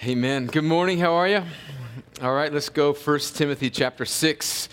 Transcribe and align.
Amen. 0.03 0.47
Good 0.47 0.65
morning. 0.65 0.99
How 0.99 1.13
are 1.13 1.29
you? 1.29 1.43
All 2.23 2.33
right, 2.33 2.51
let's 2.51 2.71
go 2.71 2.95
1 2.95 3.19
Timothy 3.35 3.69
chapter 3.69 4.07
6. 4.07 4.71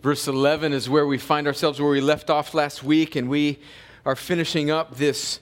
Verse 0.00 0.28
11 0.28 0.72
is 0.72 0.88
where 0.88 1.06
we 1.06 1.18
find 1.18 1.46
ourselves 1.46 1.78
where 1.78 1.90
we 1.90 2.00
left 2.00 2.30
off 2.30 2.54
last 2.54 2.82
week 2.82 3.16
and 3.16 3.28
we 3.28 3.58
are 4.06 4.16
finishing 4.16 4.70
up 4.70 4.96
this 4.96 5.40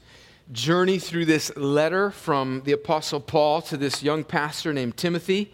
journey 0.51 0.98
through 0.98 1.27
this 1.27 1.57
letter 1.57 2.10
from 2.10 2.62
the 2.65 2.73
Apostle 2.73 3.21
Paul 3.21 3.62
to 3.62 3.77
this 3.77 4.02
young 4.02 4.24
pastor 4.24 4.73
named 4.73 4.96
Timothy. 4.96 5.52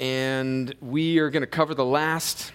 And 0.00 0.74
we 0.80 1.18
are 1.18 1.28
going 1.28 1.42
to 1.42 1.46
cover 1.46 1.74
the 1.74 1.84
last 1.84 2.54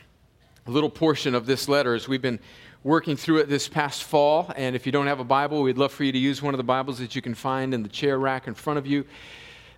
little 0.65 0.89
portion 0.89 1.35
of 1.35 1.45
this 1.45 1.69
letter 1.69 1.93
as 1.93 2.07
we've 2.07 2.21
been 2.21 2.39
working 2.83 3.15
through 3.15 3.37
it 3.37 3.47
this 3.47 3.69
past 3.69 4.03
fall. 4.03 4.51
And 4.55 4.75
if 4.75 4.87
you 4.87 4.91
don't 4.91 5.05
have 5.05 5.19
a 5.19 5.23
Bible, 5.23 5.61
we'd 5.61 5.77
love 5.77 5.91
for 5.91 6.03
you 6.03 6.11
to 6.11 6.17
use 6.17 6.41
one 6.41 6.55
of 6.55 6.57
the 6.57 6.63
Bibles 6.63 6.97
that 6.97 7.15
you 7.15 7.21
can 7.21 7.35
find 7.35 7.75
in 7.75 7.83
the 7.83 7.89
chair 7.89 8.17
rack 8.17 8.47
in 8.47 8.55
front 8.55 8.79
of 8.79 8.87
you. 8.87 9.05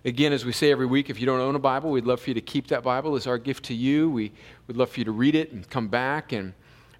Again, 0.06 0.32
as 0.32 0.46
we 0.46 0.52
say 0.52 0.72
every 0.72 0.86
week, 0.86 1.10
if 1.10 1.20
you 1.20 1.26
don't 1.26 1.40
own 1.40 1.56
a 1.56 1.58
Bible, 1.58 1.90
we'd 1.90 2.06
love 2.06 2.22
for 2.22 2.30
you 2.30 2.34
to 2.34 2.40
keep 2.40 2.68
that 2.68 2.82
Bible 2.82 3.16
as 3.16 3.26
our 3.26 3.36
gift 3.36 3.66
to 3.66 3.74
you. 3.74 4.08
We 4.08 4.32
would 4.66 4.78
love 4.78 4.88
for 4.88 5.00
you 5.00 5.04
to 5.04 5.12
read 5.12 5.34
it 5.34 5.52
and 5.52 5.68
come 5.68 5.88
back 5.88 6.32
and 6.32 6.54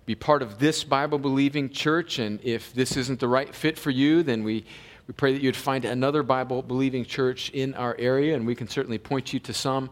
be 0.04 0.14
part 0.14 0.42
of 0.42 0.58
this 0.58 0.84
Bible 0.84 1.18
believing 1.18 1.70
church. 1.70 2.18
And 2.18 2.44
if 2.44 2.74
this 2.74 2.94
isn't 2.94 3.20
the 3.20 3.28
right 3.28 3.54
fit 3.54 3.78
for 3.78 3.90
you, 3.90 4.22
then 4.22 4.44
we, 4.44 4.66
we 5.06 5.14
pray 5.14 5.32
that 5.32 5.40
you'd 5.40 5.56
find 5.56 5.86
another 5.86 6.22
Bible 6.22 6.60
believing 6.60 7.06
church 7.06 7.48
in 7.54 7.72
our 7.72 7.96
area. 7.98 8.36
And 8.36 8.46
we 8.46 8.54
can 8.54 8.68
certainly 8.68 8.98
point 8.98 9.32
you 9.32 9.40
to 9.40 9.54
some 9.54 9.88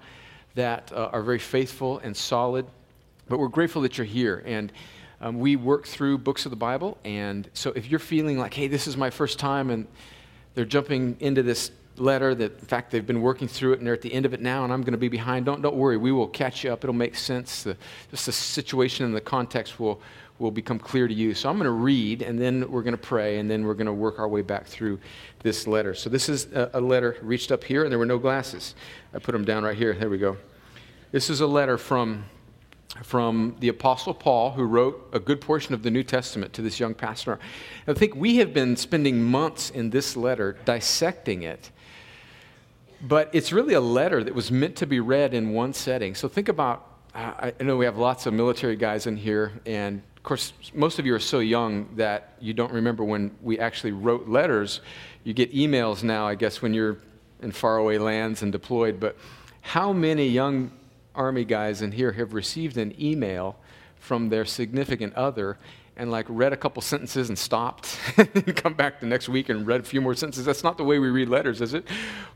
that 0.57 0.93
uh, 0.93 1.11
are 1.13 1.23
very 1.23 1.39
faithful 1.39 1.99
and 2.01 2.17
solid. 2.17 2.67
But 3.29 3.39
we're 3.39 3.49
grateful 3.49 3.83
that 3.83 3.97
you're 3.97 4.05
here. 4.05 4.43
And 4.45 4.73
um, 5.21 5.39
we 5.39 5.57
work 5.57 5.87
through 5.87 6.19
books 6.19 6.45
of 6.45 6.51
the 6.51 6.57
Bible. 6.57 6.99
And 7.05 7.49
so 7.55 7.73
if 7.73 7.89
you're 7.89 8.01
feeling 8.01 8.39
like, 8.39 8.53
hey, 8.53 8.67
this 8.67 8.87
is 8.87 8.97
my 8.97 9.11
first 9.11 9.39
time, 9.39 9.71
and 9.71 9.87
they're 10.55 10.65
jumping 10.65 11.17
into 11.21 11.43
this 11.43 11.71
letter 11.99 12.35
that 12.35 12.53
in 12.59 12.67
fact 12.67 12.91
they've 12.91 13.07
been 13.07 13.23
working 13.23 13.49
through 13.49 13.73
it 13.73 13.79
and 13.79 13.87
they're 13.87 13.95
at 13.95 14.03
the 14.03 14.13
end 14.13 14.27
of 14.27 14.35
it 14.35 14.41
now 14.43 14.65
and 14.65 14.73
i'm 14.73 14.83
going 14.83 14.93
to 14.93 14.99
be 14.99 15.09
behind 15.09 15.47
don't, 15.47 15.63
don't 15.63 15.77
worry 15.77 15.97
we 15.97 16.13
will 16.13 16.29
catch 16.29 16.63
you 16.63 16.71
up 16.71 16.85
it'll 16.85 16.95
make 16.95 17.15
sense 17.15 17.63
the, 17.63 17.75
just 18.11 18.27
the 18.27 18.33
situation 18.33 19.07
and 19.07 19.17
the 19.17 19.21
context 19.21 19.81
will, 19.81 19.99
will 20.39 20.51
become 20.51 20.79
clear 20.79 21.09
to 21.09 21.15
you. 21.15 21.35
So 21.35 21.49
i'm 21.49 21.57
going 21.57 21.65
to 21.65 21.71
read 21.71 22.23
and 22.23 22.41
then 22.41 22.71
we're 22.71 22.83
going 22.83 22.97
to 22.97 22.99
pray 23.03 23.39
and 23.39 23.51
then 23.51 23.65
we're 23.65 23.75
going 23.75 23.87
to 23.87 23.93
work 23.93 24.19
our 24.19 24.29
way 24.29 24.43
back 24.43 24.67
through 24.67 24.99
this 25.41 25.67
letter. 25.67 25.95
So 25.95 26.11
this 26.11 26.29
is 26.29 26.49
a, 26.53 26.81
letter 26.81 27.17
reached 27.23 27.53
up 27.53 27.65
here 27.65 27.85
and 27.85 27.91
there 27.93 27.99
were 27.99 28.07
no 28.07 28.19
glasses. 28.19 28.75
I 29.15 29.19
put 29.19 29.33
them 29.33 29.45
down 29.45 29.65
right 29.65 29.77
here. 29.77 29.95
There 29.95 30.11
we 30.11 30.19
go. 30.19 30.37
This 31.13 31.31
is 31.31 31.41
a 31.41 31.47
letter 31.47 31.79
from 31.79 32.25
from 33.03 33.57
the 33.61 33.69
Apostle 33.69 34.15
Paul, 34.15 34.53
who 34.53 34.63
wrote 34.65 35.11
a 35.13 35.19
good 35.19 35.39
portion 35.39 35.75
of 35.75 35.83
the 35.83 35.91
New 35.91 36.03
Testament 36.03 36.55
to 36.55 36.63
this 36.63 36.81
young 36.81 36.95
pastor. 36.95 37.39
I 37.87 37.93
think 37.93 38.17
we 38.17 38.37
have 38.37 38.55
been 38.55 38.75
spending 38.75 39.23
months 39.23 39.69
in 39.69 39.91
this 39.91 40.17
letter 40.17 40.57
dissecting 40.65 41.43
it 41.43 41.71
but 43.03 43.31
it's 43.33 43.53
really 43.53 43.75
a 43.75 43.81
letter 43.81 44.25
that 44.25 44.35
was 44.35 44.51
meant 44.51 44.77
to 44.77 44.87
be 44.87 45.01
read 45.01 45.35
in 45.35 45.53
one 45.53 45.73
setting. 45.73 46.15
So 46.15 46.29
think 46.29 46.49
about 46.49 46.97
I 47.15 47.55
know 47.61 47.79
we 47.79 47.87
have 47.87 47.97
lots 47.97 48.27
of 48.27 48.35
military 48.35 48.77
guys 48.77 49.07
in 49.07 49.17
here, 49.17 49.51
and 49.65 50.03
course, 50.27 50.53
most 50.75 50.99
of 50.99 51.07
you 51.07 51.15
are 51.15 51.21
so 51.21 51.39
young 51.39 51.89
that 51.97 52.35
you 52.41 52.53
don't 52.53 52.73
remember 52.73 53.05
when 53.05 53.35
we 53.41 53.59
actually 53.59 53.93
wrote 53.93 54.29
letters. 54.29 54.81
You 55.25 55.33
get 55.33 55.55
emails 55.55 56.03
now, 56.03 56.27
I 56.27 56.35
guess, 56.35 56.61
when 56.61 56.75
you're 56.75 56.99
in 57.41 57.53
faraway 57.53 57.97
lands 57.97 58.43
and 58.43 58.53
deployed. 58.53 59.01
But 59.01 59.17
how 59.61 59.93
many 59.93 60.29
young 60.29 60.73
Army 61.15 61.45
guys 61.45 61.81
in 61.81 61.93
here 61.93 62.13
have 62.13 62.35
received 62.35 62.77
an 62.77 62.95
email 63.01 63.57
from 63.99 64.29
their 64.29 64.45
significant 64.45 65.15
other 65.15 65.59
and 65.97 66.11
like 66.11 66.27
read 66.29 66.53
a 66.53 66.57
couple 66.57 66.83
sentences 66.83 67.29
and 67.29 67.39
stopped 67.39 67.97
and 68.17 68.55
come 68.57 68.75
back 68.75 69.01
the 69.01 69.07
next 69.07 69.29
week 69.29 69.49
and 69.49 69.67
read 69.67 69.81
a 69.81 69.85
few 69.85 70.01
more 70.01 70.15
sentences. 70.15 70.45
That's 70.45 70.65
not 70.65 70.77
the 70.77 70.85
way 70.85 70.99
we 70.99 71.09
read 71.09 71.29
letters, 71.29 71.61
is 71.63 71.73
it? 71.73 71.87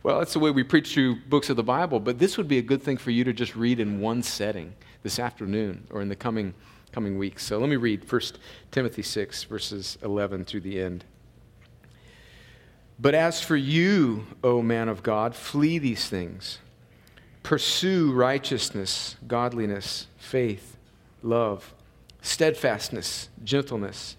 Well, 0.02 0.18
that's 0.18 0.32
the 0.32 0.38
way 0.38 0.50
we 0.50 0.62
preach 0.62 0.94
through 0.94 1.16
books 1.28 1.50
of 1.50 1.56
the 1.56 1.62
Bible, 1.62 2.00
but 2.00 2.18
this 2.18 2.38
would 2.38 2.48
be 2.48 2.58
a 2.58 2.62
good 2.62 2.82
thing 2.82 2.96
for 2.96 3.10
you 3.10 3.24
to 3.24 3.32
just 3.32 3.54
read 3.56 3.80
in 3.80 4.00
one 4.00 4.22
setting 4.22 4.74
this 5.02 5.18
afternoon 5.18 5.86
or 5.90 6.00
in 6.00 6.08
the 6.08 6.16
coming 6.16 6.54
coming 6.92 7.18
weeks. 7.18 7.44
So 7.44 7.58
let 7.58 7.68
me 7.68 7.76
read 7.76 8.10
1 8.10 8.20
Timothy 8.70 9.02
6 9.02 9.44
verses 9.44 9.98
11 10.02 10.44
through 10.44 10.60
the 10.60 10.80
end. 10.80 11.04
But 12.98 13.14
as 13.14 13.42
for 13.42 13.56
you, 13.56 14.26
O 14.44 14.60
man 14.60 14.88
of 14.88 15.02
God, 15.02 15.34
flee 15.34 15.78
these 15.78 16.08
things. 16.08 16.58
Pursue 17.42 18.12
righteousness, 18.12 19.16
godliness, 19.26 20.06
faith, 20.18 20.76
love, 21.22 21.72
steadfastness, 22.20 23.30
gentleness. 23.42 24.16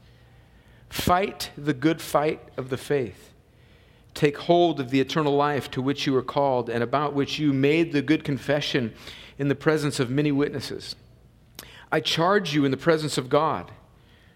Fight 0.90 1.52
the 1.56 1.74
good 1.74 2.02
fight 2.02 2.42
of 2.58 2.70
the 2.70 2.78
faith. 2.78 3.32
Take 4.14 4.38
hold 4.40 4.80
of 4.80 4.90
the 4.90 5.00
eternal 5.00 5.36
life 5.36 5.70
to 5.72 5.82
which 5.82 6.06
you 6.06 6.14
were 6.14 6.24
called 6.24 6.70
and 6.70 6.84
about 6.84 7.14
which 7.14 7.40
you 7.40 7.54
made 7.54 7.94
the 7.94 8.02
good 8.02 8.24
confession 8.24 8.94
in 9.38 9.48
the 9.48 9.56
presence 9.56 10.00
of 10.00 10.10
many 10.10 10.32
witnesses. 10.32 10.96
I 11.92 12.00
charge 12.00 12.54
you 12.54 12.64
in 12.64 12.72
the 12.72 12.78
presence 12.78 13.18
of 13.18 13.30
God, 13.30 13.72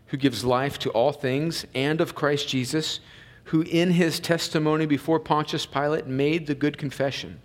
who 0.07 0.17
gives 0.17 0.43
life 0.43 0.77
to 0.79 0.89
all 0.91 1.11
things, 1.11 1.65
and 1.73 2.01
of 2.01 2.15
Christ 2.15 2.47
Jesus, 2.47 2.99
who 3.45 3.61
in 3.61 3.91
his 3.91 4.19
testimony 4.19 4.85
before 4.85 5.19
Pontius 5.19 5.65
Pilate 5.65 6.07
made 6.07 6.47
the 6.47 6.55
good 6.55 6.77
confession, 6.77 7.39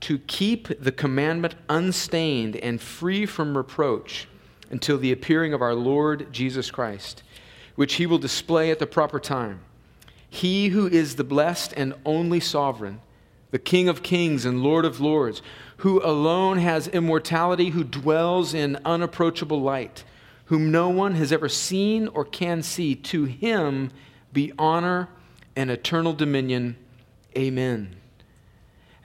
to 0.00 0.18
keep 0.18 0.68
the 0.82 0.92
commandment 0.92 1.54
unstained 1.68 2.56
and 2.56 2.80
free 2.80 3.24
from 3.24 3.56
reproach 3.56 4.28
until 4.70 4.98
the 4.98 5.12
appearing 5.12 5.54
of 5.54 5.62
our 5.62 5.74
Lord 5.74 6.32
Jesus 6.32 6.70
Christ, 6.70 7.22
which 7.76 7.94
he 7.94 8.06
will 8.06 8.18
display 8.18 8.70
at 8.70 8.78
the 8.78 8.86
proper 8.86 9.20
time. 9.20 9.60
He 10.28 10.68
who 10.68 10.86
is 10.86 11.16
the 11.16 11.24
blessed 11.24 11.72
and 11.76 11.94
only 12.04 12.40
sovereign, 12.40 13.00
the 13.50 13.58
King 13.58 13.88
of 13.88 14.02
kings 14.02 14.44
and 14.44 14.62
Lord 14.62 14.84
of 14.84 15.00
lords, 15.00 15.42
who 15.78 16.02
alone 16.04 16.58
has 16.58 16.88
immortality, 16.88 17.70
who 17.70 17.84
dwells 17.84 18.54
in 18.54 18.78
unapproachable 18.84 19.60
light, 19.60 20.04
whom 20.46 20.70
no 20.70 20.88
one 20.88 21.14
has 21.14 21.32
ever 21.32 21.48
seen 21.48 22.08
or 22.08 22.24
can 22.24 22.62
see, 22.62 22.94
to 22.94 23.24
him 23.24 23.90
be 24.32 24.52
honor 24.58 25.08
and 25.54 25.70
eternal 25.70 26.12
dominion. 26.12 26.76
Amen. 27.36 27.96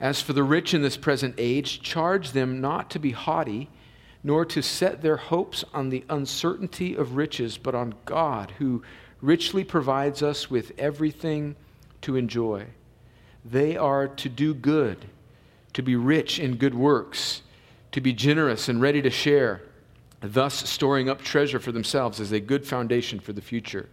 As 0.00 0.20
for 0.20 0.32
the 0.32 0.42
rich 0.42 0.74
in 0.74 0.82
this 0.82 0.96
present 0.96 1.34
age, 1.38 1.82
charge 1.82 2.32
them 2.32 2.60
not 2.60 2.90
to 2.90 2.98
be 2.98 3.12
haughty 3.12 3.68
nor 4.24 4.44
to 4.44 4.62
set 4.62 5.02
their 5.02 5.16
hopes 5.16 5.64
on 5.74 5.88
the 5.88 6.04
uncertainty 6.08 6.94
of 6.94 7.16
riches, 7.16 7.58
but 7.58 7.74
on 7.74 7.94
God, 8.04 8.52
who 8.58 8.82
richly 9.20 9.64
provides 9.64 10.22
us 10.22 10.50
with 10.50 10.72
everything 10.78 11.56
to 12.02 12.16
enjoy. 12.16 12.66
They 13.44 13.76
are 13.76 14.08
to 14.08 14.28
do 14.28 14.54
good, 14.54 15.06
to 15.72 15.82
be 15.82 15.96
rich 15.96 16.38
in 16.38 16.56
good 16.56 16.74
works, 16.74 17.42
to 17.92 18.00
be 18.00 18.12
generous 18.12 18.68
and 18.68 18.80
ready 18.80 19.02
to 19.02 19.10
share, 19.10 19.62
thus 20.20 20.68
storing 20.68 21.08
up 21.08 21.20
treasure 21.20 21.58
for 21.58 21.72
themselves 21.72 22.20
as 22.20 22.32
a 22.32 22.40
good 22.40 22.66
foundation 22.66 23.18
for 23.18 23.32
the 23.32 23.40
future, 23.40 23.88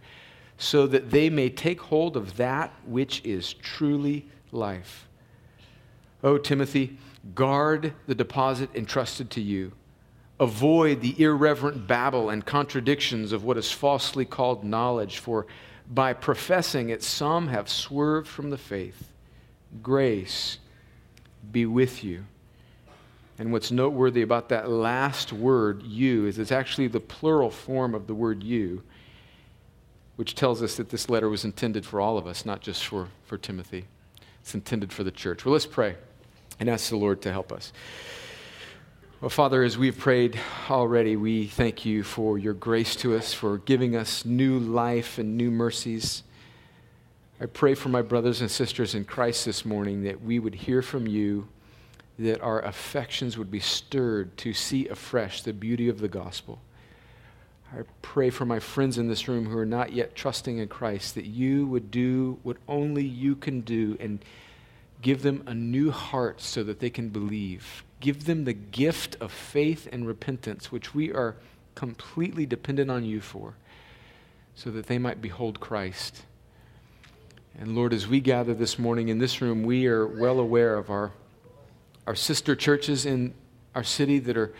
so 0.58 0.86
that 0.86 1.10
they 1.10 1.28
may 1.28 1.48
take 1.48 1.80
hold 1.80 2.16
of 2.16 2.36
that 2.36 2.72
which 2.86 3.24
is 3.24 3.54
truly 3.54 4.28
life. 4.52 5.08
O 6.22 6.38
Timothy, 6.38 6.98
guard 7.34 7.94
the 8.06 8.14
deposit 8.14 8.70
entrusted 8.74 9.30
to 9.30 9.40
you 9.40 9.72
Avoid 10.40 11.02
the 11.02 11.22
irreverent 11.22 11.86
babble 11.86 12.30
and 12.30 12.44
contradictions 12.44 13.32
of 13.32 13.44
what 13.44 13.58
is 13.58 13.70
falsely 13.70 14.24
called 14.24 14.64
knowledge, 14.64 15.18
for 15.18 15.46
by 15.90 16.14
professing 16.14 16.88
it, 16.88 17.02
some 17.02 17.48
have 17.48 17.68
swerved 17.68 18.26
from 18.26 18.48
the 18.48 18.56
faith. 18.56 19.09
Grace 19.82 20.58
be 21.52 21.66
with 21.66 22.04
you. 22.04 22.24
And 23.38 23.52
what's 23.52 23.70
noteworthy 23.70 24.22
about 24.22 24.50
that 24.50 24.68
last 24.68 25.32
word, 25.32 25.82
you, 25.82 26.26
is 26.26 26.38
it's 26.38 26.52
actually 26.52 26.88
the 26.88 27.00
plural 27.00 27.50
form 27.50 27.94
of 27.94 28.06
the 28.06 28.14
word 28.14 28.42
you, 28.42 28.82
which 30.16 30.34
tells 30.34 30.62
us 30.62 30.76
that 30.76 30.90
this 30.90 31.08
letter 31.08 31.28
was 31.28 31.44
intended 31.44 31.86
for 31.86 32.00
all 32.00 32.18
of 32.18 32.26
us, 32.26 32.44
not 32.44 32.60
just 32.60 32.84
for, 32.84 33.08
for 33.24 33.38
Timothy. 33.38 33.86
It's 34.42 34.54
intended 34.54 34.92
for 34.92 35.04
the 35.04 35.10
church. 35.10 35.44
Well, 35.44 35.52
let's 35.52 35.64
pray 35.64 35.96
and 36.58 36.68
ask 36.68 36.90
the 36.90 36.96
Lord 36.96 37.22
to 37.22 37.32
help 37.32 37.50
us. 37.50 37.72
Well, 39.22 39.30
Father, 39.30 39.62
as 39.62 39.78
we've 39.78 39.98
prayed 39.98 40.38
already, 40.68 41.16
we 41.16 41.46
thank 41.46 41.84
you 41.86 42.02
for 42.02 42.38
your 42.38 42.54
grace 42.54 42.96
to 42.96 43.16
us, 43.16 43.32
for 43.32 43.58
giving 43.58 43.96
us 43.96 44.24
new 44.24 44.58
life 44.58 45.18
and 45.18 45.36
new 45.36 45.50
mercies. 45.50 46.22
I 47.40 47.46
pray 47.46 47.74
for 47.74 47.88
my 47.88 48.02
brothers 48.02 48.40
and 48.40 48.50
sisters 48.50 48.94
in 48.94 49.04
Christ 49.04 49.46
this 49.46 49.64
morning 49.64 50.02
that 50.02 50.22
we 50.22 50.38
would 50.38 50.54
hear 50.54 50.82
from 50.82 51.06
you, 51.06 51.48
that 52.18 52.40
our 52.42 52.60
affections 52.60 53.38
would 53.38 53.50
be 53.50 53.60
stirred 53.60 54.36
to 54.38 54.52
see 54.52 54.86
afresh 54.88 55.42
the 55.42 55.52
beauty 55.52 55.88
of 55.88 56.00
the 56.00 56.08
gospel. 56.08 56.60
I 57.72 57.82
pray 58.02 58.30
for 58.30 58.44
my 58.44 58.58
friends 58.58 58.98
in 58.98 59.08
this 59.08 59.26
room 59.26 59.46
who 59.46 59.56
are 59.56 59.64
not 59.64 59.92
yet 59.92 60.14
trusting 60.14 60.58
in 60.58 60.68
Christ 60.68 61.14
that 61.14 61.24
you 61.26 61.66
would 61.66 61.90
do 61.90 62.38
what 62.42 62.58
only 62.68 63.04
you 63.04 63.36
can 63.36 63.62
do 63.62 63.96
and 64.00 64.22
give 65.00 65.22
them 65.22 65.42
a 65.46 65.54
new 65.54 65.90
heart 65.90 66.42
so 66.42 66.62
that 66.64 66.80
they 66.80 66.90
can 66.90 67.08
believe 67.08 67.84
Give 68.00 68.24
them 68.24 68.44
the 68.44 68.54
gift 68.54 69.16
of 69.20 69.30
faith 69.30 69.86
and 69.92 70.06
repentance, 70.06 70.72
which 70.72 70.94
we 70.94 71.12
are 71.12 71.36
completely 71.74 72.46
dependent 72.46 72.90
on 72.90 73.04
you 73.04 73.20
for, 73.20 73.54
so 74.54 74.70
that 74.70 74.86
they 74.86 74.98
might 74.98 75.20
behold 75.20 75.60
Christ. 75.60 76.22
And 77.58 77.74
Lord, 77.74 77.92
as 77.92 78.06
we 78.06 78.20
gather 78.20 78.54
this 78.54 78.78
morning 78.78 79.08
in 79.08 79.18
this 79.18 79.40
room, 79.40 79.62
we 79.62 79.86
are 79.86 80.06
well 80.06 80.38
aware 80.38 80.76
of 80.76 80.90
our, 80.90 81.12
our 82.06 82.14
sister 82.14 82.54
churches 82.54 83.06
in 83.06 83.34
our 83.74 83.84
city 83.84 84.18
that 84.20 84.36
are, 84.36 84.54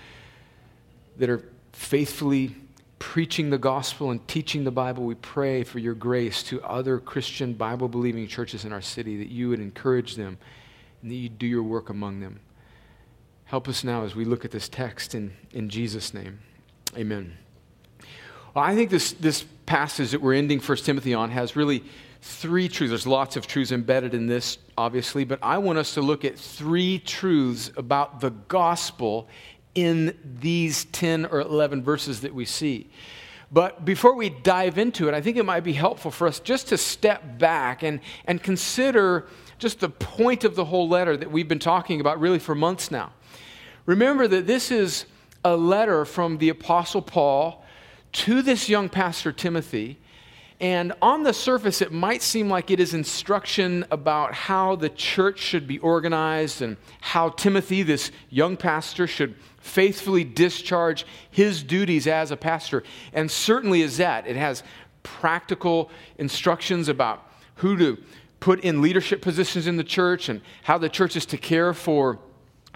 that 1.17 1.31
are 1.31 1.45
faithfully 1.73 2.55
preaching 2.99 3.51
the 3.51 3.59
gospel 3.59 4.11
and 4.11 4.27
teaching 4.29 4.65
the 4.65 4.71
Bible. 4.71 5.05
We 5.05 5.15
pray 5.15 5.65
for 5.65 5.79
your 5.79 5.95
grace 5.95 6.43
to 6.45 6.63
other 6.63 6.99
Christian 6.99 7.55
Bible 7.55 7.89
believing 7.89 8.27
churches 8.27 8.65
in 8.65 8.73
our 8.73 8.83
city 8.83 9.17
that 9.19 9.29
you 9.29 9.49
would 9.49 9.61
encourage 9.61 10.17
them 10.17 10.39
and 11.03 11.11
that 11.11 11.15
you'd 11.15 11.39
do 11.39 11.47
your 11.47 11.63
work 11.63 11.89
among 11.89 12.21
them. 12.21 12.41
Help 13.47 13.67
us 13.69 13.83
now 13.83 14.05
as 14.05 14.15
we 14.15 14.25
look 14.25 14.45
at 14.45 14.51
this 14.51 14.69
text 14.69 15.15
in, 15.15 15.33
in 15.53 15.69
Jesus' 15.69 16.13
name. 16.13 16.41
Amen. 16.97 17.37
Well, 18.55 18.65
I 18.65 18.75
think 18.75 18.91
this, 18.91 19.13
this 19.13 19.45
passage 19.67 20.11
that 20.11 20.21
we're 20.21 20.35
ending 20.35 20.61
1 20.61 20.79
Timothy 20.79 21.15
on 21.15 21.31
has 21.31 21.57
really 21.57 21.85
three 22.23 22.69
truths. 22.69 22.91
There's 22.91 23.07
lots 23.07 23.37
of 23.37 23.47
truths 23.47 23.73
embedded 23.73 24.15
in 24.15 24.27
this, 24.27 24.59
obviously, 24.77 25.25
but 25.25 25.39
I 25.43 25.59
want 25.59 25.79
us 25.79 25.95
to 25.95 26.01
look 26.01 26.25
at 26.25 26.39
three 26.39 26.99
truths 26.99 27.71
about 27.77 28.21
the 28.21 28.31
gospel 28.31 29.29
in 29.75 30.17
these 30.41 30.85
10 30.87 31.27
or 31.27 31.41
11 31.41 31.83
verses 31.83 32.21
that 32.23 32.35
we 32.35 32.45
see. 32.45 32.91
But 33.53 33.85
before 33.85 34.15
we 34.15 34.31
dive 34.31 34.79
into 34.79 35.09
it, 35.09 35.15
I 35.15 35.21
think 35.21 35.37
it 35.37 35.45
might 35.45 35.65
be 35.65 35.73
helpful 35.73 36.11
for 36.11 36.29
us 36.29 36.39
just 36.39 36.69
to 36.69 36.79
step 36.79 37.39
back 37.39 37.83
and, 37.83 38.01
and 38.27 38.41
consider 38.43 39.27
just 39.59 39.81
the 39.81 39.89
point 39.89 40.45
of 40.45 40.55
the 40.55 40.65
whole 40.65 40.89
letter 40.89 41.17
that 41.17 41.31
we've 41.31 41.49
been 41.49 41.59
talking 41.59 42.01
about 42.01 42.21
really 42.21 42.39
for 42.39 42.55
months 42.55 42.91
now. 42.91 43.13
Remember 43.87 44.29
that 44.29 44.47
this 44.47 44.71
is 44.71 45.07
a 45.45 45.57
letter 45.57 46.05
from 46.05 46.39
the 46.39 46.49
Apostle 46.49 47.03
Paul 47.03 47.65
to 48.13 48.43
this 48.43 48.69
young 48.69 48.89
pastor 48.89 49.33
Timothy. 49.33 49.99
And 50.61 50.93
on 51.01 51.23
the 51.23 51.33
surface, 51.33 51.81
it 51.81 51.91
might 51.91 52.21
seem 52.21 52.51
like 52.51 52.71
it 52.71 52.81
is 52.81 52.93
instruction 52.93 53.87
about 53.91 54.35
how 54.35 54.77
the 54.77 54.91
church 54.91 55.39
should 55.39 55.67
be 55.67 55.79
organized 55.79 56.61
and 56.61 56.77
how 57.01 57.31
Timothy, 57.31 57.83
this 57.83 58.13
young 58.29 58.59
pastor, 58.59 59.07
should 59.07 59.35
faithfully 59.59 60.23
discharge 60.23 61.07
his 61.31 61.63
duties 61.63 62.07
as 62.07 62.31
a 62.31 62.37
pastor. 62.37 62.83
And 63.15 63.31
certainly 63.31 63.81
is 63.81 63.97
that. 63.97 64.27
It 64.27 64.37
has 64.37 64.63
practical 65.03 65.91
instructions 66.19 66.89
about 66.89 67.27
who 67.57 67.79
to 67.79 67.99
put 68.39 68.61
in 68.61 68.83
leadership 68.83 69.23
positions 69.23 69.67
in 69.67 69.79
the 69.79 69.85
church 69.85 70.29
and 70.29 70.43
how 70.63 70.77
the 70.77 70.89
church 70.91 71.17
is 71.17 71.25
to 71.27 71.39
care 71.39 71.73
for 71.73 72.19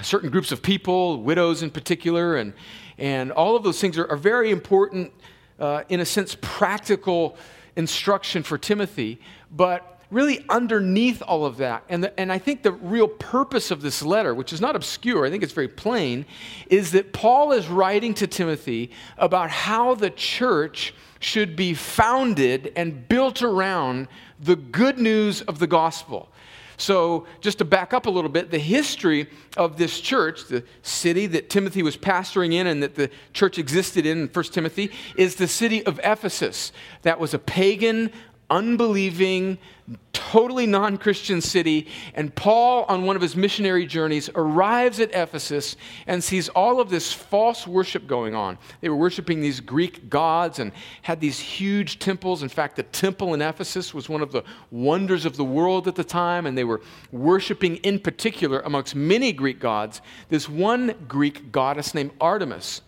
certain 0.01 0.31
groups 0.31 0.53
of 0.53 0.63
people, 0.63 1.23
widows 1.23 1.63
in 1.63 1.71
particular, 1.71 2.37
and, 2.37 2.55
and 2.97 3.31
all 3.33 3.57
of 3.57 3.63
those 3.63 3.81
things 3.81 3.99
are, 3.99 4.11
are 4.11 4.17
very 4.17 4.51
important, 4.51 5.13
uh, 5.59 5.83
in 5.89 6.01
a 6.01 6.05
sense, 6.05 6.37
practical 6.41 7.37
instruction 7.77 8.43
for 8.43 8.59
Timothy. 8.59 9.21
But 9.51 10.01
really, 10.11 10.45
underneath 10.49 11.23
all 11.23 11.45
of 11.45 11.57
that, 11.59 11.85
and, 11.89 12.05
the, 12.05 12.21
and 12.21 12.31
I 12.31 12.39
think 12.39 12.63
the 12.63 12.73
real 12.73 13.09
purpose 13.09 13.71
of 13.71 13.83
this 13.83 14.03
letter, 14.03 14.35
which 14.35 14.53
is 14.53 14.61
not 14.61 14.77
obscure, 14.77 15.27
I 15.27 15.31
think 15.31 15.43
it's 15.43 15.53
very 15.53 15.69
plain, 15.69 16.27
is 16.69 16.93
that 16.93 17.13
Paul 17.13 17.53
is 17.53 17.69
writing 17.69 18.15
to 18.15 18.27
Timothy 18.27 18.91
about 19.19 19.51
how 19.51 19.95
the 19.95 20.11
church 20.11 20.95
should 21.21 21.57
be 21.57 21.75
founded 21.75 22.73
and 22.77 23.09
built 23.09 23.43
around 23.43 24.09
the 24.39 24.57
good 24.57 24.99
news 24.99 25.41
of 25.43 25.59
the 25.59 25.67
gospel. 25.67 26.29
So, 26.77 27.27
just 27.41 27.59
to 27.59 27.65
back 27.65 27.93
up 27.93 28.07
a 28.07 28.11
little 28.11 28.31
bit, 28.31 28.51
the 28.51 28.59
history 28.59 29.29
of 29.57 29.77
this 29.77 30.01
church, 30.01 30.47
the 30.47 30.65
city 30.83 31.27
that 31.29 31.51
Timothy 31.51 31.83
was 31.83 31.97
pastoring 31.97 32.53
in 32.53 32.67
and 32.67 32.83
that 32.83 32.95
the 32.95 33.11
church 33.33 33.59
existed 33.59 34.07
in, 34.07 34.29
1 34.29 34.45
Timothy, 34.47 34.91
is 35.17 35.37
the 35.37 35.49
city 35.49 35.85
of 35.87 36.01
Ephesus. 36.03 36.73
That 37.03 37.21
was 37.21 37.35
a 37.35 37.39
pagan, 37.39 38.11
unbelieving, 38.51 39.59
totally 40.13 40.67
non 40.67 40.97
Christian 40.97 41.41
city. 41.41 41.87
And 42.15 42.35
Paul, 42.35 42.85
on 42.89 43.05
one 43.05 43.17
of 43.17 43.23
his 43.23 43.37
missionary 43.37 43.87
journeys, 43.87 44.31
arrives 44.35 45.01
at 45.01 45.11
Ephesus 45.13 45.77
and 46.07 46.23
sees 46.23 46.49
all 46.51 46.81
of 46.81 46.91
this 46.91 47.13
false 47.13 47.67
worship 47.67 48.07
going 48.07 48.35
on. 48.35 48.59
They 48.81 48.89
were 48.89 48.97
worshiping 48.97 49.41
these 49.41 49.61
Greek 49.61 50.09
gods 50.09 50.59
and 50.59 50.73
had 51.03 51.21
these 51.21 51.39
huge 51.39 51.99
temples. 51.99 52.43
In 52.43 52.49
fact, 52.49 52.77
the 52.77 52.83
temple 52.83 53.35
in 53.35 53.43
Ephesus 53.43 53.93
was 53.93 54.09
one 54.09 54.23
of 54.23 54.33
the 54.33 54.43
wonders 54.71 55.25
of 55.25 55.37
the 55.37 55.45
world 55.45 55.87
at 55.87 55.95
the 55.95 56.05
time, 56.05 56.47
and 56.47 56.57
they 56.57 56.65
were 56.65 56.81
worshiping 57.13 57.77
in 57.77 57.99
particular, 57.99 58.61
amongst 58.61 58.95
many 58.95 59.33
Greek 59.33 59.61
gods, 59.61 60.01
this 60.29 60.49
one 60.49 60.95
Greek 61.07 61.53
goddess 61.53 61.95
named 61.95 62.13
Artemis. 62.21 62.81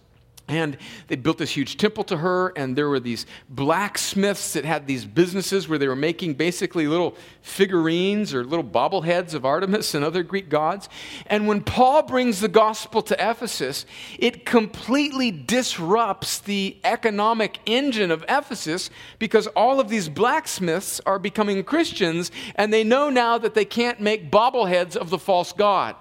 And 0.49 0.77
they 1.09 1.17
built 1.17 1.39
this 1.39 1.51
huge 1.51 1.77
temple 1.77 2.05
to 2.05 2.19
her, 2.19 2.53
and 2.57 2.77
there 2.77 2.89
were 2.89 3.01
these 3.01 3.27
blacksmiths 3.49 4.53
that 4.53 4.65
had 4.65 4.87
these 4.87 5.05
businesses 5.05 5.69
where 5.69 5.77
they 5.77 5.89
were 5.89 5.97
making 5.97 6.35
basically 6.35 6.87
little 6.87 7.17
figurines 7.43 8.33
or 8.33 8.45
little 8.45 8.65
bobbleheads 8.65 9.35
of 9.35 9.45
Artemis 9.45 9.93
and 9.95 10.05
other 10.05 10.23
Greek 10.23 10.49
gods. 10.49 10.89
And 11.27 11.49
when 11.49 11.63
Paul 11.63 12.05
brings 12.05 12.41
the 12.41 12.49
gospel 12.49 13.03
to 13.03 13.15
Ephesus, 13.15 13.87
it 14.21 14.47
completely 14.47 15.33
disrupts 15.33 16.39
the 16.39 16.77
economic 16.85 17.59
engine 17.67 18.13
of 18.13 18.25
Ephesus 18.29 18.89
because 19.19 19.49
all 19.49 19.81
of 19.81 19.89
these 19.89 20.09
blacksmiths 20.09 21.01
are 21.07 21.19
becoming 21.19 21.65
Christians, 21.65 22.31
and 22.55 22.73
they 22.73 22.85
know 22.85 23.11
now 23.11 23.37
that 23.37 23.55
they 23.55 23.65
can't 23.65 24.01
make 24.01 24.31
bobbleheads 24.31 24.95
of 24.95 25.11
the 25.11 25.19
false 25.19 25.53
god. 25.53 25.97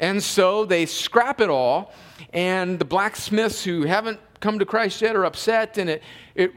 And 0.00 0.22
so 0.22 0.64
they 0.64 0.86
scrap 0.86 1.40
it 1.40 1.50
all 1.50 1.92
and 2.32 2.78
the 2.78 2.84
blacksmiths 2.84 3.64
who 3.64 3.82
haven't 3.82 4.20
come 4.40 4.58
to 4.58 4.66
Christ 4.66 5.02
yet 5.02 5.16
are 5.16 5.24
upset, 5.24 5.78
and 5.78 5.90
it, 5.90 6.02
it, 6.34 6.52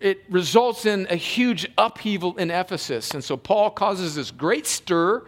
it 0.00 0.24
results 0.28 0.86
in 0.86 1.06
a 1.10 1.16
huge 1.16 1.70
upheaval 1.76 2.36
in 2.36 2.50
Ephesus. 2.50 3.12
And 3.12 3.22
so 3.22 3.36
Paul 3.36 3.70
causes 3.70 4.14
this 4.14 4.30
great 4.30 4.66
stir. 4.66 5.24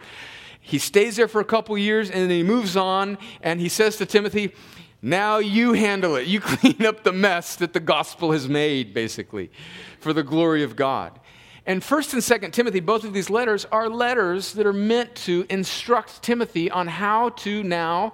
He 0.59 0.77
stays 0.77 1.15
there 1.15 1.27
for 1.27 1.41
a 1.41 1.45
couple 1.45 1.77
years, 1.77 2.09
and 2.09 2.21
then 2.21 2.29
he 2.29 2.43
moves 2.43 2.75
on, 2.75 3.17
and 3.41 3.59
he 3.59 3.69
says 3.69 3.97
to 3.97 4.05
Timothy, 4.05 4.53
now 5.01 5.37
you 5.37 5.73
handle 5.73 6.15
it. 6.15 6.27
You 6.27 6.39
clean 6.41 6.85
up 6.85 7.03
the 7.03 7.13
mess 7.13 7.55
that 7.57 7.73
the 7.73 7.79
gospel 7.79 8.31
has 8.31 8.47
made, 8.47 8.93
basically, 8.93 9.51
for 9.99 10.13
the 10.13 10.23
glory 10.23 10.63
of 10.63 10.75
God. 10.75 11.19
And 11.65 11.81
1st 11.81 12.13
and 12.13 12.43
2nd 12.43 12.53
Timothy, 12.53 12.79
both 12.79 13.03
of 13.03 13.13
these 13.13 13.29
letters 13.29 13.65
are 13.71 13.87
letters 13.87 14.53
that 14.53 14.65
are 14.65 14.73
meant 14.73 15.13
to 15.15 15.45
instruct 15.49 16.23
Timothy 16.23 16.71
on 16.71 16.87
how 16.87 17.29
to 17.29 17.61
now 17.63 18.13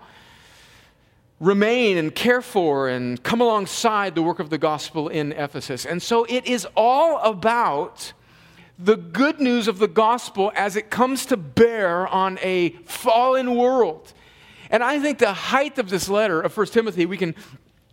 remain 1.39 1.97
and 1.97 2.13
care 2.13 2.41
for 2.41 2.87
and 2.87 3.21
come 3.23 3.41
alongside 3.41 4.15
the 4.15 4.23
work 4.23 4.39
of 4.39 4.49
the 4.49 4.57
gospel 4.57 5.07
in 5.07 5.31
Ephesus. 5.33 5.85
And 5.85 6.01
so 6.01 6.23
it 6.25 6.45
is 6.45 6.67
all 6.75 7.19
about 7.19 8.13
the 8.79 8.95
good 8.95 9.39
news 9.39 9.67
of 9.67 9.79
the 9.79 9.87
gospel 9.87 10.51
as 10.55 10.75
it 10.75 10.89
comes 10.89 11.25
to 11.27 11.37
bear 11.37 12.07
on 12.07 12.37
a 12.41 12.69
fallen 12.85 13.55
world. 13.55 14.13
And 14.69 14.83
I 14.83 14.99
think 14.99 15.19
the 15.19 15.33
height 15.33 15.79
of 15.79 15.89
this 15.89 16.09
letter 16.09 16.41
of 16.41 16.55
1 16.55 16.67
Timothy, 16.67 17.05
we 17.05 17.17
can 17.17 17.35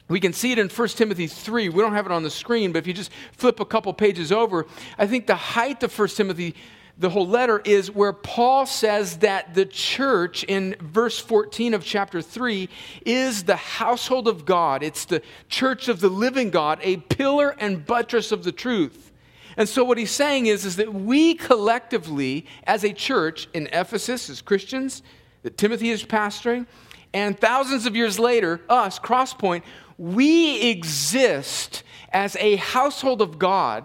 we 0.07 0.21
can 0.21 0.35
see 0.35 0.53
it 0.53 0.59
in 0.59 0.69
1 0.69 0.89
Timothy 0.89 1.27
3. 1.27 1.71
We 1.71 1.81
don't 1.81 1.95
have 1.95 2.05
it 2.05 2.13
on 2.13 2.23
the 2.23 2.31
screen, 2.31 2.73
but 2.73 2.81
if 2.81 2.87
you 2.87 2.93
just 2.93 3.11
flip 3.33 3.59
a 3.59 3.65
couple 3.65 3.93
pages 3.95 4.31
over, 4.31 4.67
I 4.99 5.07
think 5.07 5.27
the 5.27 5.35
height 5.35 5.83
of 5.83 5.99
1 5.99 6.09
Timothy 6.09 6.55
the 6.97 7.11
whole 7.11 7.27
letter 7.27 7.61
is 7.65 7.91
where 7.91 8.13
Paul 8.13 8.67
says 8.67 9.19
that 9.19 9.55
the 9.55 9.67
church 9.67 10.45
in 10.45 10.77
verse 10.81 11.19
14 11.19 11.75
of 11.75 11.85
chapter 11.85 12.23
3 12.23 12.69
is 13.05 13.45
the 13.45 13.57
household 13.57 14.29
of 14.29 14.45
God. 14.45 14.83
It's 14.85 15.05
the 15.05 15.21
church 15.49 15.89
of 15.89 16.01
the 16.01 16.09
living 16.09 16.51
God, 16.51 16.79
a 16.83 16.99
pillar 16.99 17.57
and 17.59 17.85
buttress 17.85 18.31
of 18.31 18.45
the 18.45 18.53
truth. 18.53 19.11
And 19.57 19.69
so 19.69 19.85
what 19.85 19.99
he's 19.99 20.11
saying 20.11 20.47
is, 20.47 20.65
is 20.65 20.77
that 20.77 20.95
we 20.95 21.35
collectively, 21.35 22.47
as 22.65 22.85
a 22.85 22.93
church 22.93 23.49
in 23.55 23.69
Ephesus, 23.73 24.31
as 24.31 24.41
Christians, 24.41 25.03
that 25.43 25.57
Timothy 25.57 25.91
is 25.91 26.05
pastoring, 26.05 26.67
and 27.13 27.39
thousands 27.39 27.87
of 27.87 27.95
years 27.95 28.19
later, 28.19 28.61
us, 28.69 28.99
Crosspoint, 28.99 29.63
we 29.99 30.61
exist 30.63 31.85
as 32.13 32.37
a 32.37 32.57
household 32.57 33.23
of 33.23 33.39
God 33.39 33.85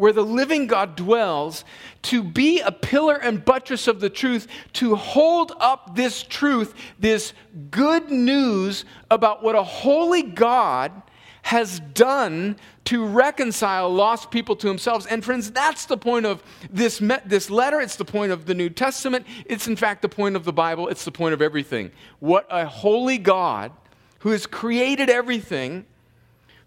where 0.00 0.14
the 0.14 0.24
living 0.24 0.66
God 0.66 0.96
dwells, 0.96 1.62
to 2.00 2.24
be 2.24 2.60
a 2.60 2.72
pillar 2.72 3.16
and 3.16 3.44
buttress 3.44 3.86
of 3.86 4.00
the 4.00 4.08
truth, 4.08 4.48
to 4.72 4.94
hold 4.94 5.52
up 5.60 5.94
this 5.94 6.22
truth, 6.22 6.72
this 6.98 7.34
good 7.70 8.10
news 8.10 8.86
about 9.10 9.42
what 9.42 9.54
a 9.54 9.62
holy 9.62 10.22
God 10.22 10.90
has 11.42 11.80
done 11.92 12.56
to 12.86 13.04
reconcile 13.04 13.92
lost 13.92 14.30
people 14.30 14.56
to 14.56 14.68
himself. 14.68 15.06
And 15.10 15.22
friends, 15.22 15.50
that's 15.50 15.84
the 15.84 15.98
point 15.98 16.24
of 16.24 16.42
this, 16.70 17.02
me- 17.02 17.18
this 17.26 17.50
letter. 17.50 17.78
It's 17.78 17.96
the 17.96 18.06
point 18.06 18.32
of 18.32 18.46
the 18.46 18.54
New 18.54 18.70
Testament. 18.70 19.26
It's, 19.44 19.68
in 19.68 19.76
fact, 19.76 20.00
the 20.00 20.08
point 20.08 20.34
of 20.34 20.46
the 20.46 20.52
Bible. 20.54 20.88
It's 20.88 21.04
the 21.04 21.12
point 21.12 21.34
of 21.34 21.42
everything. 21.42 21.90
What 22.20 22.46
a 22.48 22.64
holy 22.64 23.18
God 23.18 23.70
who 24.20 24.30
has 24.30 24.46
created 24.46 25.10
everything 25.10 25.84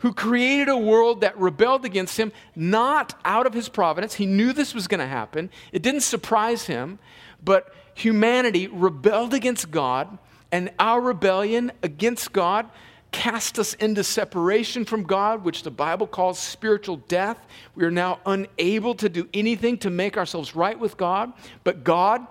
who 0.04 0.14
created 0.14 0.68
a 0.68 0.78
world 0.78 1.22
that 1.22 1.40
rebelled 1.40 1.86
against 1.86 2.20
him, 2.20 2.34
not 2.58 3.18
out 3.24 3.48
of 3.48 3.54
his 3.54 3.70
providence. 3.70 4.14
He 4.16 4.26
knew 4.26 4.52
this 4.52 4.76
was 4.76 4.86
going 4.86 5.00
to 5.00 5.08
happen. 5.08 5.50
It 5.72 5.82
didn't 5.82 6.02
surprise 6.02 6.66
him, 6.66 7.00
but 7.42 7.74
humanity 7.96 8.68
rebelled 8.68 9.34
against 9.34 9.72
God, 9.72 10.18
and 10.52 10.72
our 10.78 11.00
rebellion 11.00 11.72
against 11.84 12.34
God 12.34 12.70
cast 13.14 13.58
us 13.58 13.76
into 13.76 14.04
separation 14.04 14.84
from 14.84 15.04
God, 15.04 15.46
which 15.46 15.64
the 15.64 15.72
Bible 15.72 16.08
calls 16.08 16.38
spiritual 16.38 16.98
death. 17.08 17.40
We 17.74 17.86
are 17.86 17.92
now 17.92 18.20
unable 18.26 18.96
to 18.96 19.08
do 19.08 19.30
anything 19.34 19.78
to 19.80 19.90
make 19.90 20.18
ourselves 20.18 20.54
right 20.54 20.78
with 20.78 20.98
God. 20.98 21.32
But 21.64 21.86
God, 21.86 22.28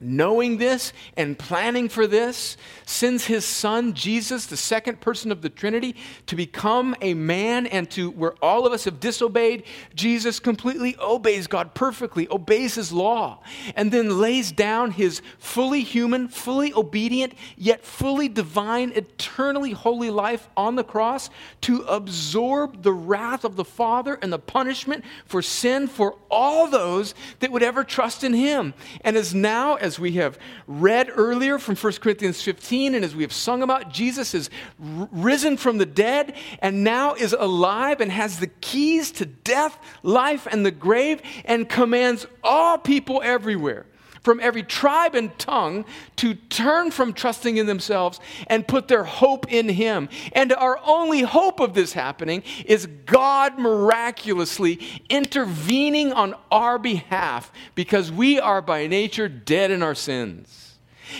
knowing 0.00 0.56
this 0.56 0.92
and 1.16 1.38
planning 1.38 1.88
for 1.88 2.06
this, 2.06 2.56
sends 2.86 3.26
his 3.26 3.44
son, 3.44 3.92
Jesus, 3.92 4.46
the 4.46 4.56
second 4.56 5.00
person 5.00 5.30
of 5.30 5.42
the 5.42 5.48
Trinity, 5.48 5.94
to 6.26 6.34
become 6.34 6.96
a 7.00 7.14
man 7.14 7.66
and 7.66 7.90
to, 7.90 8.10
where 8.10 8.32
all 8.42 8.66
of 8.66 8.72
us 8.72 8.84
have 8.84 8.98
disobeyed, 8.98 9.64
Jesus 9.94 10.40
completely 10.40 10.96
obeys 10.98 11.46
God 11.46 11.74
perfectly, 11.74 12.26
obeys 12.28 12.76
his 12.76 12.92
law, 12.92 13.40
and 13.76 13.92
then 13.92 14.18
lays 14.20 14.52
down 14.52 14.92
his 14.92 15.20
fully 15.38 15.82
human, 15.82 16.28
fully 16.28 16.72
obedient, 16.72 17.34
yet 17.56 17.84
fully 17.84 18.28
divine, 18.28 18.92
eternally 18.94 19.72
holy 19.72 20.10
life 20.10 20.48
on 20.56 20.76
the 20.76 20.84
cross 20.84 21.30
to 21.62 21.82
absorb 21.82 22.82
the 22.82 22.92
wrath 22.92 23.44
of 23.44 23.56
the 23.56 23.64
Father 23.64 24.18
and 24.22 24.32
the 24.32 24.38
punishment 24.38 25.04
for 25.26 25.42
sin 25.42 25.86
for 25.86 26.16
all 26.30 26.66
those 26.66 27.14
that 27.40 27.52
would 27.52 27.62
ever 27.62 27.84
trust 27.84 28.24
in 28.24 28.32
him. 28.32 28.74
And 29.02 29.16
is 29.16 29.34
now, 29.34 29.74
as 29.74 29.89
we 29.98 30.12
have 30.12 30.38
read 30.66 31.10
earlier 31.14 31.58
from 31.58 31.76
1 31.76 31.92
Corinthians 31.94 32.42
15, 32.42 32.94
and 32.94 33.04
as 33.04 33.14
we 33.14 33.22
have 33.22 33.32
sung 33.32 33.62
about, 33.62 33.90
Jesus 33.90 34.34
is 34.34 34.50
risen 34.78 35.56
from 35.56 35.78
the 35.78 35.86
dead 35.86 36.34
and 36.60 36.84
now 36.84 37.14
is 37.14 37.32
alive 37.32 38.00
and 38.00 38.12
has 38.12 38.38
the 38.38 38.46
keys 38.46 39.10
to 39.12 39.26
death, 39.26 39.78
life, 40.02 40.46
and 40.50 40.64
the 40.64 40.70
grave, 40.70 41.22
and 41.44 41.68
commands 41.68 42.26
all 42.44 42.78
people 42.78 43.20
everywhere 43.24 43.86
from 44.22 44.40
every 44.40 44.62
tribe 44.62 45.14
and 45.14 45.36
tongue 45.38 45.84
to 46.16 46.34
turn 46.34 46.90
from 46.90 47.12
trusting 47.12 47.56
in 47.56 47.66
themselves 47.66 48.20
and 48.46 48.66
put 48.68 48.88
their 48.88 49.04
hope 49.04 49.50
in 49.52 49.68
Him. 49.68 50.08
And 50.32 50.52
our 50.52 50.78
only 50.84 51.22
hope 51.22 51.60
of 51.60 51.74
this 51.74 51.92
happening 51.92 52.42
is 52.66 52.86
God 53.06 53.58
miraculously 53.58 54.80
intervening 55.08 56.12
on 56.12 56.34
our 56.50 56.78
behalf 56.78 57.52
because 57.74 58.12
we 58.12 58.38
are 58.38 58.62
by 58.62 58.86
nature 58.86 59.28
dead 59.28 59.70
in 59.70 59.82
our 59.82 59.94
sins. 59.94 60.78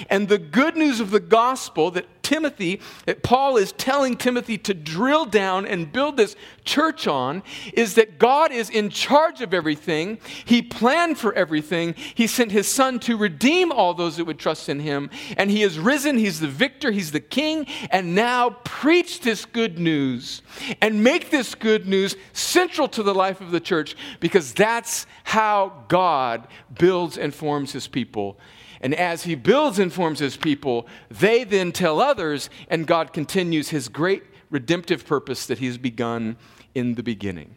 And 0.08 0.28
the 0.28 0.38
good 0.38 0.76
news 0.76 1.00
of 1.00 1.10
the 1.10 1.20
gospel 1.20 1.90
that 1.92 2.19
Timothy, 2.30 2.80
that 3.06 3.24
Paul 3.24 3.56
is 3.56 3.72
telling 3.72 4.16
Timothy 4.16 4.56
to 4.58 4.72
drill 4.72 5.24
down 5.24 5.66
and 5.66 5.90
build 5.90 6.16
this 6.16 6.36
church 6.64 7.08
on, 7.08 7.42
is 7.72 7.96
that 7.96 8.20
God 8.20 8.52
is 8.52 8.70
in 8.70 8.88
charge 8.88 9.40
of 9.40 9.52
everything. 9.52 10.20
He 10.44 10.62
planned 10.62 11.18
for 11.18 11.32
everything. 11.34 11.96
He 12.14 12.28
sent 12.28 12.52
his 12.52 12.68
son 12.68 13.00
to 13.00 13.16
redeem 13.16 13.72
all 13.72 13.94
those 13.94 14.16
that 14.16 14.26
would 14.26 14.38
trust 14.38 14.68
in 14.68 14.78
him. 14.78 15.10
And 15.36 15.50
he 15.50 15.64
is 15.64 15.76
risen. 15.76 16.18
He's 16.18 16.38
the 16.38 16.46
victor. 16.46 16.92
He's 16.92 17.10
the 17.10 17.18
king. 17.18 17.66
And 17.90 18.14
now 18.14 18.50
preach 18.62 19.22
this 19.22 19.44
good 19.44 19.80
news 19.80 20.42
and 20.80 21.02
make 21.02 21.30
this 21.30 21.56
good 21.56 21.88
news 21.88 22.14
central 22.32 22.86
to 22.90 23.02
the 23.02 23.14
life 23.14 23.40
of 23.40 23.50
the 23.50 23.58
church 23.58 23.96
because 24.20 24.52
that's 24.52 25.04
how 25.24 25.84
God 25.88 26.46
builds 26.78 27.18
and 27.18 27.34
forms 27.34 27.72
his 27.72 27.88
people. 27.88 28.38
And 28.80 28.94
as 28.94 29.24
he 29.24 29.34
builds 29.34 29.78
and 29.78 29.92
forms 29.92 30.20
his 30.20 30.36
people, 30.36 30.86
they 31.10 31.44
then 31.44 31.70
tell 31.72 32.00
others, 32.00 32.48
and 32.68 32.86
God 32.86 33.12
continues 33.12 33.68
his 33.68 33.88
great 33.88 34.22
redemptive 34.50 35.06
purpose 35.06 35.46
that 35.46 35.58
he's 35.58 35.76
begun 35.78 36.36
in 36.74 36.94
the 36.94 37.02
beginning. 37.02 37.56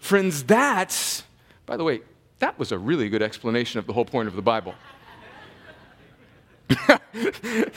Friends, 0.00 0.42
that's, 0.44 1.24
by 1.66 1.76
the 1.76 1.84
way, 1.84 2.00
that 2.40 2.58
was 2.58 2.72
a 2.72 2.78
really 2.78 3.08
good 3.08 3.22
explanation 3.22 3.78
of 3.78 3.86
the 3.86 3.92
whole 3.92 4.04
point 4.04 4.28
of 4.28 4.36
the 4.36 4.42
Bible. 4.42 4.74
there 7.12 7.70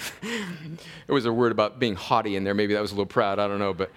was 1.08 1.25
a 1.25 1.34
word 1.34 1.51
about 1.51 1.79
being 1.79 1.96
haughty 1.96 2.36
in 2.36 2.43
there. 2.43 2.53
Maybe 2.53 2.74
that 2.74 2.81
was 2.81 2.91
a 2.91 2.96
little 2.96 3.05
proud. 3.05 3.39
I 3.39 3.48
don't 3.48 3.60
know. 3.60 3.74
But 3.74 3.91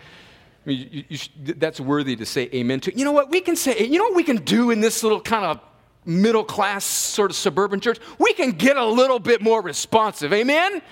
I 0.64 0.68
mean, 0.68 0.88
you, 0.90 1.04
you, 1.08 1.18
that's 1.54 1.80
worthy 1.80 2.14
to 2.16 2.26
say 2.26 2.48
amen 2.54 2.80
to. 2.80 2.96
You 2.96 3.04
know 3.04 3.12
what? 3.12 3.30
We 3.30 3.40
can 3.40 3.56
say, 3.56 3.86
you 3.86 3.98
know 3.98 4.04
what 4.04 4.14
we 4.14 4.22
can 4.22 4.36
do 4.36 4.70
in 4.70 4.80
this 4.80 5.02
little 5.02 5.20
kind 5.20 5.44
of 5.44 5.60
middle 6.04 6.44
class 6.44 6.84
sort 6.84 7.30
of 7.30 7.36
suburban 7.36 7.80
church, 7.80 7.98
we 8.18 8.32
can 8.32 8.52
get 8.52 8.76
a 8.76 8.84
little 8.84 9.18
bit 9.18 9.40
more 9.40 9.62
responsive. 9.62 10.32
Amen? 10.32 10.82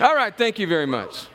All 0.00 0.14
right, 0.14 0.36
thank 0.36 0.58
you 0.58 0.66
very 0.66 0.86
much. 0.86 1.26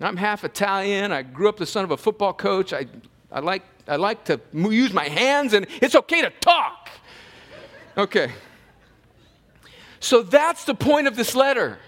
I'm 0.00 0.16
half 0.16 0.44
Italian. 0.44 1.12
I 1.12 1.22
grew 1.22 1.48
up 1.48 1.56
the 1.56 1.66
son 1.66 1.84
of 1.84 1.90
a 1.90 1.96
football 1.96 2.32
coach. 2.32 2.72
I, 2.72 2.86
I, 3.32 3.40
like, 3.40 3.62
I 3.88 3.96
like 3.96 4.24
to 4.24 4.40
use 4.52 4.92
my 4.92 5.08
hands, 5.08 5.54
and 5.54 5.66
it's 5.80 5.94
okay 5.94 6.22
to 6.22 6.30
talk. 6.40 6.90
Okay. 7.96 8.30
So 10.00 10.22
that's 10.22 10.64
the 10.64 10.74
point 10.74 11.06
of 11.06 11.16
this 11.16 11.34
letter. 11.34 11.78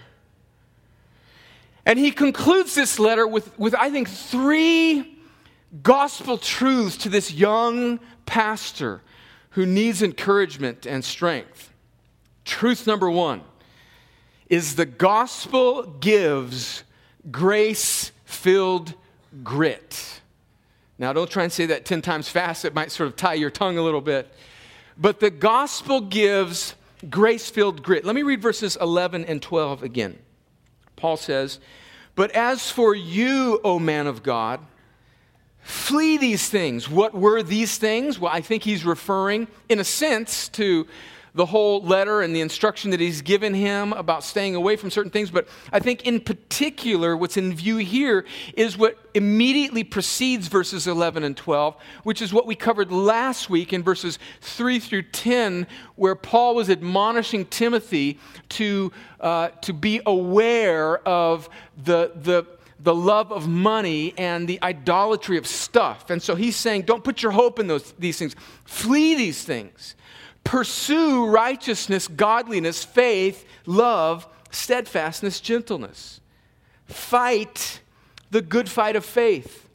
And 1.85 1.97
he 1.97 2.11
concludes 2.11 2.75
this 2.75 2.99
letter 2.99 3.27
with, 3.27 3.57
with 3.57 3.75
I 3.75 3.89
think, 3.89 4.09
three 4.09 5.19
gospel 5.83 6.37
truths 6.37 6.97
to 6.97 7.09
this 7.09 7.31
young 7.31 7.99
pastor 8.25 9.01
who 9.51 9.65
needs 9.65 10.01
encouragement 10.01 10.85
and 10.85 11.03
strength. 11.03 11.71
Truth 12.45 12.87
number 12.87 13.09
one 13.09 13.41
is 14.49 14.75
the 14.75 14.85
gospel 14.85 15.83
gives 15.99 16.83
grace 17.31 18.11
filled 18.25 18.93
grit. 19.43 20.21
Now, 20.97 21.13
don't 21.13 21.29
try 21.29 21.43
and 21.43 21.51
say 21.51 21.67
that 21.67 21.85
10 21.85 22.01
times 22.01 22.27
fast, 22.27 22.65
it 22.65 22.73
might 22.73 22.91
sort 22.91 23.07
of 23.07 23.15
tie 23.15 23.35
your 23.35 23.49
tongue 23.49 23.77
a 23.77 23.81
little 23.81 24.01
bit. 24.01 24.33
But 24.97 25.19
the 25.19 25.29
gospel 25.29 26.01
gives 26.01 26.75
grace 27.09 27.49
filled 27.49 27.83
grit. 27.83 28.03
Let 28.03 28.15
me 28.15 28.23
read 28.23 28.41
verses 28.41 28.77
11 28.81 29.25
and 29.25 29.41
12 29.41 29.83
again. 29.83 30.19
Paul 30.97 31.15
says, 31.15 31.59
But 32.15 32.31
as 32.31 32.69
for 32.69 32.93
you, 32.93 33.61
O 33.63 33.79
man 33.79 34.07
of 34.07 34.23
God, 34.23 34.59
Flee 35.69 36.17
these 36.17 36.49
things. 36.49 36.89
What 36.89 37.13
were 37.13 37.43
these 37.43 37.77
things? 37.77 38.17
Well, 38.17 38.31
I 38.33 38.41
think 38.41 38.63
he's 38.63 38.83
referring, 38.83 39.47
in 39.69 39.79
a 39.79 39.83
sense, 39.83 40.49
to 40.49 40.87
the 41.35 41.45
whole 41.45 41.83
letter 41.83 42.23
and 42.23 42.35
the 42.35 42.41
instruction 42.41 42.89
that 42.89 42.99
he's 42.99 43.21
given 43.21 43.53
him 43.53 43.93
about 43.93 44.23
staying 44.23 44.55
away 44.55 44.75
from 44.77 44.89
certain 44.89 45.11
things. 45.11 45.29
But 45.29 45.47
I 45.71 45.79
think, 45.79 46.07
in 46.07 46.21
particular, 46.21 47.15
what's 47.15 47.37
in 47.37 47.53
view 47.53 47.77
here 47.77 48.25
is 48.55 48.79
what 48.79 48.97
immediately 49.13 49.83
precedes 49.83 50.47
verses 50.47 50.87
11 50.87 51.23
and 51.23 51.37
12, 51.37 51.75
which 52.01 52.23
is 52.23 52.33
what 52.33 52.47
we 52.47 52.55
covered 52.55 52.91
last 52.91 53.47
week 53.47 53.71
in 53.71 53.83
verses 53.83 54.17
3 54.41 54.79
through 54.79 55.03
10, 55.03 55.67
where 55.97 56.15
Paul 56.15 56.55
was 56.55 56.71
admonishing 56.71 57.45
Timothy 57.45 58.17
to, 58.49 58.91
uh, 59.19 59.49
to 59.61 59.71
be 59.71 60.01
aware 60.07 60.97
of 61.07 61.47
the, 61.77 62.11
the 62.15 62.47
the 62.81 62.95
love 62.95 63.31
of 63.31 63.47
money 63.47 64.13
and 64.17 64.47
the 64.47 64.59
idolatry 64.63 65.37
of 65.37 65.45
stuff. 65.45 66.09
And 66.09 66.21
so 66.21 66.35
he's 66.35 66.55
saying, 66.55 66.83
don't 66.83 67.03
put 67.03 67.21
your 67.21 67.33
hope 67.33 67.59
in 67.59 67.67
those, 67.67 67.93
these 67.99 68.17
things. 68.17 68.35
Flee 68.65 69.15
these 69.15 69.43
things. 69.43 69.95
Pursue 70.43 71.27
righteousness, 71.27 72.07
godliness, 72.07 72.83
faith, 72.83 73.45
love, 73.65 74.27
steadfastness, 74.51 75.39
gentleness. 75.41 76.21
Fight 76.85 77.81
the 78.31 78.41
good 78.41 78.69
fight 78.69 78.95
of 78.95 79.03
faith. 79.03 79.67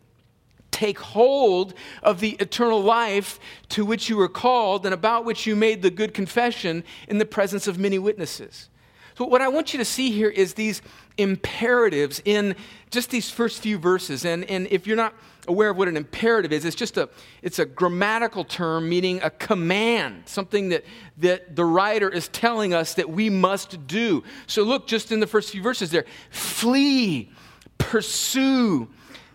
Take 0.71 0.99
hold 0.99 1.75
of 2.03 2.19
the 2.19 2.31
eternal 2.41 2.83
life 2.83 3.39
to 3.69 3.85
which 3.85 4.09
you 4.09 4.17
were 4.17 4.29
called 4.29 4.85
and 4.85 4.95
about 4.95 5.25
which 5.25 5.47
you 5.47 5.55
made 5.55 5.83
the 5.83 5.91
good 5.91 6.15
confession 6.15 6.83
in 7.07 7.19
the 7.19 7.25
presence 7.25 7.69
of 7.69 7.79
many 7.79 7.99
witnesses. 7.99 8.69
So, 9.17 9.25
what 9.25 9.41
I 9.41 9.49
want 9.49 9.73
you 9.73 9.79
to 9.79 9.85
see 9.85 10.11
here 10.11 10.29
is 10.29 10.55
these 10.55 10.83
imperatives 11.17 12.21
in 12.25 12.57
just 12.91 13.11
these 13.11 13.31
first 13.31 13.63
few 13.63 13.79
verses. 13.79 14.25
And, 14.25 14.45
and 14.45 14.67
if 14.71 14.87
you're 14.87 14.97
not 14.97 15.15
aware 15.47 15.71
of 15.71 15.77
what 15.77 15.89
an 15.89 15.97
imperative 15.97 16.53
is, 16.53 16.65
it's 16.65 16.77
just 16.77 16.97
a, 16.97 17.09
it's 17.43 17.59
a 17.59 17.65
grammatical 17.65 18.45
term 18.45 18.89
meaning 18.89 19.21
a 19.23 19.31
command, 19.31 20.23
something 20.27 20.71
that, 20.71 20.85
that 21.19 21.57
the 21.57 21.65
writer 21.65 22.09
is 22.09 22.29
telling 22.29 22.75
us 22.75 22.95
that 22.95 23.11
we 23.11 23.31
must 23.31 23.87
do. 23.87 24.25
So 24.47 24.63
look 24.63 24.87
just 24.87 25.13
in 25.13 25.21
the 25.21 25.27
first 25.27 25.51
few 25.51 25.63
verses 25.63 25.91
there 25.91 26.05
flee, 26.31 27.31
pursue, 27.79 28.89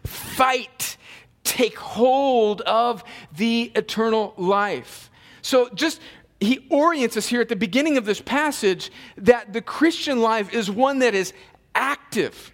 fight, 0.03 0.97
take 1.43 1.77
hold 1.77 2.61
of 2.61 3.03
the 3.35 3.71
eternal 3.75 4.33
life. 4.37 5.09
So 5.41 5.69
just 5.73 6.01
he 6.39 6.65
orients 6.69 7.17
us 7.17 7.27
here 7.27 7.41
at 7.41 7.49
the 7.49 7.55
beginning 7.55 7.97
of 7.97 8.05
this 8.05 8.21
passage 8.21 8.91
that 9.17 9.51
the 9.51 9.61
Christian 9.61 10.21
life 10.21 10.53
is 10.53 10.71
one 10.71 10.99
that 10.99 11.13
is 11.13 11.33
active. 11.75 12.51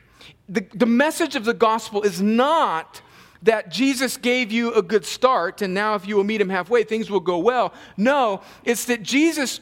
The, 0.47 0.65
the 0.73 0.85
message 0.85 1.35
of 1.35 1.45
the 1.45 1.53
gospel 1.53 2.03
is 2.03 2.21
not 2.21 3.01
that 3.41 3.71
Jesus 3.71 4.17
gave 4.17 4.51
you 4.51 4.73
a 4.73 4.81
good 4.81 5.05
start 5.05 5.61
and 5.61 5.73
now 5.73 5.95
if 5.95 6.07
you 6.07 6.15
will 6.15 6.23
meet 6.23 6.41
him 6.41 6.49
halfway, 6.49 6.83
things 6.83 7.09
will 7.09 7.19
go 7.19 7.37
well. 7.37 7.73
No, 7.97 8.41
it's 8.63 8.85
that 8.85 9.03
Jesus 9.03 9.59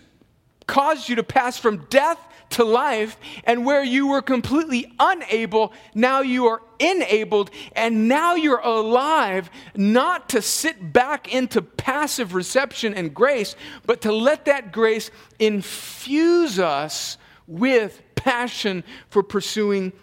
caused 0.68 1.10
you 1.10 1.16
to 1.16 1.24
pass 1.24 1.58
from 1.58 1.86
death 1.90 2.18
to 2.54 2.64
life, 2.64 3.18
and 3.46 3.66
where 3.66 3.84
you 3.84 4.08
were 4.08 4.22
completely 4.22 4.94
unable, 5.00 5.74
now 5.96 6.22
you 6.22 6.46
are 6.46 6.62
enabled, 6.80 7.50
and 7.76 8.08
now 8.08 8.36
you're 8.36 8.60
alive, 8.60 9.50
not 9.76 10.30
to 10.30 10.42
sit 10.42 10.94
back 10.94 11.34
into 11.34 11.62
passive 11.62 12.34
reception 12.34 12.94
and 12.94 13.14
grace, 13.14 13.56
but 13.86 14.02
to 14.02 14.12
let 14.12 14.46
that 14.46 14.72
grace 14.72 15.12
infuse 15.40 16.60
us 16.60 17.18
with 17.48 18.02
passion 18.16 18.84
for 19.10 19.24
pursuing, 19.24 19.94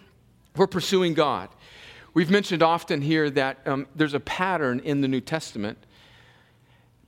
for 0.53 0.67
pursuing 0.67 1.13
God. 1.13 1.49
We've 2.13 2.29
mentioned 2.29 2.61
often 2.61 3.01
here 3.01 3.29
that 3.31 3.65
um, 3.65 3.87
there's 3.95 4.13
a 4.13 4.19
pattern 4.19 4.79
in 4.79 5.01
the 5.01 5.07
New 5.07 5.21
Testament, 5.21 5.77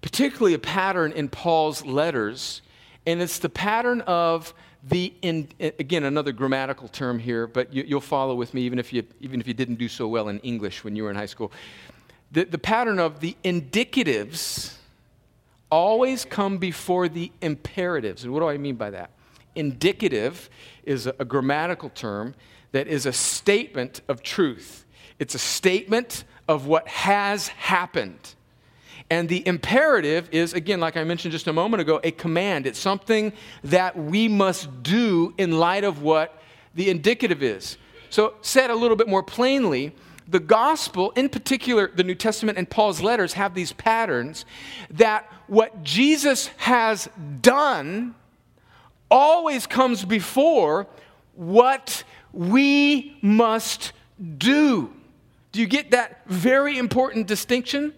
particularly 0.02 0.54
a 0.54 0.60
pattern 0.60 1.12
in 1.12 1.28
Paul's 1.28 1.86
letters, 1.86 2.62
and 3.06 3.22
it's 3.22 3.40
the 3.40 3.50
pattern 3.50 4.02
of 4.02 4.54
the 4.86 5.14
in, 5.22 5.48
again 5.60 6.04
another 6.04 6.32
grammatical 6.32 6.88
term 6.88 7.20
here, 7.20 7.48
but 7.48 7.74
you, 7.74 7.96
will 7.96 8.02
follow 8.02 8.36
with 8.36 8.54
me 8.54 8.62
even 8.64 8.80
if 8.80 8.92
you 8.92 9.04
even 9.22 9.40
if 9.40 9.48
you 9.48 9.54
didn't 9.54 9.76
do 9.76 9.88
so 9.88 10.08
well 10.08 10.30
in 10.30 10.40
English 10.40 10.84
when 10.84 10.96
you 10.96 11.04
were 11.04 11.10
in 11.10 11.16
high 11.16 11.26
school. 11.26 11.52
The, 12.32 12.46
the 12.46 12.58
pattern 12.58 13.00
of 13.00 13.20
the 13.20 13.38
indicatives 13.44 14.74
always 15.70 16.26
come 16.26 16.58
before 16.58 17.08
the 17.08 17.32
imperatives. 17.42 18.24
And 18.24 18.34
what 18.34 18.40
do 18.40 18.50
I 18.50 18.58
mean 18.58 18.76
by 18.76 18.90
that? 18.92 19.12
Indicative 19.56 20.50
is 20.84 21.08
a, 21.08 21.26
grammatical 21.26 21.90
term 21.90 22.36
that 22.72 22.88
is 22.88 23.06
a 23.06 23.14
statement 23.14 24.02
of 24.08 24.24
truth. 24.24 24.86
It's 25.20 25.36
a 25.36 25.40
statement 25.40 26.24
of 26.48 26.66
what 26.68 26.88
has 26.88 27.48
happened. 27.50 28.36
And 29.10 29.30
the 29.30 29.46
imperative 29.48 30.30
is, 30.32 30.54
again, 30.54 30.80
like 30.80 30.98
I 30.98 31.04
mentioned 31.04 31.32
just 31.32 31.48
a 31.48 31.54
moment 31.54 31.82
ago, 31.82 32.00
a 32.04 32.12
command. 32.12 32.66
It's 32.66 32.80
something 32.80 33.34
that 33.64 33.98
we 33.98 34.28
must 34.28 34.84
do 34.84 35.34
in 35.38 35.52
light 35.52 35.84
of 35.84 36.02
what 36.02 36.42
the 36.74 36.90
indicative 36.90 37.44
is. 37.44 37.78
So, 38.10 38.36
said 38.42 38.70
a 38.70 38.76
little 38.76 38.96
bit 38.96 39.08
more 39.08 39.24
plainly, 39.24 39.94
the 40.28 40.40
gospel, 40.40 41.12
in 41.12 41.30
particular 41.30 41.92
the 41.94 42.04
New 42.04 42.16
Testament 42.16 42.58
and 42.58 42.70
Paul's 42.70 43.02
letters, 43.02 43.34
have 43.34 43.54
these 43.54 43.74
patterns 43.74 44.46
that 44.90 45.32
what 45.48 45.84
Jesus 45.84 46.48
has 46.58 47.10
done 47.42 48.16
always 49.14 49.68
comes 49.68 50.04
before 50.04 50.88
what 51.36 52.04
we 52.34 53.16
must 53.22 53.94
do. 54.40 54.92
Do 55.52 55.62
you 55.62 55.68
get 55.68 55.92
that 55.92 56.22
very 56.26 56.80
important 56.80 57.28
distinction? 57.28 57.94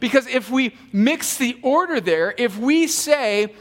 Because 0.00 0.26
if 0.26 0.50
we 0.50 0.76
mix 0.92 1.36
the 1.36 1.56
order 1.62 2.00
there, 2.00 2.34
if 2.36 2.58
we 2.58 2.88
say 2.88 3.54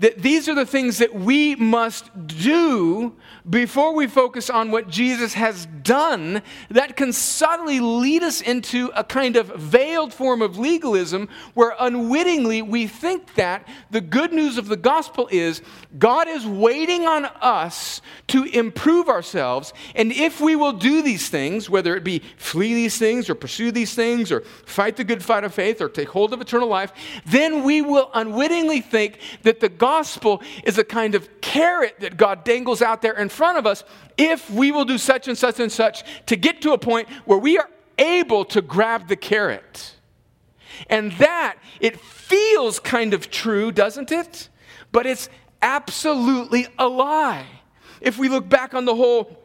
that 0.00 0.22
these 0.22 0.48
are 0.48 0.54
the 0.54 0.66
things 0.66 0.98
that 0.98 1.14
we 1.14 1.54
must 1.54 2.10
do 2.26 3.14
before 3.48 3.94
we 3.94 4.06
focus 4.06 4.48
on 4.48 4.70
what 4.70 4.88
Jesus 4.88 5.34
has 5.34 5.66
done, 5.82 6.42
that 6.70 6.96
can 6.96 7.12
subtly 7.12 7.80
lead 7.80 8.22
us 8.22 8.40
into 8.40 8.90
a 8.94 9.04
kind 9.04 9.36
of 9.36 9.48
veiled 9.56 10.12
form 10.12 10.40
of 10.40 10.58
legalism 10.58 11.28
where 11.54 11.74
unwittingly 11.78 12.62
we 12.62 12.86
think 12.86 13.34
that 13.34 13.66
the 13.90 14.00
good 14.00 14.32
news 14.32 14.56
of 14.56 14.68
the 14.68 14.76
gospel 14.76 15.28
is 15.30 15.60
God 15.98 16.28
is 16.28 16.46
waiting 16.46 17.06
on 17.06 17.26
us 17.26 18.00
to 18.28 18.44
improve 18.44 19.08
ourselves. 19.08 19.72
And 19.94 20.12
if 20.12 20.40
we 20.40 20.56
will 20.56 20.72
do 20.72 21.02
these 21.02 21.28
things, 21.28 21.68
whether 21.68 21.94
it 21.94 22.04
be 22.04 22.22
flee 22.38 22.74
these 22.74 22.96
things 22.96 23.28
or 23.28 23.34
pursue 23.34 23.70
these 23.70 23.94
things 23.94 24.32
or 24.32 24.40
fight 24.64 24.96
the 24.96 25.04
good 25.04 25.22
fight 25.22 25.44
of 25.44 25.52
faith 25.52 25.80
or 25.82 25.88
take 25.88 26.08
hold 26.08 26.32
of 26.32 26.40
eternal 26.40 26.68
life, 26.68 26.92
then 27.26 27.64
we 27.64 27.82
will 27.82 28.10
unwittingly 28.14 28.80
think 28.80 29.18
that 29.42 29.60
the 29.60 29.68
gospel 29.68 29.89
is 30.64 30.78
a 30.78 30.84
kind 30.84 31.14
of 31.14 31.40
carrot 31.40 31.96
that 32.00 32.16
God 32.16 32.44
dangles 32.44 32.82
out 32.82 33.02
there 33.02 33.16
in 33.16 33.28
front 33.28 33.58
of 33.58 33.66
us 33.66 33.84
if 34.16 34.50
we 34.50 34.70
will 34.70 34.84
do 34.84 34.98
such 34.98 35.28
and 35.28 35.36
such 35.36 35.60
and 35.60 35.70
such 35.70 36.02
to 36.26 36.36
get 36.36 36.62
to 36.62 36.72
a 36.72 36.78
point 36.78 37.08
where 37.24 37.38
we 37.38 37.58
are 37.58 37.68
able 37.98 38.44
to 38.46 38.62
grab 38.62 39.08
the 39.08 39.16
carrot. 39.16 39.96
And 40.88 41.12
that, 41.12 41.56
it 41.80 42.00
feels 42.00 42.80
kind 42.80 43.12
of 43.12 43.30
true, 43.30 43.70
doesn't 43.72 44.12
it? 44.12 44.48
But 44.92 45.06
it's 45.06 45.28
absolutely 45.62 46.66
a 46.78 46.88
lie. 46.88 47.46
If 48.00 48.18
we 48.18 48.28
look 48.28 48.48
back 48.48 48.74
on 48.74 48.86
the 48.86 48.94
whole 48.94 49.39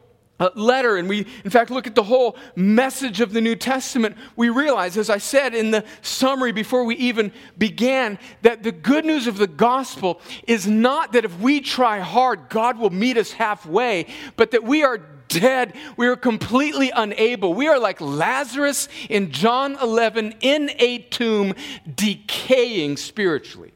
letter 0.54 0.96
and 0.96 1.08
we, 1.08 1.26
in 1.44 1.50
fact, 1.50 1.70
look 1.70 1.86
at 1.86 1.94
the 1.94 2.02
whole 2.02 2.36
message 2.54 3.20
of 3.20 3.32
the 3.32 3.40
New 3.40 3.56
Testament, 3.56 4.16
we 4.36 4.48
realize, 4.48 4.96
as 4.96 5.08
I 5.08 5.18
said 5.18 5.54
in 5.54 5.70
the 5.70 5.84
summary 6.02 6.52
before 6.52 6.84
we 6.84 6.96
even 6.96 7.32
began, 7.56 8.18
that 8.42 8.62
the 8.62 8.72
good 8.72 9.04
news 9.04 9.26
of 9.26 9.38
the 9.38 9.46
gospel 9.46 10.20
is 10.46 10.66
not 10.66 11.12
that 11.12 11.24
if 11.24 11.38
we 11.40 11.60
try 11.60 12.00
hard, 12.00 12.48
God 12.48 12.78
will 12.78 12.90
meet 12.90 13.16
us 13.16 13.32
halfway, 13.32 14.06
but 14.36 14.50
that 14.50 14.64
we 14.64 14.82
are 14.82 14.98
dead. 15.28 15.74
We 15.96 16.06
are 16.06 16.16
completely 16.16 16.90
unable. 16.94 17.54
We 17.54 17.68
are 17.68 17.78
like 17.78 18.00
Lazarus 18.00 18.88
in 19.08 19.32
John 19.32 19.76
11 19.80 20.36
in 20.40 20.70
a 20.78 20.98
tomb, 20.98 21.54
decaying 21.92 22.96
spiritually. 22.96 23.72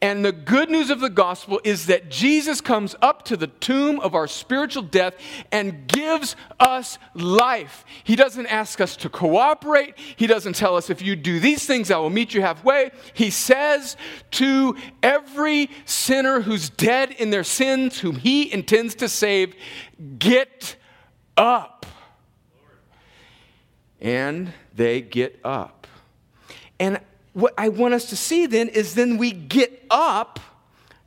And 0.00 0.24
the 0.24 0.30
good 0.30 0.70
news 0.70 0.90
of 0.90 1.00
the 1.00 1.10
gospel 1.10 1.60
is 1.64 1.86
that 1.86 2.08
Jesus 2.08 2.60
comes 2.60 2.94
up 3.02 3.24
to 3.24 3.36
the 3.36 3.48
tomb 3.48 3.98
of 3.98 4.14
our 4.14 4.28
spiritual 4.28 4.84
death 4.84 5.14
and 5.50 5.88
gives 5.88 6.36
us 6.60 6.98
life. 7.14 7.84
He 8.04 8.14
doesn't 8.14 8.46
ask 8.46 8.80
us 8.80 8.96
to 8.98 9.08
cooperate. 9.08 9.98
He 10.14 10.28
doesn't 10.28 10.54
tell 10.54 10.76
us, 10.76 10.88
if 10.88 11.02
you 11.02 11.16
do 11.16 11.40
these 11.40 11.66
things, 11.66 11.90
I 11.90 11.98
will 11.98 12.10
meet 12.10 12.32
you 12.32 12.42
halfway. 12.42 12.92
He 13.12 13.30
says 13.30 13.96
to 14.32 14.76
every 15.02 15.68
sinner 15.84 16.42
who's 16.42 16.70
dead 16.70 17.10
in 17.10 17.30
their 17.30 17.42
sins, 17.42 17.98
whom 17.98 18.16
he 18.16 18.52
intends 18.52 18.94
to 18.96 19.08
save, 19.08 19.56
get 20.20 20.76
up. 21.36 21.86
And 24.00 24.52
they 24.72 25.00
get 25.00 25.40
up. 25.42 25.88
And 26.78 27.00
what 27.38 27.54
I 27.56 27.68
want 27.68 27.94
us 27.94 28.06
to 28.10 28.16
see 28.16 28.46
then 28.46 28.68
is 28.68 28.94
then 28.94 29.16
we 29.16 29.30
get 29.30 29.84
up 29.90 30.40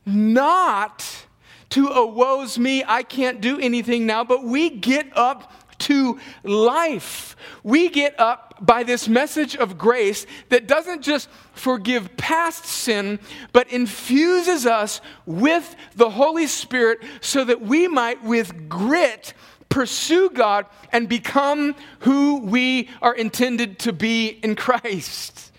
not 0.06 1.26
to, 1.70 1.88
a 1.88 2.06
woe's 2.06 2.58
me, 2.58 2.84
I 2.86 3.02
can't 3.02 3.40
do 3.40 3.58
anything 3.58 4.06
now, 4.06 4.24
but 4.24 4.42
we 4.44 4.70
get 4.70 5.14
up 5.16 5.52
to 5.80 6.18
life. 6.42 7.36
We 7.62 7.88
get 7.88 8.18
up 8.18 8.54
by 8.60 8.82
this 8.82 9.08
message 9.08 9.56
of 9.56 9.76
grace 9.76 10.26
that 10.48 10.66
doesn't 10.66 11.02
just 11.02 11.28
forgive 11.52 12.16
past 12.16 12.64
sin, 12.64 13.18
but 13.52 13.70
infuses 13.70 14.64
us 14.64 15.00
with 15.26 15.74
the 15.96 16.10
Holy 16.10 16.46
Spirit 16.46 17.00
so 17.20 17.44
that 17.44 17.60
we 17.60 17.88
might, 17.88 18.22
with 18.22 18.68
grit, 18.68 19.34
pursue 19.68 20.30
God 20.30 20.66
and 20.92 21.08
become 21.08 21.74
who 22.00 22.40
we 22.40 22.88
are 23.00 23.14
intended 23.14 23.78
to 23.80 23.92
be 23.92 24.28
in 24.28 24.56
Christ. 24.56 25.51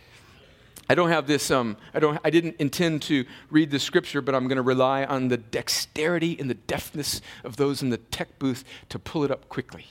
I 0.90 0.96
don't 0.96 1.10
have 1.10 1.28
this, 1.28 1.50
um, 1.50 1.78
I, 1.94 2.00
don't, 2.00 2.20
I 2.24 2.30
didn't 2.30 2.58
intend 2.60 3.04
to 3.04 3.26
read 3.50 3.72
the 3.72 3.80
scripture, 3.80 4.22
but 4.22 4.36
I'm 4.36 4.48
going 4.48 4.58
to 4.58 4.62
rely 4.62 5.06
on 5.06 5.30
the 5.30 5.38
dexterity 5.38 6.38
and 6.40 6.50
the 6.50 6.56
deftness 6.56 7.22
of 7.44 7.56
those 7.56 7.82
in 7.82 7.90
the 7.90 7.98
tech 7.98 8.38
booth 8.38 8.64
to 8.90 9.00
pull 9.00 9.24
it 9.24 9.32
up 9.32 9.48
quickly. 9.48 9.86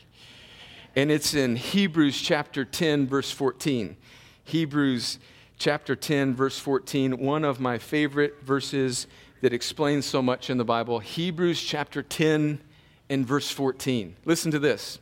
And 0.95 1.11
it's 1.11 1.33
in 1.33 1.57
Hebrews 1.57 2.21
chapter 2.21 2.65
10, 2.65 3.07
verse 3.07 3.31
14. 3.31 3.97
Hebrews 4.45 5.19
chapter 5.59 5.97
10, 5.97 6.35
verse 6.35 6.59
14, 6.59 7.19
one 7.19 7.45
of 7.45 7.59
my 7.59 7.79
favorite 7.79 8.43
verses 8.43 9.07
that 9.41 9.53
explains 9.53 10.05
so 10.05 10.21
much 10.21 10.51
in 10.51 10.59
the 10.59 10.65
Bible. 10.65 10.99
Hebrews 10.99 11.63
chapter 11.63 12.03
10 12.03 12.61
and 13.09 13.27
verse 13.27 13.51
14. 13.51 14.17
Listen 14.25 14.51
to 14.51 14.59
this 14.59 14.99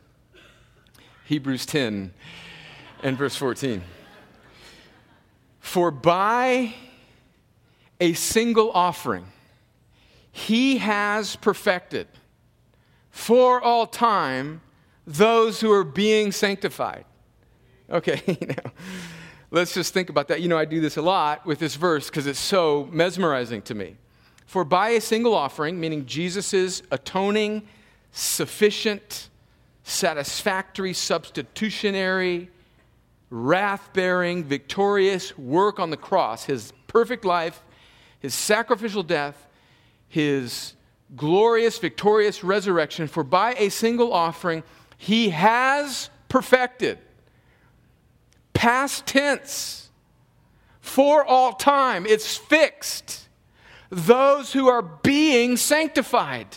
Hebrews 1.25 1.65
10 1.65 2.13
and 3.03 3.17
verse 3.17 3.35
14. 3.35 3.81
For 5.61 5.91
by 5.91 6.73
a 8.01 8.13
single 8.13 8.71
offering, 8.71 9.25
he 10.31 10.79
has 10.79 11.37
perfected 11.37 12.07
for 13.11 13.61
all 13.61 13.85
time 13.87 14.61
those 15.05 15.61
who 15.61 15.71
are 15.71 15.83
being 15.83 16.31
sanctified. 16.31 17.05
Okay, 17.89 18.21
now, 18.47 18.71
let's 19.51 19.73
just 19.73 19.93
think 19.93 20.09
about 20.09 20.27
that. 20.29 20.41
You 20.41 20.49
know, 20.49 20.57
I 20.57 20.65
do 20.65 20.81
this 20.81 20.97
a 20.97 21.01
lot 21.01 21.45
with 21.45 21.59
this 21.59 21.75
verse 21.75 22.07
because 22.07 22.25
it's 22.25 22.39
so 22.39 22.89
mesmerizing 22.91 23.61
to 23.63 23.75
me. 23.75 23.97
For 24.45 24.65
by 24.65 24.89
a 24.89 25.01
single 25.01 25.33
offering, 25.33 25.79
meaning 25.79 26.05
Jesus' 26.05 26.81
atoning, 26.91 27.67
sufficient, 28.11 29.29
satisfactory, 29.83 30.93
substitutionary, 30.93 32.49
wrath 33.31 33.91
bearing, 33.93 34.43
victorious 34.43 35.35
work 35.37 35.79
on 35.79 35.89
the 35.89 35.97
cross, 35.97 36.43
his 36.45 36.73
perfect 36.85 37.25
life, 37.25 37.63
his 38.19 38.35
sacrificial 38.35 39.01
death, 39.01 39.47
his 40.07 40.75
glorious, 41.15 41.79
victorious 41.79 42.43
resurrection, 42.43 43.07
for 43.07 43.23
by 43.23 43.53
a 43.53 43.69
single 43.69 44.13
offering, 44.13 44.63
he 44.97 45.29
has 45.29 46.09
perfected. 46.29 46.99
Past 48.53 49.07
tense, 49.07 49.89
for 50.81 51.25
all 51.25 51.53
time, 51.53 52.05
it's 52.05 52.37
fixed. 52.37 53.29
Those 53.89 54.53
who 54.53 54.67
are 54.67 54.81
being 54.81 55.57
sanctified. 55.57 56.47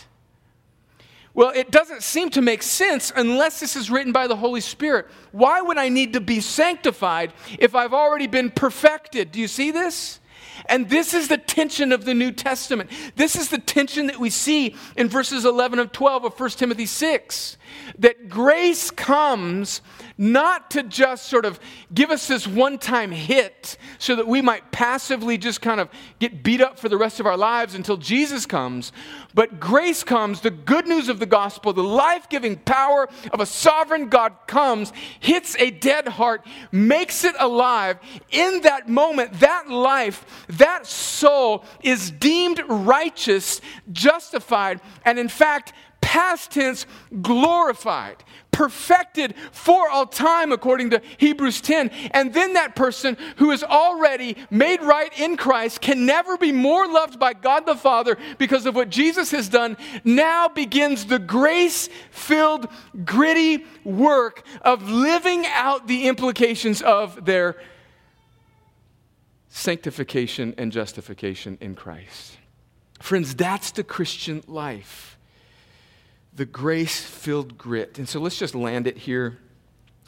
Well, 1.35 1.51
it 1.53 1.69
doesn't 1.69 2.01
seem 2.01 2.29
to 2.31 2.41
make 2.41 2.63
sense 2.63 3.11
unless 3.13 3.59
this 3.59 3.75
is 3.75 3.91
written 3.91 4.13
by 4.13 4.27
the 4.27 4.37
Holy 4.37 4.61
Spirit. 4.61 5.07
Why 5.33 5.59
would 5.59 5.77
I 5.77 5.89
need 5.89 6.13
to 6.13 6.21
be 6.21 6.39
sanctified 6.39 7.33
if 7.59 7.75
I've 7.75 7.93
already 7.93 8.25
been 8.25 8.49
perfected? 8.49 9.33
Do 9.33 9.41
you 9.41 9.49
see 9.49 9.69
this? 9.69 10.21
And 10.67 10.89
this 10.89 11.13
is 11.13 11.27
the 11.27 11.37
tension 11.37 11.91
of 11.91 12.05
the 12.05 12.13
New 12.13 12.31
Testament. 12.31 12.89
This 13.17 13.35
is 13.35 13.49
the 13.49 13.57
tension 13.57 14.07
that 14.07 14.17
we 14.17 14.29
see 14.29 14.75
in 14.95 15.09
verses 15.09 15.43
11 15.43 15.79
and 15.79 15.91
12 15.91 16.23
of 16.23 16.39
1 16.39 16.49
Timothy 16.51 16.85
6. 16.85 17.57
That 17.99 18.29
grace 18.29 18.91
comes 18.91 19.81
not 20.17 20.71
to 20.71 20.83
just 20.83 21.25
sort 21.27 21.45
of 21.45 21.59
give 21.93 22.09
us 22.09 22.27
this 22.27 22.47
one 22.47 22.77
time 22.77 23.11
hit 23.11 23.77
so 23.97 24.15
that 24.15 24.27
we 24.27 24.41
might 24.41 24.71
passively 24.71 25.37
just 25.37 25.61
kind 25.61 25.79
of 25.79 25.89
get 26.19 26.43
beat 26.43 26.61
up 26.61 26.79
for 26.79 26.87
the 26.87 26.97
rest 26.97 27.19
of 27.19 27.25
our 27.25 27.35
lives 27.37 27.75
until 27.75 27.97
Jesus 27.97 28.45
comes, 28.45 28.91
but 29.33 29.59
grace 29.59 30.03
comes, 30.03 30.41
the 30.41 30.51
good 30.51 30.87
news 30.87 31.09
of 31.09 31.19
the 31.19 31.25
gospel, 31.25 31.73
the 31.73 31.83
life 31.83 32.29
giving 32.29 32.55
power 32.55 33.09
of 33.33 33.41
a 33.41 33.45
sovereign 33.45 34.07
God 34.07 34.33
comes, 34.47 34.93
hits 35.19 35.55
a 35.57 35.71
dead 35.71 36.07
heart, 36.07 36.45
makes 36.71 37.23
it 37.23 37.35
alive. 37.39 37.99
In 38.31 38.61
that 38.61 38.87
moment, 38.87 39.39
that 39.41 39.69
life, 39.69 40.45
that 40.47 40.87
soul 40.87 41.65
is 41.83 42.11
deemed 42.11 42.61
righteous, 42.67 43.59
justified, 43.91 44.79
and 45.03 45.19
in 45.19 45.27
fact, 45.27 45.73
past 46.05 46.51
tense, 46.51 46.85
glorified 47.23 48.23
perfected 48.55 49.35
for 49.51 49.89
all 49.89 50.05
time, 50.05 50.51
according 50.51 50.91
to 50.91 51.01
Hebrews 51.17 51.59
10. 51.59 51.89
And 52.11 52.33
then 52.33 52.53
that 52.53 52.75
person 52.75 53.17
who 53.35 53.51
is 53.51 53.63
already 53.63 54.37
made 54.49 54.81
right 54.81 55.11
in 55.19 55.35
Christ 55.35 55.81
can 55.81 56.05
never 56.05 56.37
be 56.37 56.53
more 56.53 56.87
loved 56.87 57.19
by 57.19 57.33
God 57.33 57.65
the 57.65 57.75
Father 57.75 58.17
because 58.37 58.65
of 58.65 58.75
what 58.75 58.89
Jesus 58.89 59.31
has 59.31 59.49
done. 59.49 59.75
Now 60.05 60.47
begins 60.47 61.07
the 61.07 61.19
grace 61.19 61.89
filled, 62.11 62.67
gritty 63.03 63.65
work 63.83 64.45
of 64.61 64.89
living 64.89 65.45
out 65.47 65.87
the 65.87 66.07
implications 66.07 66.81
of 66.81 67.25
their 67.25 67.57
sanctification 69.49 70.53
and 70.57 70.71
justification 70.71 71.57
in 71.59 71.75
Christ. 71.75 72.37
Friends, 73.01 73.35
that's 73.35 73.71
the 73.71 73.83
Christian 73.83 74.43
life 74.47 75.14
the 76.35 76.45
grace 76.45 77.01
filled 77.01 77.57
grit. 77.57 77.97
And 77.97 78.07
so 78.07 78.19
let's 78.19 78.37
just 78.37 78.55
land 78.55 78.87
it 78.87 78.97
here. 78.97 79.37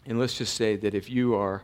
And 0.05 0.19
let's 0.19 0.37
just 0.37 0.55
say 0.55 0.75
that 0.77 0.93
if 0.93 1.09
you 1.09 1.35
are 1.35 1.63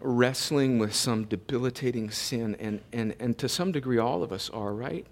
wrestling 0.00 0.78
with 0.78 0.94
some 0.94 1.24
debilitating 1.24 2.10
sin, 2.10 2.56
and, 2.58 2.80
and, 2.92 3.14
and 3.20 3.36
to 3.38 3.48
some 3.48 3.70
degree 3.72 3.98
all 3.98 4.22
of 4.22 4.32
us 4.32 4.48
are, 4.50 4.72
right? 4.72 5.06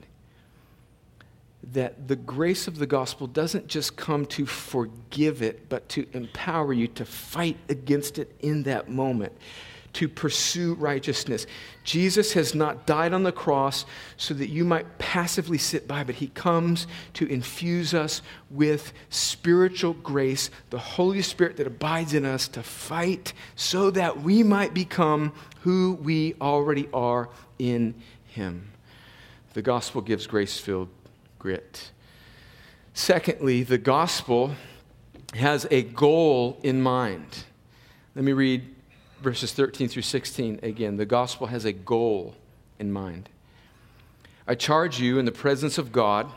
That 1.73 2.09
the 2.09 2.17
grace 2.17 2.67
of 2.67 2.79
the 2.79 2.87
gospel 2.87 3.27
doesn't 3.27 3.67
just 3.67 3.97
come 3.97 4.25
to 4.27 4.47
forgive 4.47 5.43
it, 5.43 5.69
but 5.69 5.89
to 5.91 6.07
empower 6.13 6.73
you 6.73 6.89
to 6.89 7.05
fight 7.05 7.59
against 7.69 8.19
it 8.19 8.35
in 8.41 8.63
that 8.65 8.89
moment 8.89 9.33
to 9.99 10.09
pursue 10.09 10.75
righteousness. 10.75 11.45
Jesus 11.83 12.33
has 12.35 12.55
not 12.55 12.87
died 12.87 13.13
on 13.13 13.25
the 13.25 13.33
cross 13.33 13.85
so 14.17 14.33
that 14.33 14.49
you 14.49 14.65
might 14.65 14.99
passively 14.99 15.59
sit 15.59 15.89
by, 15.89 16.05
but 16.05 16.15
he 16.15 16.29
comes 16.29 16.87
to 17.15 17.27
infuse 17.27 17.95
us 17.95 18.23
with 18.49 18.93
spiritual 19.11 19.95
grace, 19.95 20.51
the 20.71 20.79
Holy 20.79 21.21
Spirit 21.21 21.57
that 21.57 21.67
abides 21.67 22.15
in 22.15 22.25
us 22.25 22.47
to 22.47 22.63
fight 22.63 23.33
so 23.57 23.91
that 23.91 24.23
we 24.23 24.45
might 24.45 24.73
become 24.73 25.33
who 25.63 25.99
we 26.01 26.37
already 26.41 26.89
are 26.95 27.29
in 27.59 27.93
him. 28.29 28.71
The 29.55 29.63
gospel 29.63 30.01
gives 30.01 30.29
grace 30.29 30.61
filled 30.61 30.91
grit. 31.41 31.91
Secondly, 32.95 33.65
the 33.65 33.79
gospel 33.79 34.53
has 35.35 35.67
a 35.73 35.83
goal 35.83 36.61
in 36.63 36.83
mind. 36.83 37.43
Let 38.15 38.25
me 38.25 38.33
read 38.33 38.77
verses 39.21 39.53
13 39.53 39.89
through 39.89 40.03
16 40.03 40.61
again. 40.63 40.97
The 40.97 41.07
gospel 41.07 41.49
has 41.49 41.65
a 41.65 41.73
goal 41.73 42.35
in 42.79 42.93
mind. 42.93 43.29
I 44.47 44.55
charge 44.55 45.01
you 45.01 45.19
in 45.19 45.25
the 45.25 45.33
presence 45.33 45.79
of 45.79 45.93
God, 45.93 46.31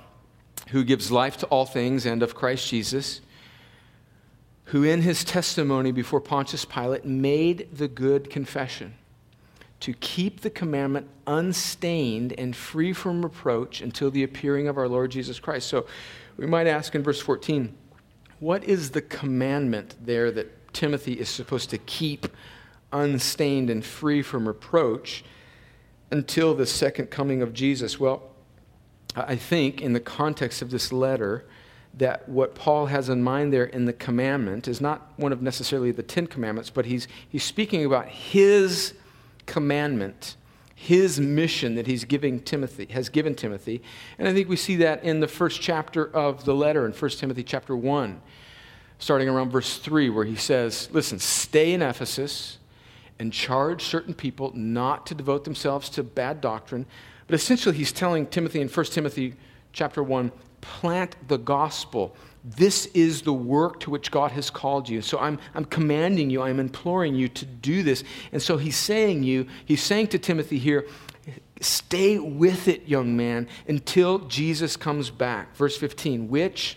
who 0.69 0.83
gives 0.83 1.11
life 1.11 1.37
to 1.37 1.45
all 1.47 1.65
things, 1.65 2.05
and 2.05 2.21
of 2.21 2.35
Christ 2.35 2.67
Jesus, 2.67 3.21
who 4.65 4.83
in 4.83 5.01
his 5.01 5.23
testimony 5.23 5.91
before 5.91 6.21
Pontius 6.21 6.65
Pilate 6.65 7.05
made 7.05 7.69
the 7.73 7.87
good 7.87 8.29
confession 8.29 8.95
to 9.81 9.93
keep 9.93 10.41
the 10.41 10.49
commandment 10.49 11.07
unstained 11.25 12.33
and 12.37 12.55
free 12.55 12.93
from 12.93 13.23
reproach 13.23 13.81
until 13.81 14.11
the 14.11 14.23
appearing 14.23 14.67
of 14.67 14.77
our 14.77 14.87
Lord 14.87 15.11
Jesus 15.11 15.39
Christ. 15.39 15.67
So 15.67 15.87
we 16.37 16.45
might 16.45 16.67
ask 16.67 16.93
in 16.95 17.03
verse 17.03 17.19
14, 17.19 17.75
what 18.39 18.63
is 18.63 18.91
the 18.91 19.01
commandment 19.01 19.95
there 20.01 20.31
that 20.31 20.73
Timothy 20.73 21.13
is 21.13 21.29
supposed 21.29 21.69
to 21.71 21.77
keep 21.79 22.27
unstained 22.91 23.69
and 23.69 23.83
free 23.83 24.21
from 24.21 24.47
reproach 24.47 25.23
until 26.11 26.53
the 26.53 26.65
second 26.65 27.09
coming 27.09 27.41
of 27.41 27.53
Jesus? 27.53 27.99
Well, 27.99 28.23
I 29.15 29.35
think 29.35 29.81
in 29.81 29.93
the 29.93 29.99
context 29.99 30.61
of 30.61 30.71
this 30.71 30.91
letter, 30.91 31.45
that 31.93 32.27
what 32.29 32.55
Paul 32.55 32.85
has 32.85 33.09
in 33.09 33.21
mind 33.21 33.51
there 33.51 33.65
in 33.65 33.85
the 33.85 33.93
commandment 33.93 34.67
is 34.67 34.79
not 34.79 35.11
one 35.17 35.33
of 35.33 35.41
necessarily 35.41 35.91
the 35.91 36.03
Ten 36.03 36.27
Commandments, 36.27 36.69
but 36.69 36.85
he's, 36.85 37.07
he's 37.27 37.43
speaking 37.43 37.85
about 37.85 38.07
his 38.07 38.93
commandment, 39.45 40.37
his 40.73 41.19
mission 41.19 41.75
that 41.75 41.87
he's 41.87 42.05
giving 42.05 42.39
Timothy, 42.39 42.85
has 42.91 43.09
given 43.09 43.35
Timothy. 43.35 43.81
And 44.17 44.27
I 44.27 44.33
think 44.33 44.47
we 44.47 44.55
see 44.55 44.77
that 44.77 45.03
in 45.03 45.19
the 45.19 45.27
first 45.27 45.61
chapter 45.61 46.05
of 46.15 46.45
the 46.45 46.55
letter 46.55 46.85
in 46.85 46.93
1 46.93 47.11
Timothy 47.11 47.43
chapter 47.43 47.75
1, 47.75 48.21
starting 48.99 49.27
around 49.27 49.51
verse 49.51 49.77
3, 49.77 50.09
where 50.09 50.25
he 50.25 50.35
says, 50.35 50.87
Listen, 50.93 51.19
stay 51.19 51.73
in 51.73 51.81
Ephesus 51.81 52.57
and 53.21 53.31
charge 53.31 53.83
certain 53.83 54.15
people 54.15 54.51
not 54.55 55.05
to 55.05 55.13
devote 55.13 55.43
themselves 55.43 55.89
to 55.89 56.01
bad 56.01 56.41
doctrine. 56.41 56.87
But 57.27 57.35
essentially, 57.35 57.77
he's 57.77 57.91
telling 57.91 58.25
Timothy 58.25 58.61
in 58.61 58.67
1 58.67 58.85
Timothy 58.87 59.35
chapter 59.73 60.01
1 60.01 60.31
plant 60.61 61.15
the 61.27 61.37
gospel. 61.37 62.15
This 62.43 62.87
is 62.87 63.21
the 63.21 63.31
work 63.31 63.79
to 63.81 63.91
which 63.91 64.09
God 64.09 64.31
has 64.31 64.49
called 64.49 64.89
you. 64.89 65.03
So 65.03 65.19
I'm, 65.19 65.37
I'm 65.53 65.65
commanding 65.65 66.31
you, 66.31 66.41
I'm 66.41 66.59
imploring 66.59 67.13
you 67.13 67.27
to 67.27 67.45
do 67.45 67.83
this. 67.83 68.03
And 68.31 68.41
so 68.41 68.57
he's 68.57 68.75
saying 68.75 69.21
you, 69.21 69.45
he's 69.65 69.83
saying 69.83 70.07
to 70.07 70.17
Timothy 70.17 70.57
here, 70.57 70.87
stay 71.59 72.17
with 72.17 72.67
it, 72.67 72.87
young 72.87 73.15
man, 73.15 73.47
until 73.67 74.17
Jesus 74.17 74.75
comes 74.75 75.11
back. 75.11 75.55
Verse 75.55 75.77
15, 75.77 76.27
which 76.27 76.75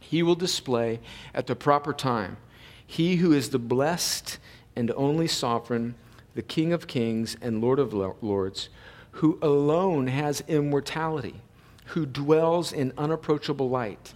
he 0.00 0.22
will 0.22 0.34
display 0.34 1.00
at 1.34 1.46
the 1.46 1.54
proper 1.54 1.92
time. 1.92 2.38
He 2.86 3.16
who 3.16 3.32
is 3.32 3.50
the 3.50 3.58
blessed 3.58 4.38
and 4.76 4.90
only 4.96 5.26
sovereign, 5.26 5.94
the 6.34 6.42
King 6.42 6.72
of 6.72 6.86
kings 6.86 7.36
and 7.40 7.60
Lord 7.60 7.78
of 7.78 7.92
lords, 7.92 8.68
who 9.12 9.38
alone 9.40 10.08
has 10.08 10.42
immortality, 10.48 11.40
who 11.86 12.06
dwells 12.06 12.72
in 12.72 12.92
unapproachable 12.98 13.68
light, 13.68 14.12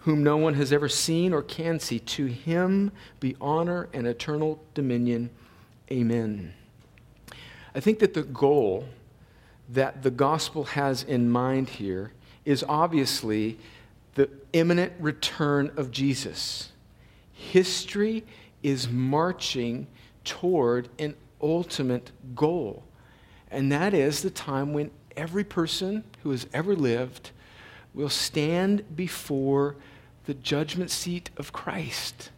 whom 0.00 0.22
no 0.22 0.36
one 0.36 0.54
has 0.54 0.72
ever 0.72 0.88
seen 0.88 1.32
or 1.32 1.42
can 1.42 1.80
see. 1.80 1.98
To 1.98 2.26
him 2.26 2.92
be 3.20 3.36
honor 3.40 3.88
and 3.94 4.06
eternal 4.06 4.62
dominion. 4.74 5.30
Amen. 5.90 6.52
I 7.74 7.80
think 7.80 7.98
that 8.00 8.14
the 8.14 8.22
goal 8.22 8.86
that 9.70 10.02
the 10.02 10.10
gospel 10.10 10.64
has 10.64 11.02
in 11.02 11.30
mind 11.30 11.68
here 11.70 12.12
is 12.44 12.64
obviously 12.68 13.58
the 14.14 14.28
imminent 14.52 14.92
return 15.00 15.72
of 15.76 15.90
Jesus. 15.90 16.70
History 17.32 18.24
is 18.64 18.88
marching 18.88 19.86
toward 20.24 20.88
an 20.98 21.14
ultimate 21.40 22.10
goal. 22.34 22.82
And 23.50 23.70
that 23.70 23.94
is 23.94 24.22
the 24.22 24.30
time 24.30 24.72
when 24.72 24.90
every 25.16 25.44
person 25.44 26.02
who 26.24 26.30
has 26.30 26.48
ever 26.52 26.74
lived 26.74 27.30
will 27.92 28.08
stand 28.08 28.96
before 28.96 29.76
the 30.24 30.34
judgment 30.34 30.90
seat 30.90 31.30
of 31.36 31.52
Christ. 31.52 32.30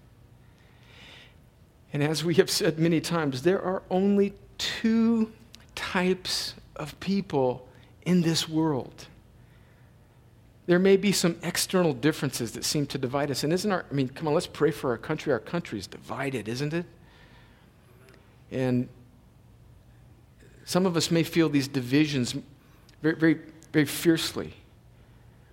And 1.92 2.02
as 2.02 2.24
we 2.24 2.34
have 2.34 2.50
said 2.50 2.78
many 2.78 3.00
times, 3.00 3.42
there 3.42 3.62
are 3.62 3.82
only 3.88 4.34
two 4.58 5.32
types 5.74 6.54
of 6.74 6.98
people 7.00 7.66
in 8.04 8.22
this 8.22 8.48
world. 8.48 9.06
There 10.66 10.80
may 10.80 10.96
be 10.96 11.12
some 11.12 11.36
external 11.42 11.92
differences 11.92 12.52
that 12.52 12.64
seem 12.64 12.86
to 12.86 12.98
divide 12.98 13.30
us. 13.30 13.44
And 13.44 13.52
isn't 13.52 13.70
our, 13.70 13.84
I 13.88 13.94
mean, 13.94 14.08
come 14.08 14.26
on, 14.26 14.34
let's 14.34 14.48
pray 14.48 14.72
for 14.72 14.90
our 14.90 14.98
country. 14.98 15.32
Our 15.32 15.38
country 15.38 15.78
is 15.78 15.86
divided, 15.86 16.48
isn't 16.48 16.74
it? 16.74 16.86
And 18.50 18.88
some 20.64 20.84
of 20.84 20.96
us 20.96 21.10
may 21.10 21.22
feel 21.22 21.48
these 21.48 21.68
divisions 21.68 22.34
very, 23.00 23.14
very, 23.14 23.40
very 23.72 23.84
fiercely. 23.84 24.54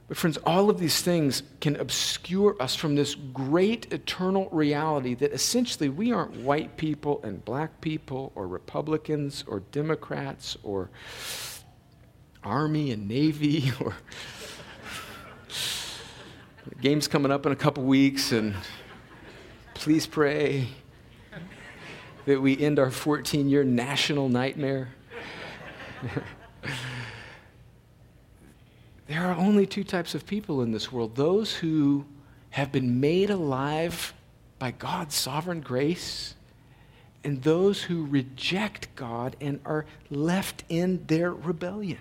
But, 0.08 0.18
friends, 0.18 0.38
all 0.38 0.70
of 0.70 0.80
these 0.80 1.02
things 1.02 1.44
can 1.62 1.76
obscure 1.76 2.56
us 2.60 2.76
from 2.76 2.96
this 2.96 3.14
great 3.16 3.94
eternal 3.94 4.50
reality 4.52 5.14
that 5.16 5.32
essentially 5.32 5.90
we 5.90 6.12
aren't 6.12 6.38
white 6.38 6.76
people 6.76 7.22
and 7.24 7.44
black 7.46 7.82
people 7.82 8.32
or 8.36 8.48
Republicans 8.48 9.44
or 9.48 9.60
Democrats 9.72 10.58
or 10.64 10.90
Army 12.44 12.92
and 12.92 13.08
Navy 13.08 13.72
or. 13.80 13.94
The 16.68 16.76
game's 16.76 17.10
coming 17.10 17.32
up 17.32 17.46
in 17.46 17.52
a 17.52 17.58
couple 17.58 17.84
weeks, 17.84 18.32
and 18.32 18.56
please 19.74 20.08
pray 20.08 20.68
that 22.26 22.42
we 22.42 22.58
end 22.58 22.80
our 22.80 22.90
14 22.90 23.50
year 23.50 23.66
national 23.66 24.30
nightmare. 24.30 24.94
there 29.08 29.26
are 29.26 29.36
only 29.36 29.66
two 29.66 29.84
types 29.84 30.16
of 30.16 30.26
people 30.26 30.62
in 30.62 30.72
this 30.72 30.90
world 30.90 31.16
those 31.16 31.54
who 31.56 32.06
have 32.52 32.72
been 32.72 33.02
made 33.02 33.30
alive 33.30 34.14
by 34.58 34.72
God's 34.72 35.16
sovereign 35.16 35.60
grace, 35.60 36.36
and 37.26 37.44
those 37.44 37.84
who 37.84 38.06
reject 38.06 38.88
God 38.96 39.36
and 39.42 39.60
are 39.66 39.86
left 40.10 40.64
in 40.70 41.06
their 41.08 41.34
rebellion. 41.34 42.00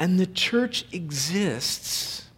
And 0.00 0.18
the 0.18 0.26
church 0.26 0.86
exists 0.92 2.29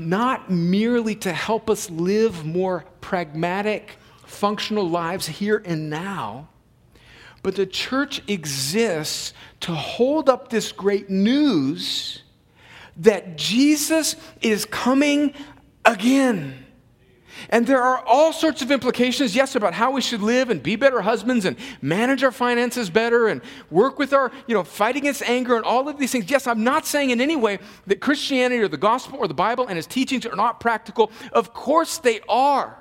not 0.00 0.50
merely 0.50 1.14
to 1.16 1.32
help 1.32 1.68
us 1.70 1.90
live 1.90 2.44
more 2.44 2.84
pragmatic, 3.00 3.96
functional 4.24 4.88
lives 4.88 5.26
here 5.26 5.62
and 5.64 5.90
now, 5.90 6.48
but 7.42 7.56
the 7.56 7.66
church 7.66 8.22
exists 8.28 9.32
to 9.60 9.74
hold 9.74 10.28
up 10.28 10.50
this 10.50 10.72
great 10.72 11.08
news 11.08 12.22
that 12.96 13.36
Jesus 13.36 14.16
is 14.42 14.64
coming 14.66 15.32
again. 15.84 16.66
And 17.48 17.66
there 17.66 17.82
are 17.82 18.04
all 18.06 18.32
sorts 18.32 18.62
of 18.62 18.70
implications, 18.70 19.34
yes, 19.34 19.56
about 19.56 19.74
how 19.74 19.90
we 19.90 20.00
should 20.00 20.22
live 20.22 20.50
and 20.50 20.62
be 20.62 20.76
better 20.76 21.00
husbands 21.00 21.44
and 21.44 21.56
manage 21.80 22.22
our 22.22 22.32
finances 22.32 22.90
better 22.90 23.28
and 23.28 23.40
work 23.70 23.98
with 23.98 24.12
our, 24.12 24.30
you 24.46 24.54
know, 24.54 24.62
fight 24.62 24.96
against 24.96 25.22
anger 25.22 25.56
and 25.56 25.64
all 25.64 25.88
of 25.88 25.98
these 25.98 26.12
things. 26.12 26.30
Yes, 26.30 26.46
I'm 26.46 26.64
not 26.64 26.86
saying 26.86 27.10
in 27.10 27.20
any 27.20 27.36
way 27.36 27.58
that 27.86 28.00
Christianity 28.00 28.62
or 28.62 28.68
the 28.68 28.76
gospel 28.76 29.18
or 29.18 29.28
the 29.28 29.34
Bible 29.34 29.66
and 29.66 29.78
its 29.78 29.86
teachings 29.86 30.26
are 30.26 30.36
not 30.36 30.60
practical. 30.60 31.10
Of 31.32 31.54
course 31.54 31.98
they 31.98 32.20
are. 32.28 32.76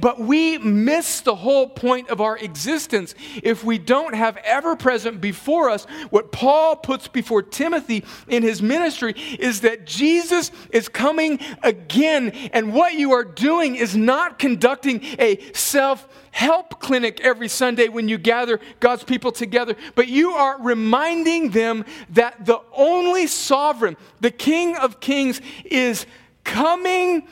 But 0.00 0.18
we 0.18 0.58
miss 0.58 1.20
the 1.20 1.36
whole 1.36 1.68
point 1.68 2.08
of 2.08 2.20
our 2.20 2.36
existence 2.36 3.14
if 3.42 3.62
we 3.62 3.78
don't 3.78 4.14
have 4.14 4.36
ever 4.38 4.74
present 4.74 5.20
before 5.20 5.70
us 5.70 5.84
what 6.10 6.32
Paul 6.32 6.74
puts 6.74 7.06
before 7.06 7.42
Timothy 7.42 8.04
in 8.26 8.42
his 8.42 8.60
ministry 8.60 9.14
is 9.38 9.60
that 9.60 9.86
Jesus 9.86 10.50
is 10.70 10.88
coming 10.88 11.38
again. 11.62 12.30
And 12.52 12.74
what 12.74 12.94
you 12.94 13.12
are 13.12 13.24
doing 13.24 13.76
is 13.76 13.96
not 13.96 14.38
conducting 14.38 15.00
a 15.18 15.38
self 15.52 16.08
help 16.32 16.80
clinic 16.80 17.20
every 17.20 17.48
Sunday 17.48 17.88
when 17.88 18.08
you 18.08 18.18
gather 18.18 18.58
God's 18.80 19.04
people 19.04 19.30
together, 19.30 19.76
but 19.94 20.08
you 20.08 20.32
are 20.32 20.60
reminding 20.60 21.50
them 21.50 21.84
that 22.10 22.44
the 22.44 22.60
only 22.72 23.28
sovereign, 23.28 23.96
the 24.20 24.32
King 24.32 24.74
of 24.76 24.98
Kings, 24.98 25.40
is 25.64 26.06
coming 26.42 27.28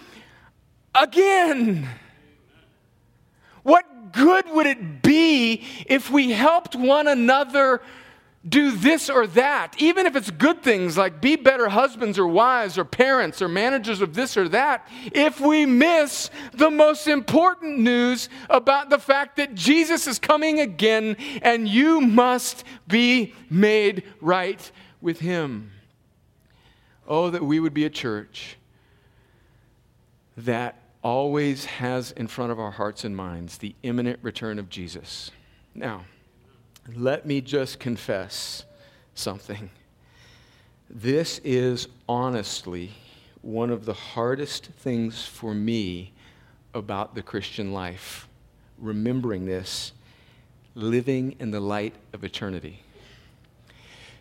again. 0.94 1.88
Good 4.12 4.50
would 4.50 4.66
it 4.66 5.02
be 5.02 5.64
if 5.86 6.10
we 6.10 6.30
helped 6.30 6.74
one 6.74 7.08
another 7.08 7.80
do 8.48 8.72
this 8.72 9.08
or 9.08 9.26
that, 9.28 9.74
even 9.78 10.04
if 10.04 10.16
it's 10.16 10.30
good 10.30 10.62
things 10.62 10.98
like 10.98 11.20
be 11.20 11.36
better 11.36 11.68
husbands 11.68 12.18
or 12.18 12.26
wives 12.26 12.76
or 12.76 12.84
parents 12.84 13.40
or 13.40 13.48
managers 13.48 14.00
of 14.00 14.14
this 14.14 14.36
or 14.36 14.48
that, 14.48 14.88
if 15.12 15.40
we 15.40 15.64
miss 15.64 16.28
the 16.52 16.70
most 16.70 17.06
important 17.06 17.78
news 17.78 18.28
about 18.50 18.90
the 18.90 18.98
fact 18.98 19.36
that 19.36 19.54
Jesus 19.54 20.08
is 20.08 20.18
coming 20.18 20.58
again 20.58 21.16
and 21.42 21.68
you 21.68 22.00
must 22.00 22.64
be 22.88 23.32
made 23.48 24.02
right 24.20 24.72
with 25.00 25.20
him. 25.20 25.70
Oh, 27.06 27.30
that 27.30 27.44
we 27.44 27.60
would 27.60 27.74
be 27.74 27.84
a 27.84 27.90
church 27.90 28.56
that 30.36 30.81
always 31.02 31.64
has 31.64 32.12
in 32.12 32.26
front 32.26 32.52
of 32.52 32.60
our 32.60 32.70
hearts 32.70 33.04
and 33.04 33.16
minds 33.16 33.58
the 33.58 33.74
imminent 33.82 34.18
return 34.22 34.58
of 34.58 34.68
Jesus. 34.68 35.30
Now, 35.74 36.04
let 36.94 37.26
me 37.26 37.40
just 37.40 37.78
confess 37.78 38.64
something. 39.14 39.70
This 40.88 41.40
is 41.44 41.88
honestly 42.08 42.92
one 43.40 43.70
of 43.70 43.84
the 43.84 43.92
hardest 43.92 44.66
things 44.66 45.24
for 45.24 45.54
me 45.54 46.12
about 46.74 47.14
the 47.14 47.22
Christian 47.22 47.72
life. 47.72 48.28
Remembering 48.78 49.46
this, 49.46 49.92
living 50.74 51.36
in 51.38 51.50
the 51.50 51.60
light 51.60 51.94
of 52.12 52.24
eternity. 52.24 52.80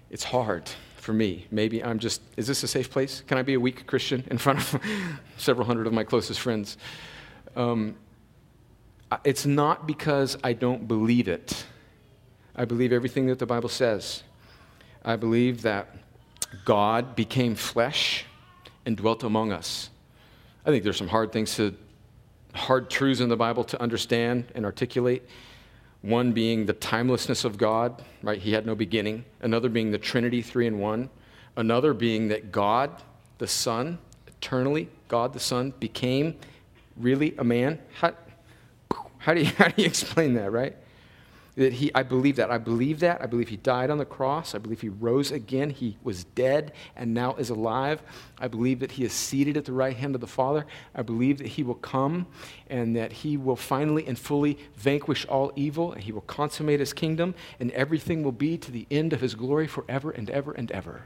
It's 0.09 0.23
hard 0.23 0.69
for 1.11 1.17
me. 1.17 1.45
Maybe 1.51 1.83
I'm 1.83 1.99
just, 1.99 2.21
is 2.37 2.47
this 2.47 2.63
a 2.63 2.69
safe 2.69 2.89
place? 2.89 3.21
Can 3.27 3.37
I 3.37 3.41
be 3.41 3.55
a 3.55 3.59
weak 3.59 3.85
Christian 3.85 4.23
in 4.31 4.37
front 4.37 4.59
of 4.59 4.81
several 5.37 5.67
hundred 5.67 5.85
of 5.85 5.91
my 5.91 6.05
closest 6.05 6.39
friends? 6.39 6.77
Um, 7.53 7.95
it's 9.25 9.45
not 9.45 9.85
because 9.85 10.37
I 10.41 10.53
don't 10.53 10.87
believe 10.87 11.27
it. 11.27 11.65
I 12.55 12.63
believe 12.63 12.93
everything 12.93 13.27
that 13.27 13.39
the 13.39 13.45
Bible 13.45 13.67
says. 13.67 14.23
I 15.03 15.17
believe 15.17 15.63
that 15.63 15.97
God 16.63 17.13
became 17.13 17.55
flesh 17.55 18.23
and 18.85 18.95
dwelt 18.95 19.23
among 19.23 19.51
us. 19.51 19.89
I 20.65 20.69
think 20.69 20.85
there's 20.85 20.97
some 20.97 21.09
hard 21.09 21.33
things 21.33 21.57
to, 21.57 21.75
hard 22.53 22.89
truths 22.89 23.19
in 23.19 23.27
the 23.27 23.35
Bible 23.35 23.65
to 23.65 23.81
understand 23.81 24.45
and 24.55 24.63
articulate. 24.63 25.27
One 26.01 26.31
being 26.31 26.65
the 26.65 26.73
timelessness 26.73 27.45
of 27.45 27.57
God, 27.57 28.03
right? 28.23 28.39
He 28.39 28.53
had 28.53 28.65
no 28.65 28.73
beginning. 28.73 29.25
Another 29.41 29.69
being 29.69 29.91
the 29.91 29.99
Trinity, 29.99 30.41
three 30.41 30.65
in 30.65 30.79
one. 30.79 31.09
Another 31.55 31.93
being 31.93 32.29
that 32.29 32.51
God, 32.51 33.01
the 33.37 33.47
Son, 33.47 33.99
eternally, 34.27 34.89
God 35.07 35.33
the 35.33 35.39
Son, 35.39 35.73
became 35.79 36.35
really 36.97 37.35
a 37.37 37.43
man. 37.43 37.79
How, 37.99 38.13
how, 39.19 39.33
do, 39.33 39.41
you, 39.41 39.45
how 39.57 39.67
do 39.67 39.81
you 39.81 39.87
explain 39.87 40.33
that, 40.35 40.51
right? 40.51 40.75
That 41.55 41.73
he 41.73 41.93
i 41.93 42.03
believe 42.03 42.35
that 42.35 42.49
i 42.49 42.57
believe 42.57 42.99
that 42.99 43.21
i 43.21 43.25
believe 43.25 43.49
he 43.49 43.57
died 43.57 43.89
on 43.89 43.97
the 43.97 44.05
cross 44.05 44.55
i 44.55 44.57
believe 44.57 44.81
he 44.81 44.89
rose 44.89 45.31
again 45.31 45.69
he 45.69 45.97
was 46.03 46.23
dead 46.23 46.71
and 46.95 47.13
now 47.13 47.35
is 47.35 47.49
alive. 47.49 48.01
I 48.37 48.47
believe 48.47 48.79
that 48.79 48.91
he 48.91 49.03
is 49.03 49.13
seated 49.13 49.57
at 49.57 49.65
the 49.65 49.73
right 49.73 49.95
hand 49.95 50.15
of 50.15 50.21
the 50.21 50.27
father. 50.27 50.65
I 50.95 51.01
believe 51.01 51.37
that 51.39 51.47
he 51.47 51.63
will 51.63 51.75
come 51.75 52.27
and 52.69 52.95
that 52.95 53.11
he 53.11 53.37
will 53.37 53.55
finally 53.55 54.05
and 54.07 54.17
fully 54.17 54.57
vanquish 54.75 55.25
all 55.25 55.51
evil. 55.55 55.93
And 55.93 56.03
he 56.03 56.11
will 56.11 56.21
consummate 56.21 56.79
his 56.79 56.93
kingdom 56.93 57.35
and 57.59 57.71
everything 57.71 58.23
will 58.23 58.31
be 58.31 58.57
to 58.57 58.71
the 58.71 58.87
end 58.91 59.13
of 59.13 59.21
his 59.21 59.35
glory 59.35 59.67
forever 59.67 60.11
and 60.11 60.29
ever 60.29 60.51
and 60.51 60.71
ever. 60.71 61.03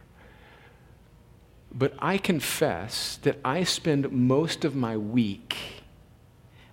But 1.72 1.94
i 2.00 2.18
confess 2.18 3.18
that 3.24 3.38
i 3.44 3.64
spend 3.64 4.10
most 4.12 4.64
of 4.64 4.76
my 4.76 4.96
week 4.96 5.58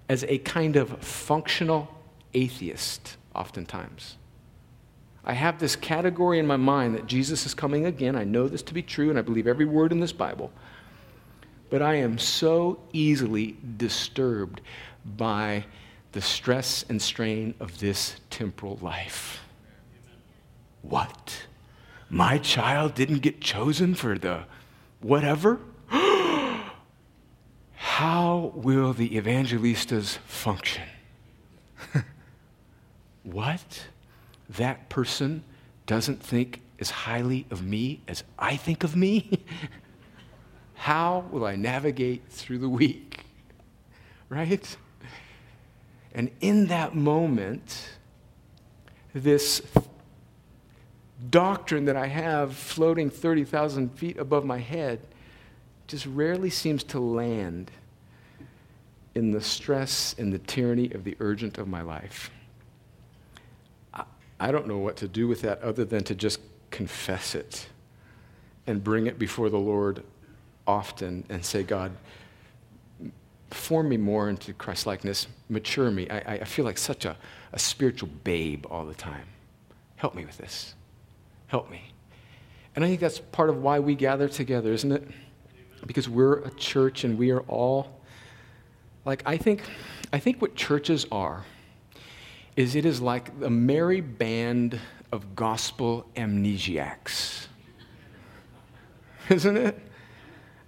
as 0.09 0.25
a 0.25 0.39
kind 0.39 0.77
of 0.77 1.03
functional 1.03 1.89
atheist 2.35 3.17
oftentimes. 3.35 4.17
I 5.25 5.35
have 5.35 5.59
this 5.59 5.77
category 5.77 6.39
in 6.39 6.47
my 6.47 6.57
mind 6.57 6.97
that 6.97 7.07
Jesus 7.07 7.47
is 7.47 7.55
coming 7.55 7.87
again. 7.87 8.17
I 8.17 8.25
know 8.25 8.49
this 8.49 8.63
to 8.63 8.75
be 8.75 8.83
true, 8.83 9.09
and 9.09 9.19
I 9.19 9.23
believe 9.23 9.47
every 9.47 9.67
word 9.67 9.93
in 9.93 10.01
this 10.01 10.13
Bible. 10.13 10.51
But 11.71 11.81
I 11.81 11.95
am 11.95 12.19
so 12.19 12.81
easily 12.93 13.57
disturbed 13.77 14.61
by 15.05 15.65
the 16.11 16.21
stress 16.21 16.85
and 16.89 17.01
strain 17.01 17.55
of 17.61 17.79
this 17.79 18.17
temporal 18.31 18.79
life. 18.83 19.41
What? 20.83 21.47
My 22.11 22.39
child 22.39 22.95
didn't 22.95 23.21
get 23.21 23.41
chosen 23.41 23.95
for 23.95 24.19
the 24.19 24.45
whatever? 25.01 25.61
How 27.73 28.53
will 28.55 28.93
the 28.93 29.11
Evangelistas 29.11 30.19
function? 30.19 30.85
What? 33.23 33.87
That 34.49 34.89
person 34.89 35.45
doesn't 35.87 36.23
think 36.23 36.61
as 36.81 36.91
highly 36.91 37.47
of 37.51 37.65
me 37.65 38.01
as 38.09 38.25
I 38.39 38.57
think 38.57 38.85
of 38.85 38.97
me? 38.97 39.45
How 40.75 41.25
will 41.31 41.45
I 41.45 41.55
navigate 41.57 42.23
through 42.29 42.59
the 42.59 42.69
week? 42.69 43.19
Right? 44.29 44.79
And 46.15 46.31
in 46.41 46.69
that 46.69 46.95
moment, 46.95 47.91
this 49.13 49.61
doctrine 51.29 51.85
that 51.85 51.97
I 51.97 52.07
have 52.07 52.57
floating 52.57 53.11
30,000 53.11 53.91
feet 53.91 54.17
above 54.17 54.47
my 54.47 54.57
head 54.57 55.01
just 55.87 56.07
rarely 56.07 56.49
seems 56.49 56.83
to 56.85 56.99
land 56.99 57.71
in 59.15 59.33
the 59.33 59.41
stress 59.43 60.15
and 60.19 60.33
the 60.33 60.39
tyranny 60.39 60.91
of 60.93 61.05
the 61.05 61.15
urgent 61.21 61.59
of 61.59 61.69
my 61.69 61.83
life. 61.83 62.31
I 64.43 64.51
don't 64.51 64.67
know 64.67 64.79
what 64.79 64.97
to 64.97 65.07
do 65.07 65.29
with 65.29 65.43
that 65.43 65.63
other 65.63 65.85
than 65.85 66.03
to 66.05 66.17
just 66.17 66.41
confess 66.73 67.37
it 67.37 67.69
and 68.67 68.83
bring 68.83 69.07
it 69.07 69.17
before 69.17 69.49
the 69.49 69.59
Lord 69.59 70.03
often 70.67 71.25
and 71.29 71.45
say, 71.45 71.63
God, 71.63 71.93
form 73.51 73.89
me 73.89 73.97
more 73.97 74.29
into 74.29 74.53
Christ 74.53 74.85
likeness, 74.85 75.29
mature 75.49 75.93
me. 75.93 76.11
I, 76.11 76.41
I 76.41 76.45
feel 76.45 76.65
like 76.65 76.77
such 76.77 77.05
a, 77.05 77.17
a 77.53 77.59
spiritual 77.59 78.09
babe 78.25 78.67
all 78.69 78.85
the 78.85 78.95
time. 78.95 79.27
Help 79.95 80.17
me 80.17 80.25
with 80.25 80.39
this. 80.39 80.75
Help 81.47 81.71
me. 81.71 81.93
And 82.75 82.85
I 82.85 82.89
think 82.89 82.99
that's 82.99 83.21
part 83.21 83.49
of 83.49 83.63
why 83.63 83.79
we 83.79 83.95
gather 83.95 84.29
together, 84.29 84.73
isn't 84.73 84.91
it? 84.91 85.09
Because 85.87 86.09
we're 86.09 86.41
a 86.41 86.51
church 86.51 87.05
and 87.05 87.17
we 87.17 87.31
are 87.31 87.43
all 87.43 88.01
like 89.05 89.23
I 89.25 89.37
think 89.37 89.63
I 90.13 90.19
think 90.19 90.43
what 90.43 90.57
churches 90.57 91.07
are 91.13 91.45
is 92.57 92.75
it 92.75 92.85
is 92.85 93.01
like 93.01 93.29
a 93.43 93.51
merry 93.51 94.01
band 94.01 94.79
of 95.11 95.35
gospel 95.35 96.07
amnesiacs. 96.17 97.47
Isn't 99.29 99.57
it? 99.57 99.79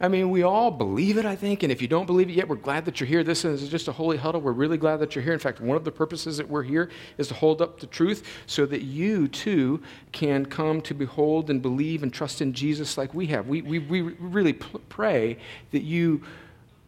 I 0.01 0.09
mean, 0.09 0.31
we 0.31 0.43
all 0.43 0.71
believe 0.71 1.19
it, 1.19 1.25
I 1.25 1.37
think, 1.37 1.63
and 1.63 1.71
if 1.71 1.81
you 1.81 1.89
don't 1.89 2.05
believe 2.05 2.29
it 2.29 2.35
yet, 2.35 2.49
we're 2.49 2.57
glad 2.57 2.85
that 2.87 2.99
you're 2.99 3.07
here. 3.07 3.23
This 3.23 3.45
is 3.45 3.69
just 3.69 3.87
a 3.87 3.93
holy 3.93 4.17
huddle. 4.17 4.41
We're 4.41 4.53
really 4.53 4.77
glad 4.77 4.97
that 4.99 5.15
you're 5.15 5.23
here. 5.23 5.33
In 5.33 5.39
fact, 5.39 5.61
one 5.61 5.77
of 5.77 5.85
the 5.85 5.93
purposes 5.93 6.37
that 6.37 6.49
we're 6.49 6.65
here 6.65 6.91
is 7.17 7.29
to 7.29 7.35
hold 7.35 7.63
up 7.63 7.79
the 7.79 7.87
truth 7.87 8.27
so 8.47 8.67
that 8.67 8.83
you 8.83 9.29
too 9.29 9.81
can 10.11 10.45
come 10.47 10.81
to 10.83 10.95
behold 10.95 11.49
and 11.49 11.63
believe 11.63 12.03
and 12.03 12.13
trust 12.13 12.43
in 12.43 12.53
Jesus 12.53 12.99
like 12.99 13.15
we 13.15 13.27
have. 13.29 13.47
We, 13.47 13.63
we, 13.63 13.79
we 13.79 14.01
really 14.01 14.55
pray 14.55 15.39
that 15.71 15.83
you 15.83 16.23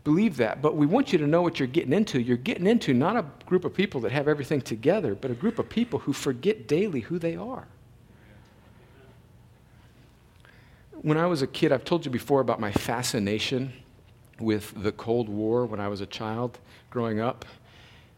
believe 0.07 0.37
that, 0.39 0.63
but 0.63 0.77
we 0.77 0.87
want 0.87 1.13
you 1.13 1.19
to 1.19 1.27
know 1.27 1.43
what 1.43 1.59
you're 1.59 1.67
getting 1.67 1.93
into. 1.93 2.19
You're 2.21 2.37
getting 2.37 2.67
into 2.67 2.95
not 2.95 3.17
a 3.17 3.25
group 3.45 3.65
of 3.65 3.75
people 3.75 4.01
that 4.03 4.13
have 4.13 4.29
everything 4.29 4.63
together, 4.63 5.15
but 5.15 5.31
a 5.31 5.35
group 5.35 5.59
of 5.59 5.69
people 5.69 5.99
who 5.99 6.13
forget 6.15 6.67
daily 6.67 7.01
who 7.01 7.19
they 7.19 7.37
are. 7.37 7.67
when 11.03 11.17
I 11.17 11.27
was 11.27 11.41
a 11.41 11.47
kid, 11.47 11.71
I've 11.71 11.85
told 11.85 12.05
you 12.05 12.11
before 12.11 12.41
about 12.41 12.59
my 12.59 12.73
fascination 12.73 13.73
with 14.41 14.73
the 14.83 14.91
Cold 14.91 15.29
War 15.29 15.65
when 15.65 15.79
I 15.79 15.87
was 15.87 16.01
a 16.01 16.07
child 16.07 16.59
growing 16.91 17.21
up, 17.21 17.45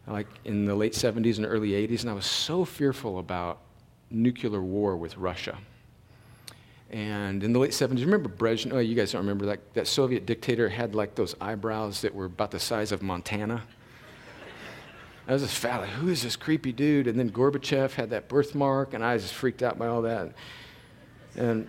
like 0.07 0.27
in 0.43 0.65
the 0.65 0.73
late 0.73 0.93
70s 0.93 1.37
and 1.37 1.45
early 1.45 1.69
80s, 1.71 2.01
and 2.01 2.09
I 2.09 2.13
was 2.13 2.25
so 2.25 2.65
fearful 2.65 3.19
about 3.19 3.59
nuclear 4.09 4.61
war 4.61 4.97
with 4.97 5.17
Russia. 5.17 5.59
And 6.91 7.43
in 7.43 7.53
the 7.53 7.59
late 7.59 7.71
70s, 7.71 7.99
remember 8.01 8.29
Brezhnev? 8.29 8.73
Oh, 8.73 8.79
you 8.79 8.95
guys 8.95 9.11
don't 9.11 9.21
remember 9.21 9.45
that, 9.45 9.73
that 9.75 9.87
Soviet 9.87 10.25
dictator 10.25 10.69
had 10.69 10.95
like 10.95 11.15
those 11.15 11.35
eyebrows 11.39 12.01
that 12.01 12.13
were 12.15 12.25
about 12.25 12.51
the 12.51 12.59
size 12.59 12.91
of 12.91 13.03
Montana. 13.03 13.63
I 15.27 15.33
was 15.33 15.43
just 15.43 15.55
fat, 15.55 15.81
like, 15.81 15.89
who 15.89 16.07
is 16.09 16.23
this 16.23 16.35
creepy 16.35 16.71
dude? 16.71 17.05
And 17.05 17.19
then 17.19 17.29
Gorbachev 17.29 17.91
had 17.91 18.09
that 18.09 18.27
birthmark, 18.27 18.95
and 18.95 19.05
I 19.05 19.13
was 19.13 19.21
just 19.21 19.35
freaked 19.35 19.61
out 19.61 19.77
by 19.77 19.85
all 19.85 20.01
that. 20.01 20.33
And 21.35 21.67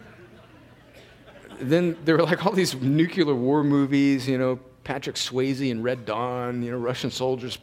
then 1.61 1.99
there 2.07 2.17
were 2.17 2.23
like 2.23 2.47
all 2.47 2.53
these 2.53 2.75
nuclear 2.75 3.35
war 3.35 3.63
movies, 3.63 4.27
you 4.27 4.39
know, 4.39 4.59
Patrick 4.83 5.17
Swayze 5.17 5.71
and 5.71 5.85
Red 5.85 6.07
Dawn, 6.07 6.63
you 6.63 6.71
know, 6.71 6.79
Russian 6.79 7.11
soldiers 7.11 7.59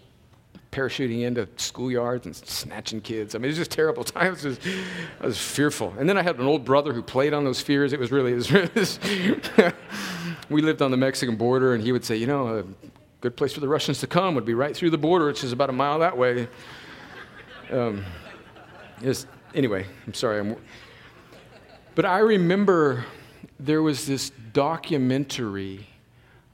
parachuting 0.72 1.24
into 1.24 1.46
schoolyards 1.58 2.26
and 2.26 2.36
snatching 2.36 3.02
kids. 3.02 3.36
I 3.36 3.38
mean, 3.38 3.46
it 3.46 3.50
was 3.50 3.58
just 3.58 3.72
terrible 3.72 4.04
times. 4.06 4.43
Was, 4.43 4.60
I 5.22 5.26
was 5.26 5.38
fearful. 5.38 5.93
And 5.98 6.08
then 6.08 6.17
I 6.17 6.22
had 6.22 6.38
an 6.38 6.46
old 6.46 6.65
brother 6.65 6.93
who 6.93 7.02
played 7.02 7.34
on 7.34 7.43
those 7.43 7.62
fears. 7.62 7.93
It 7.93 8.00
was 8.00 8.12
really, 8.12 8.34
it 8.34 8.76
was, 8.76 9.00
we 10.50 10.62
lived 10.62 10.82
on 10.82 10.91
the 10.91 10.98
Mexican 10.98 11.36
border, 11.36 11.74
and 11.74 11.84
he 11.84 11.91
would 11.91 12.06
say, 12.06 12.15
you 12.15 12.28
know, 12.28 12.60
a 12.60 12.63
good 13.22 13.36
place 13.36 13.54
for 13.54 13.60
the 13.60 13.67
Russians 13.67 14.00
to 14.00 14.08
come 14.08 14.36
would 14.36 14.46
be 14.46 14.54
right 14.54 14.76
through 14.76 14.91
the 14.91 14.98
border, 14.98 15.26
which 15.26 15.43
is 15.43 15.52
about 15.52 15.70
a 15.70 15.74
mile 15.74 16.00
that 16.00 16.17
way. 16.17 16.48
Um, 17.72 18.06
just, 19.02 19.28
anyway, 19.54 19.86
I'm 20.06 20.13
sorry. 20.13 20.39
I'm, 20.39 20.56
but 21.96 22.06
I 22.06 22.20
remember 22.20 23.06
there 23.60 23.82
was 23.82 24.06
this 24.06 24.32
documentary 24.54 25.88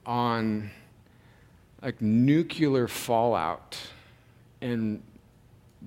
on 0.06 0.72
like 1.82 2.02
nuclear 2.02 2.88
fallout 2.88 3.78
and 4.64 5.04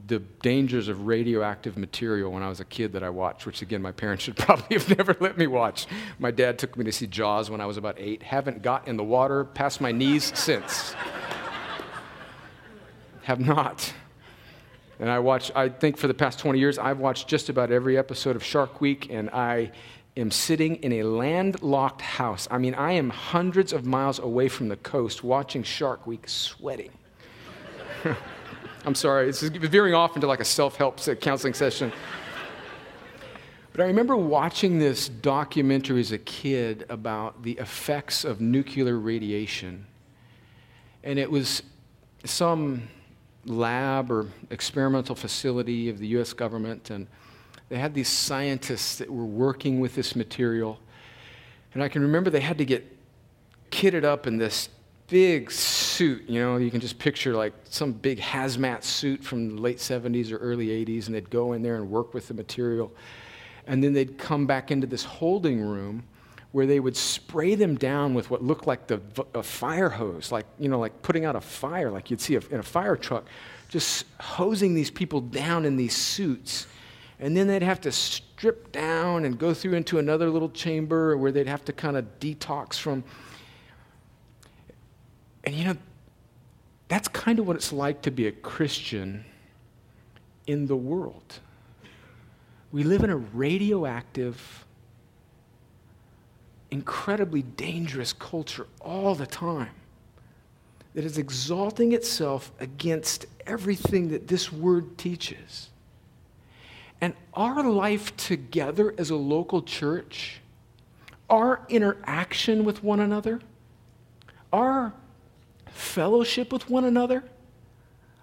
the 0.08 0.18
dangers 0.18 0.88
of 0.88 1.06
radioactive 1.06 1.78
material 1.78 2.30
when 2.30 2.42
I 2.42 2.48
was 2.48 2.60
a 2.60 2.64
kid 2.64 2.92
that 2.92 3.02
I 3.02 3.08
watched, 3.08 3.46
which 3.46 3.62
again, 3.62 3.80
my 3.80 3.92
parents 3.92 4.24
should 4.24 4.36
probably 4.46 4.78
have 4.78 4.96
never 4.96 5.16
let 5.20 5.38
me 5.38 5.46
watch. 5.46 5.86
My 6.18 6.30
dad 6.30 6.58
took 6.58 6.76
me 6.76 6.84
to 6.84 6.92
see 6.92 7.06
Jaws 7.06 7.50
when 7.50 7.60
I 7.60 7.66
was 7.66 7.78
about 7.78 7.96
eight. 7.98 8.22
Haven't 8.22 8.62
got 8.62 8.86
in 8.86 8.96
the 8.96 9.04
water 9.04 9.44
past 9.44 9.80
my 9.80 9.92
knees 9.92 10.32
since. 10.38 10.94
have 13.22 13.40
not. 13.40 13.92
And 15.00 15.10
I 15.10 15.18
watched, 15.18 15.52
I 15.54 15.68
think 15.68 15.96
for 15.96 16.08
the 16.08 16.14
past 16.14 16.38
20 16.38 16.58
years, 16.58 16.78
I've 16.78 16.98
watched 16.98 17.28
just 17.28 17.48
about 17.48 17.70
every 17.70 17.98
episode 17.98 18.36
of 18.36 18.44
Shark 18.44 18.80
Week, 18.80 19.08
and 19.10 19.28
I 19.30 19.72
am 20.16 20.30
sitting 20.30 20.76
in 20.76 20.92
a 20.92 21.02
landlocked 21.02 22.00
house. 22.00 22.48
I 22.50 22.58
mean, 22.58 22.74
I 22.74 22.92
am 22.92 23.10
hundreds 23.10 23.72
of 23.72 23.84
miles 23.84 24.18
away 24.18 24.48
from 24.48 24.68
the 24.68 24.76
coast 24.76 25.22
watching 25.24 25.62
Shark 25.62 26.06
Week 26.06 26.28
sweating. 26.28 26.90
I'm 28.86 28.94
sorry, 28.94 29.28
it's 29.28 29.42
veering 29.42 29.94
off 29.94 30.14
into 30.14 30.28
like 30.28 30.38
a 30.38 30.44
self 30.44 30.76
help 30.76 31.00
counseling 31.20 31.54
session. 31.54 31.92
But 33.72 33.82
I 33.82 33.86
remember 33.88 34.16
watching 34.16 34.78
this 34.78 35.08
documentary 35.08 36.00
as 36.00 36.12
a 36.12 36.18
kid 36.18 36.86
about 36.88 37.42
the 37.42 37.52
effects 37.58 38.24
of 38.24 38.40
nuclear 38.40 38.96
radiation. 38.96 39.86
And 41.02 41.18
it 41.18 41.28
was 41.28 41.64
some 42.24 42.88
lab 43.44 44.10
or 44.10 44.28
experimental 44.50 45.16
facility 45.16 45.88
of 45.88 45.98
the 45.98 46.06
US 46.18 46.32
government. 46.32 46.90
And 46.90 47.08
they 47.68 47.78
had 47.78 47.92
these 47.92 48.08
scientists 48.08 48.98
that 48.98 49.10
were 49.10 49.26
working 49.26 49.80
with 49.80 49.96
this 49.96 50.14
material. 50.14 50.78
And 51.74 51.82
I 51.82 51.88
can 51.88 52.02
remember 52.02 52.30
they 52.30 52.40
had 52.40 52.58
to 52.58 52.64
get 52.64 52.96
kitted 53.72 54.04
up 54.04 54.28
in 54.28 54.36
this 54.38 54.68
big 55.08 55.50
suit. 55.50 56.28
You 56.28 56.40
know, 56.40 56.56
you 56.56 56.70
can 56.70 56.80
just 56.80 56.98
picture 56.98 57.34
like 57.34 57.52
some 57.64 57.92
big 57.92 58.18
hazmat 58.18 58.82
suit 58.82 59.22
from 59.22 59.56
the 59.56 59.60
late 59.60 59.78
70s 59.78 60.32
or 60.32 60.36
early 60.38 60.68
80s, 60.68 61.06
and 61.06 61.14
they'd 61.14 61.30
go 61.30 61.52
in 61.52 61.62
there 61.62 61.76
and 61.76 61.90
work 61.90 62.14
with 62.14 62.28
the 62.28 62.34
material. 62.34 62.92
And 63.66 63.82
then 63.82 63.92
they'd 63.92 64.18
come 64.18 64.46
back 64.46 64.70
into 64.70 64.86
this 64.86 65.04
holding 65.04 65.60
room 65.60 66.04
where 66.52 66.66
they 66.66 66.80
would 66.80 66.96
spray 66.96 67.54
them 67.54 67.76
down 67.76 68.14
with 68.14 68.30
what 68.30 68.42
looked 68.42 68.66
like 68.66 68.86
the, 68.86 69.00
a 69.34 69.42
fire 69.42 69.90
hose, 69.90 70.32
like, 70.32 70.46
you 70.58 70.68
know, 70.68 70.78
like 70.78 71.02
putting 71.02 71.24
out 71.24 71.36
a 71.36 71.40
fire, 71.40 71.90
like 71.90 72.10
you'd 72.10 72.20
see 72.20 72.34
in 72.34 72.60
a 72.60 72.62
fire 72.62 72.96
truck, 72.96 73.26
just 73.68 74.06
hosing 74.20 74.74
these 74.74 74.90
people 74.90 75.20
down 75.20 75.64
in 75.64 75.76
these 75.76 75.94
suits 75.94 76.66
and 77.18 77.36
then 77.36 77.46
they'd 77.46 77.62
have 77.62 77.80
to 77.82 77.92
strip 77.92 78.72
down 78.72 79.24
and 79.24 79.38
go 79.38 79.54
through 79.54 79.74
into 79.74 79.98
another 79.98 80.28
little 80.28 80.50
chamber 80.50 81.16
where 81.16 81.32
they'd 81.32 81.46
have 81.46 81.64
to 81.64 81.72
kind 81.72 81.96
of 81.96 82.04
detox 82.20 82.74
from. 82.78 83.04
And 85.46 85.54
you 85.54 85.64
know, 85.64 85.76
that's 86.88 87.06
kind 87.08 87.38
of 87.38 87.46
what 87.46 87.56
it's 87.56 87.72
like 87.72 88.02
to 88.02 88.10
be 88.10 88.26
a 88.26 88.32
Christian 88.32 89.24
in 90.46 90.66
the 90.66 90.76
world. 90.76 91.40
We 92.72 92.82
live 92.82 93.04
in 93.04 93.10
a 93.10 93.16
radioactive, 93.16 94.66
incredibly 96.70 97.42
dangerous 97.42 98.12
culture 98.12 98.66
all 98.80 99.14
the 99.14 99.26
time 99.26 99.70
that 100.94 101.04
is 101.04 101.16
exalting 101.16 101.92
itself 101.92 102.50
against 102.58 103.26
everything 103.46 104.08
that 104.08 104.26
this 104.26 104.52
word 104.52 104.98
teaches. 104.98 105.70
And 107.00 107.14
our 107.34 107.62
life 107.62 108.16
together 108.16 108.94
as 108.98 109.10
a 109.10 109.16
local 109.16 109.62
church, 109.62 110.40
our 111.28 111.64
interaction 111.68 112.64
with 112.64 112.82
one 112.82 112.98
another, 113.00 113.40
our 114.52 114.92
fellowship 115.76 116.52
with 116.52 116.68
one 116.68 116.84
another, 116.84 117.24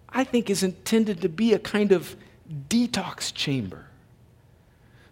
I 0.10 0.24
think 0.24 0.50
is 0.50 0.64
intended 0.64 1.22
to 1.22 1.30
be 1.30 1.54
a 1.54 1.60
kind 1.60 1.92
of 1.92 2.16
detox 2.70 3.34
chamber. 3.34 3.86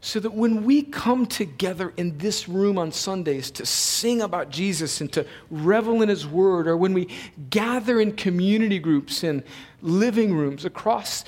So 0.03 0.19
that 0.19 0.33
when 0.33 0.63
we 0.63 0.81
come 0.81 1.27
together 1.27 1.93
in 1.95 2.17
this 2.17 2.49
room 2.49 2.79
on 2.79 2.91
Sundays 2.91 3.51
to 3.51 3.65
sing 3.67 4.21
about 4.21 4.49
Jesus 4.49 4.99
and 4.99 5.13
to 5.13 5.27
revel 5.51 6.01
in 6.01 6.09
His 6.09 6.25
Word, 6.25 6.67
or 6.67 6.75
when 6.75 6.93
we 6.93 7.07
gather 7.51 8.01
in 8.01 8.13
community 8.13 8.79
groups 8.79 9.23
in 9.23 9.43
living 9.83 10.33
rooms 10.35 10.65
across 10.65 11.23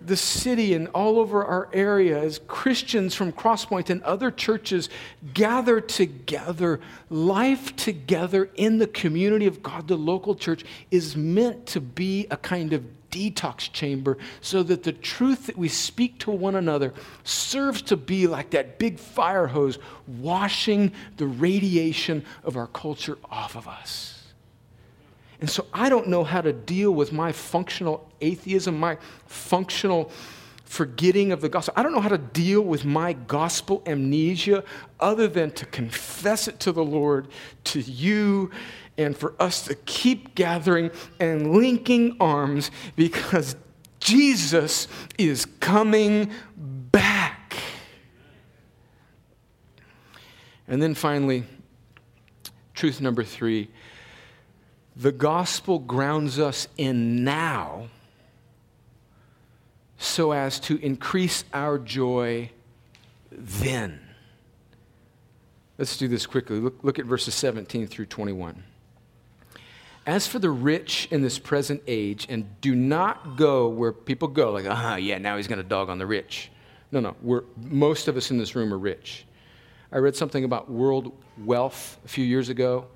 the 0.00 0.16
city 0.16 0.74
and 0.74 0.88
all 0.88 1.18
over 1.18 1.44
our 1.44 1.68
area 1.72 2.20
as 2.20 2.40
Christians 2.46 3.14
from 3.14 3.32
Crosspoint 3.32 3.90
and 3.90 4.02
other 4.02 4.30
churches 4.30 4.88
gather 5.34 5.80
together, 5.80 6.80
life 7.10 7.74
together 7.76 8.50
in 8.54 8.78
the 8.78 8.86
community 8.86 9.46
of 9.46 9.62
God, 9.62 9.88
the 9.88 9.96
local 9.96 10.34
church, 10.34 10.64
is 10.90 11.16
meant 11.16 11.66
to 11.66 11.80
be 11.80 12.26
a 12.30 12.36
kind 12.36 12.72
of 12.72 12.84
detox 13.10 13.72
chamber 13.72 14.18
so 14.40 14.62
that 14.62 14.82
the 14.82 14.92
truth 14.92 15.46
that 15.46 15.56
we 15.56 15.68
speak 15.68 16.18
to 16.18 16.30
one 16.30 16.54
another 16.54 16.92
serves 17.24 17.80
to 17.82 17.96
be 17.96 18.26
like 18.26 18.50
that 18.50 18.78
big 18.78 18.98
fire 18.98 19.46
hose 19.46 19.78
washing 20.06 20.92
the 21.16 21.26
radiation 21.26 22.24
of 22.44 22.56
our 22.56 22.66
culture 22.66 23.18
off 23.30 23.56
of 23.56 23.66
us. 23.66 24.17
And 25.40 25.48
so 25.48 25.66
I 25.72 25.88
don't 25.88 26.08
know 26.08 26.24
how 26.24 26.40
to 26.40 26.52
deal 26.52 26.90
with 26.90 27.12
my 27.12 27.32
functional 27.32 28.10
atheism, 28.20 28.78
my 28.78 28.98
functional 29.26 30.10
forgetting 30.64 31.32
of 31.32 31.40
the 31.40 31.48
gospel. 31.48 31.72
I 31.76 31.82
don't 31.82 31.92
know 31.92 32.00
how 32.00 32.08
to 32.08 32.18
deal 32.18 32.60
with 32.60 32.84
my 32.84 33.14
gospel 33.14 33.82
amnesia 33.86 34.64
other 35.00 35.26
than 35.26 35.50
to 35.52 35.66
confess 35.66 36.46
it 36.46 36.60
to 36.60 36.72
the 36.72 36.84
Lord, 36.84 37.28
to 37.64 37.80
you, 37.80 38.50
and 38.98 39.16
for 39.16 39.34
us 39.40 39.62
to 39.66 39.74
keep 39.74 40.34
gathering 40.34 40.90
and 41.20 41.54
linking 41.54 42.16
arms 42.20 42.70
because 42.96 43.56
Jesus 44.00 44.88
is 45.16 45.46
coming 45.60 46.30
back. 46.56 47.56
And 50.66 50.82
then 50.82 50.94
finally, 50.94 51.44
truth 52.74 53.00
number 53.00 53.24
three 53.24 53.70
the 54.98 55.12
gospel 55.12 55.78
grounds 55.78 56.40
us 56.40 56.66
in 56.76 57.22
now 57.22 57.86
so 59.96 60.32
as 60.32 60.58
to 60.58 60.76
increase 60.84 61.44
our 61.52 61.78
joy 61.78 62.50
then. 63.30 64.00
Let's 65.78 65.96
do 65.96 66.08
this 66.08 66.26
quickly. 66.26 66.58
Look, 66.58 66.82
look 66.82 66.98
at 66.98 67.04
verses 67.04 67.34
17 67.34 67.86
through 67.86 68.06
21. 68.06 68.64
As 70.04 70.26
for 70.26 70.40
the 70.40 70.50
rich 70.50 71.06
in 71.12 71.22
this 71.22 71.38
present 71.38 71.82
age, 71.86 72.26
and 72.28 72.60
do 72.60 72.74
not 72.74 73.36
go 73.36 73.68
where 73.68 73.92
people 73.92 74.26
go, 74.26 74.50
like, 74.50 74.66
ah, 74.68 74.96
yeah, 74.96 75.18
now 75.18 75.36
he's 75.36 75.46
going 75.46 75.62
to 75.62 75.68
dog 75.68 75.90
on 75.90 75.98
the 75.98 76.06
rich. 76.06 76.50
No, 76.90 76.98
no, 76.98 77.14
we're, 77.22 77.42
most 77.56 78.08
of 78.08 78.16
us 78.16 78.30
in 78.30 78.38
this 78.38 78.56
room 78.56 78.72
are 78.72 78.78
rich. 78.78 79.26
I 79.92 79.98
read 79.98 80.16
something 80.16 80.44
about 80.44 80.70
world 80.70 81.12
wealth 81.44 81.98
a 82.04 82.08
few 82.08 82.24
years 82.24 82.48
ago, 82.48 82.86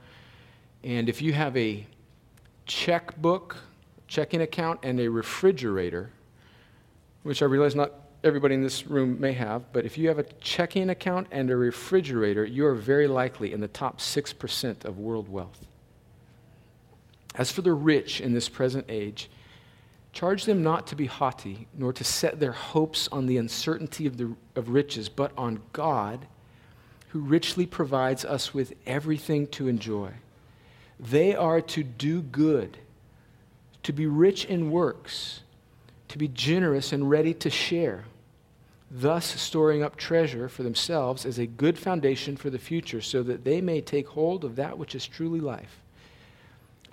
and 0.82 1.08
if 1.08 1.22
you 1.22 1.32
have 1.32 1.56
a 1.56 1.86
checkbook, 2.66 3.56
checking 4.06 4.40
account, 4.40 4.80
and 4.82 5.00
a 5.00 5.08
refrigerator, 5.08 6.10
which 7.22 7.42
I 7.42 7.46
realize 7.46 7.74
not 7.74 7.92
everybody 8.24 8.54
in 8.54 8.62
this 8.62 8.86
room 8.86 9.20
may 9.20 9.32
have, 9.32 9.72
but 9.72 9.84
if 9.84 9.98
you 9.98 10.08
have 10.08 10.18
a 10.18 10.24
checking 10.40 10.90
account 10.90 11.26
and 11.30 11.50
a 11.50 11.56
refrigerator, 11.56 12.44
you 12.44 12.64
are 12.66 12.74
very 12.74 13.08
likely 13.08 13.52
in 13.52 13.60
the 13.60 13.68
top 13.68 13.98
6% 13.98 14.84
of 14.84 14.98
world 14.98 15.28
wealth. 15.28 15.66
As 17.34 17.50
for 17.50 17.62
the 17.62 17.72
rich 17.72 18.20
in 18.20 18.32
this 18.32 18.48
present 18.48 18.86
age, 18.88 19.30
charge 20.12 20.44
them 20.44 20.62
not 20.62 20.86
to 20.88 20.96
be 20.96 21.06
haughty, 21.06 21.66
nor 21.76 21.92
to 21.92 22.04
set 22.04 22.38
their 22.38 22.52
hopes 22.52 23.08
on 23.10 23.26
the 23.26 23.38
uncertainty 23.38 24.06
of, 24.06 24.18
the, 24.18 24.34
of 24.54 24.68
riches, 24.68 25.08
but 25.08 25.32
on 25.36 25.62
God, 25.72 26.26
who 27.08 27.20
richly 27.20 27.66
provides 27.66 28.24
us 28.24 28.54
with 28.54 28.74
everything 28.86 29.46
to 29.48 29.68
enjoy. 29.68 30.12
They 31.02 31.34
are 31.34 31.60
to 31.60 31.82
do 31.82 32.22
good, 32.22 32.78
to 33.82 33.92
be 33.92 34.06
rich 34.06 34.44
in 34.44 34.70
works, 34.70 35.40
to 36.08 36.16
be 36.16 36.28
generous 36.28 36.92
and 36.92 37.10
ready 37.10 37.34
to 37.34 37.50
share, 37.50 38.04
thus 38.88 39.40
storing 39.40 39.82
up 39.82 39.96
treasure 39.96 40.48
for 40.48 40.62
themselves 40.62 41.26
as 41.26 41.38
a 41.38 41.46
good 41.46 41.76
foundation 41.76 42.36
for 42.36 42.50
the 42.50 42.58
future, 42.58 43.00
so 43.00 43.24
that 43.24 43.44
they 43.44 43.60
may 43.60 43.80
take 43.80 44.08
hold 44.08 44.44
of 44.44 44.54
that 44.56 44.78
which 44.78 44.94
is 44.94 45.06
truly 45.06 45.40
life. 45.40 45.80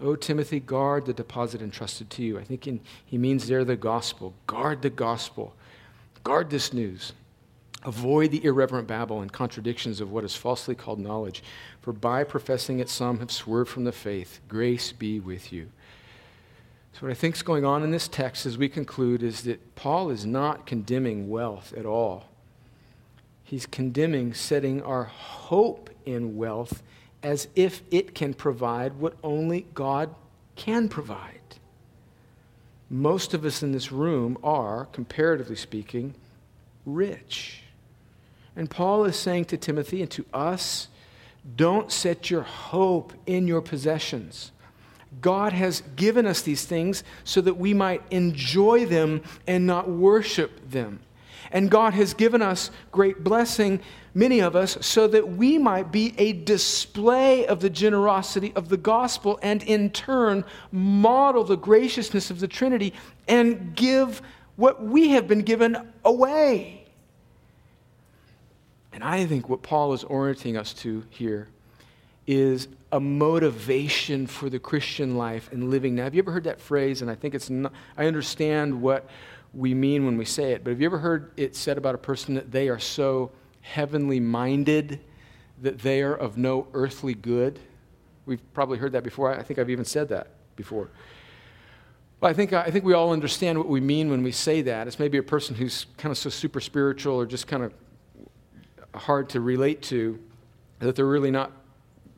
O 0.01 0.15
Timothy, 0.15 0.59
guard 0.59 1.05
the 1.05 1.13
deposit 1.13 1.61
entrusted 1.61 2.09
to 2.11 2.23
you. 2.23 2.39
I 2.39 2.43
think 2.43 2.67
in, 2.67 2.79
he 3.05 3.17
means 3.17 3.47
there 3.47 3.65
the 3.65 3.75
gospel. 3.75 4.33
Guard 4.47 4.81
the 4.81 4.89
gospel. 4.89 5.53
Guard 6.23 6.49
this 6.49 6.73
news. 6.73 7.13
Avoid 7.83 8.31
the 8.31 8.43
irreverent 8.43 8.87
babble 8.87 9.21
and 9.21 9.31
contradictions 9.31 10.01
of 10.01 10.11
what 10.11 10.25
is 10.25 10.35
falsely 10.35 10.75
called 10.75 10.99
knowledge, 10.99 11.41
for 11.81 11.93
by 11.93 12.23
professing 12.23 12.79
it, 12.79 12.89
some 12.89 13.19
have 13.19 13.31
swerved 13.31 13.69
from 13.69 13.85
the 13.85 13.91
faith. 13.91 14.41
Grace 14.49 14.91
be 14.91 15.19
with 15.19 15.53
you. 15.53 15.69
So, 16.93 17.01
what 17.01 17.11
I 17.11 17.15
think 17.15 17.35
is 17.35 17.41
going 17.41 17.63
on 17.63 17.83
in 17.83 17.91
this 17.91 18.09
text 18.09 18.45
as 18.45 18.57
we 18.57 18.67
conclude 18.67 19.23
is 19.23 19.43
that 19.43 19.75
Paul 19.75 20.09
is 20.09 20.25
not 20.25 20.65
condemning 20.65 21.29
wealth 21.29 21.73
at 21.77 21.85
all. 21.85 22.25
He's 23.43 23.65
condemning 23.65 24.33
setting 24.33 24.81
our 24.83 25.05
hope 25.05 25.89
in 26.05 26.35
wealth 26.35 26.83
as 27.23 27.47
if 27.55 27.81
it 27.91 28.13
can 28.13 28.33
provide 28.33 28.95
what 28.95 29.15
only 29.23 29.65
God 29.73 30.13
can 30.55 30.89
provide. 30.89 31.39
Most 32.89 33.33
of 33.33 33.45
us 33.45 33.63
in 33.63 33.71
this 33.71 33.91
room 33.91 34.37
are, 34.43 34.85
comparatively 34.85 35.55
speaking, 35.55 36.15
rich. 36.85 37.63
And 38.59 38.69
Paul 38.69 39.05
is 39.05 39.15
saying 39.15 39.45
to 39.45 39.57
Timothy 39.57 40.01
and 40.01 40.11
to 40.11 40.25
us 40.33 40.89
don't 41.55 41.89
set 41.93 42.29
your 42.29 42.41
hope 42.41 43.13
in 43.25 43.47
your 43.47 43.61
possessions. 43.61 44.51
God 45.21 45.53
has 45.53 45.81
given 45.95 46.25
us 46.25 46.41
these 46.41 46.65
things 46.65 47.05
so 47.23 47.39
that 47.39 47.53
we 47.53 47.73
might 47.73 48.03
enjoy 48.11 48.85
them 48.85 49.23
and 49.47 49.65
not 49.65 49.89
worship 49.89 50.69
them. 50.69 50.99
And 51.53 51.71
God 51.71 51.93
has 51.93 52.13
given 52.13 52.41
us 52.41 52.69
great 52.91 53.23
blessing, 53.23 53.79
many 54.13 54.41
of 54.41 54.57
us, 54.57 54.77
so 54.81 55.07
that 55.07 55.29
we 55.29 55.57
might 55.57 55.93
be 55.93 56.13
a 56.17 56.33
display 56.33 57.47
of 57.47 57.61
the 57.61 57.69
generosity 57.69 58.51
of 58.57 58.67
the 58.67 58.75
gospel 58.75 59.39
and 59.41 59.63
in 59.63 59.89
turn 59.89 60.43
model 60.73 61.45
the 61.45 61.55
graciousness 61.55 62.29
of 62.29 62.41
the 62.41 62.47
Trinity 62.49 62.93
and 63.25 63.73
give 63.73 64.21
what 64.57 64.83
we 64.83 65.11
have 65.11 65.29
been 65.29 65.43
given 65.43 65.77
away. 66.03 66.78
And 68.99 69.07
I 69.07 69.25
think 69.27 69.47
what 69.47 69.61
Paul 69.61 69.93
is 69.93 70.03
orienting 70.03 70.57
us 70.57 70.73
to 70.73 71.05
here 71.09 71.47
is 72.27 72.67
a 72.91 72.99
motivation 72.99 74.27
for 74.27 74.49
the 74.49 74.59
Christian 74.59 75.15
life 75.15 75.49
and 75.53 75.69
living. 75.69 75.95
Now, 75.95 76.03
have 76.03 76.13
you 76.13 76.21
ever 76.21 76.33
heard 76.33 76.43
that 76.43 76.59
phrase? 76.59 77.01
And 77.01 77.09
I 77.09 77.15
think 77.15 77.33
it's 77.33 77.49
not, 77.49 77.71
I 77.97 78.07
understand 78.07 78.81
what 78.81 79.09
we 79.53 79.73
mean 79.73 80.05
when 80.05 80.17
we 80.17 80.25
say 80.25 80.51
it, 80.51 80.65
but 80.65 80.71
have 80.71 80.81
you 80.81 80.85
ever 80.85 80.97
heard 80.97 81.31
it 81.37 81.55
said 81.55 81.77
about 81.77 81.95
a 81.95 81.97
person 81.97 82.33
that 82.33 82.51
they 82.51 82.67
are 82.67 82.77
so 82.77 83.31
heavenly 83.61 84.19
minded 84.19 84.99
that 85.61 85.79
they 85.79 86.01
are 86.01 86.15
of 86.15 86.37
no 86.37 86.67
earthly 86.73 87.13
good? 87.13 87.57
We've 88.25 88.41
probably 88.53 88.79
heard 88.79 88.91
that 88.91 89.05
before. 89.05 89.33
I 89.33 89.43
think 89.43 89.59
I've 89.59 89.69
even 89.69 89.85
said 89.85 90.09
that 90.09 90.27
before. 90.57 90.89
Well, 92.19 92.29
I 92.29 92.33
think, 92.33 92.51
I 92.51 92.69
think 92.69 92.83
we 92.83 92.91
all 92.91 93.13
understand 93.13 93.57
what 93.59 93.69
we 93.69 93.79
mean 93.79 94.09
when 94.09 94.23
we 94.23 94.33
say 94.33 94.61
that. 94.63 94.87
It's 94.87 94.99
maybe 94.99 95.17
a 95.17 95.23
person 95.23 95.55
who's 95.55 95.85
kind 95.97 96.11
of 96.11 96.17
so 96.17 96.29
super 96.29 96.59
spiritual 96.59 97.15
or 97.15 97.25
just 97.25 97.47
kind 97.47 97.63
of 97.63 97.71
hard 98.93 99.29
to 99.29 99.41
relate 99.41 99.81
to 99.83 100.19
that 100.79 100.95
they're 100.95 101.05
really 101.05 101.31
not 101.31 101.51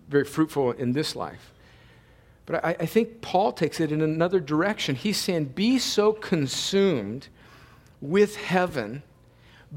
very 0.07 0.26
fruitful 0.26 0.72
in 0.72 0.91
this 0.91 1.15
life. 1.15 1.53
But 2.45 2.65
I, 2.65 2.76
I, 2.80 2.86
think 2.86 3.22
Paul 3.22 3.53
takes 3.53 3.80
it 3.80 3.91
in 3.91 4.01
another 4.01 4.39
direction. 4.39 4.95
He's 4.95 5.17
saying, 5.17 5.45
be 5.45 5.80
so 5.80 6.11
consumed 6.11 7.28
with 8.01 8.36
heaven, 8.36 9.03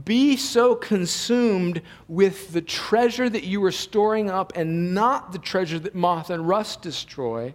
be 0.05 0.37
so 0.37 0.75
consumed 0.75 1.83
with 2.09 2.53
the 2.53 2.63
treasure 2.63 3.29
that 3.29 3.45
you 3.45 3.63
are 3.65 3.73
storing 3.73 4.31
up 4.31 4.53
and 4.57 4.95
not 4.95 5.33
the 5.33 5.39
treasure 5.39 5.79
that 5.79 5.95
moth 5.95 6.31
and 6.31 6.49
rust 6.49 6.83
destroy, 6.83 7.55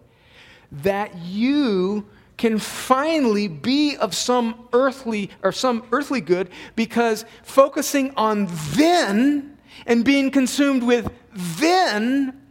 that 0.71 1.17
you 1.17 2.05
can 2.39 2.57
finally 2.57 3.49
be 3.49 3.97
of 3.97 4.15
some 4.15 4.67
earthly 4.71 5.29
or 5.43 5.51
some 5.51 5.83
earthly 5.91 6.21
good 6.21 6.49
because 6.75 7.25
focusing 7.43 8.11
on 8.15 8.47
then 8.71 9.57
and 9.85 10.05
being 10.05 10.31
consumed 10.31 10.81
with 10.81 11.11
then 11.33 12.41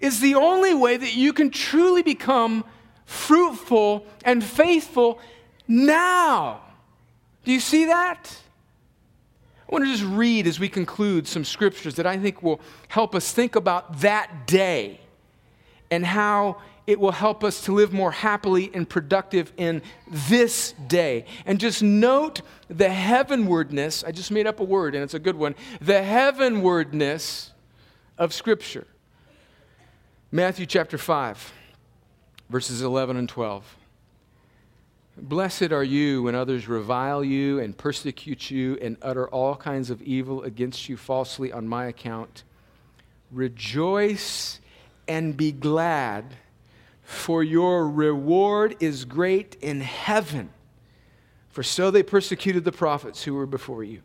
is 0.00 0.20
the 0.20 0.34
only 0.34 0.72
way 0.72 0.96
that 0.96 1.14
you 1.14 1.32
can 1.34 1.50
truly 1.50 2.02
become 2.02 2.64
fruitful 3.04 4.06
and 4.24 4.42
faithful 4.42 5.20
now. 5.68 6.62
Do 7.44 7.52
you 7.52 7.60
see 7.60 7.84
that? 7.84 8.38
I 9.68 9.72
want 9.72 9.84
to 9.84 9.90
just 9.90 10.04
read 10.04 10.46
as 10.46 10.58
we 10.58 10.70
conclude 10.70 11.28
some 11.28 11.44
scriptures 11.44 11.96
that 11.96 12.06
I 12.06 12.16
think 12.16 12.42
will 12.42 12.60
help 12.88 13.14
us 13.14 13.32
think 13.32 13.54
about 13.54 14.00
that 14.00 14.46
day 14.46 15.00
and 15.90 16.06
how 16.06 16.62
it 16.86 17.00
will 17.00 17.12
help 17.12 17.42
us 17.42 17.62
to 17.62 17.72
live 17.72 17.92
more 17.92 18.12
happily 18.12 18.70
and 18.72 18.88
productive 18.88 19.52
in 19.56 19.82
this 20.08 20.72
day. 20.86 21.24
And 21.44 21.58
just 21.58 21.82
note 21.82 22.42
the 22.68 22.88
heavenwardness. 22.88 24.04
I 24.04 24.12
just 24.12 24.30
made 24.30 24.46
up 24.46 24.60
a 24.60 24.64
word, 24.64 24.94
and 24.94 25.02
it's 25.02 25.14
a 25.14 25.18
good 25.18 25.36
one. 25.36 25.54
The 25.80 26.02
heavenwardness 26.02 27.52
of 28.18 28.32
Scripture. 28.32 28.86
Matthew 30.30 30.66
chapter 30.66 30.98
5, 30.98 31.52
verses 32.50 32.82
11 32.82 33.16
and 33.16 33.28
12. 33.28 33.76
Blessed 35.18 35.72
are 35.72 35.84
you 35.84 36.24
when 36.24 36.34
others 36.34 36.68
revile 36.68 37.24
you 37.24 37.58
and 37.58 37.76
persecute 37.76 38.50
you 38.50 38.76
and 38.82 38.98
utter 39.00 39.26
all 39.28 39.56
kinds 39.56 39.88
of 39.88 40.02
evil 40.02 40.42
against 40.42 40.90
you 40.90 40.96
falsely 40.96 41.50
on 41.52 41.66
my 41.66 41.86
account. 41.86 42.44
Rejoice 43.32 44.60
and 45.08 45.34
be 45.36 45.52
glad, 45.52 46.36
for 47.06 47.44
your 47.44 47.88
reward 47.88 48.76
is 48.80 49.04
great 49.04 49.56
in 49.62 49.80
heaven. 49.80 50.50
For 51.50 51.62
so 51.62 51.92
they 51.92 52.02
persecuted 52.02 52.64
the 52.64 52.72
prophets 52.72 53.22
who 53.22 53.34
were 53.34 53.46
before 53.46 53.84
you. 53.84 54.02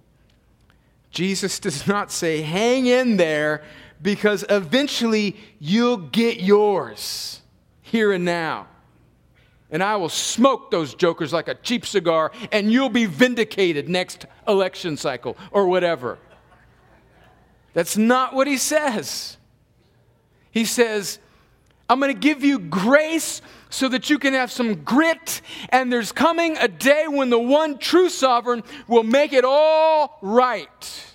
Jesus 1.10 1.60
does 1.60 1.88
not 1.88 2.12
say, 2.12 2.42
hang 2.42 2.86
in 2.86 3.18
there 3.18 3.64
because 4.04 4.46
eventually 4.50 5.36
you'll 5.60 5.98
get 5.98 6.42
yours 6.42 7.42
here 7.82 8.12
and 8.12 8.24
now. 8.24 8.68
And 9.72 9.82
I 9.82 9.96
will 9.96 10.10
smoke 10.10 10.70
those 10.70 10.94
jokers 10.94 11.34
like 11.34 11.48
a 11.48 11.56
cheap 11.56 11.88
cigar, 11.88 12.32
and 12.52 12.72
you'll 12.72 12.90
be 12.90 13.08
vindicated 13.08 13.90
next 13.90 14.28
election 14.48 14.96
cycle 14.96 15.36
or 15.50 15.68
whatever. 15.68 16.20
That's 17.74 17.98
not 17.98 18.36
what 18.36 18.46
he 18.46 18.58
says. 18.58 19.38
He 20.52 20.66
says, 20.66 21.18
I'm 21.92 22.00
going 22.00 22.14
to 22.14 22.18
give 22.18 22.42
you 22.42 22.58
grace 22.58 23.42
so 23.70 23.90
that 23.90 24.10
you 24.10 24.18
can 24.18 24.34
have 24.34 24.50
some 24.50 24.76
grit, 24.86 25.42
and 25.68 25.92
there's 25.92 26.14
coming 26.14 26.56
a 26.56 26.70
day 26.70 27.04
when 27.10 27.30
the 27.30 27.38
one 27.38 27.80
true 27.80 28.08
sovereign 28.08 28.64
will 28.88 29.04
make 29.04 29.34
it 29.34 29.44
all 29.44 30.18
right. 30.22 31.06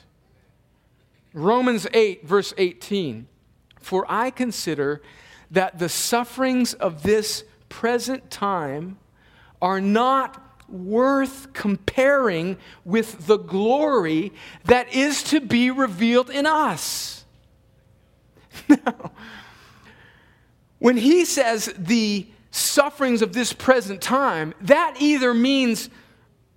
Romans 1.32 1.86
8, 1.94 2.26
verse 2.26 2.52
18. 2.58 3.26
For 3.80 4.04
I 4.06 4.28
consider 4.28 5.00
that 5.50 5.78
the 5.78 5.88
sufferings 5.88 6.74
of 6.74 7.02
this 7.02 7.44
present 7.70 8.30
time 8.30 8.98
are 9.62 9.80
not 9.80 10.60
worth 10.68 11.54
comparing 11.54 12.58
with 12.84 13.26
the 13.26 13.38
glory 13.38 14.30
that 14.66 14.92
is 14.92 15.22
to 15.22 15.40
be 15.40 15.70
revealed 15.70 16.28
in 16.28 16.44
us. 16.44 17.24
Now, 18.68 19.12
when 20.78 20.96
he 20.96 21.24
says 21.24 21.72
the 21.78 22.26
sufferings 22.50 23.22
of 23.22 23.32
this 23.32 23.52
present 23.52 24.00
time, 24.00 24.54
that 24.62 24.96
either 25.00 25.34
means 25.34 25.90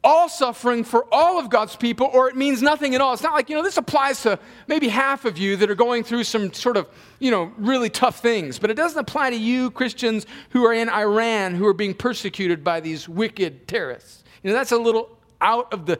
all 0.01 0.29
suffering 0.29 0.83
for 0.83 1.05
all 1.11 1.39
of 1.39 1.49
God's 1.49 1.75
people, 1.75 2.09
or 2.13 2.29
it 2.29 2.35
means 2.35 2.61
nothing 2.61 2.95
at 2.95 3.01
all. 3.01 3.13
It's 3.13 3.21
not 3.21 3.33
like, 3.33 3.49
you 3.49 3.55
know, 3.55 3.63
this 3.63 3.77
applies 3.77 4.21
to 4.23 4.39
maybe 4.67 4.87
half 4.87 5.25
of 5.25 5.37
you 5.37 5.57
that 5.57 5.69
are 5.69 5.75
going 5.75 6.03
through 6.03 6.23
some 6.23 6.53
sort 6.53 6.77
of, 6.77 6.87
you 7.19 7.31
know, 7.31 7.51
really 7.57 7.89
tough 7.89 8.21
things. 8.21 8.59
But 8.59 8.71
it 8.71 8.75
doesn't 8.75 8.97
apply 8.97 9.31
to 9.31 9.35
you, 9.35 9.71
Christians 9.71 10.25
who 10.51 10.65
are 10.65 10.73
in 10.73 10.87
Iran, 10.89 11.53
who 11.53 11.65
are 11.65 11.73
being 11.73 11.93
persecuted 11.93 12.63
by 12.63 12.79
these 12.79 13.09
wicked 13.09 13.67
terrorists. 13.67 14.23
You 14.41 14.51
know, 14.51 14.55
that's 14.55 14.71
a 14.71 14.77
little 14.77 15.17
out 15.41 15.73
of 15.73 15.85
the 15.85 15.99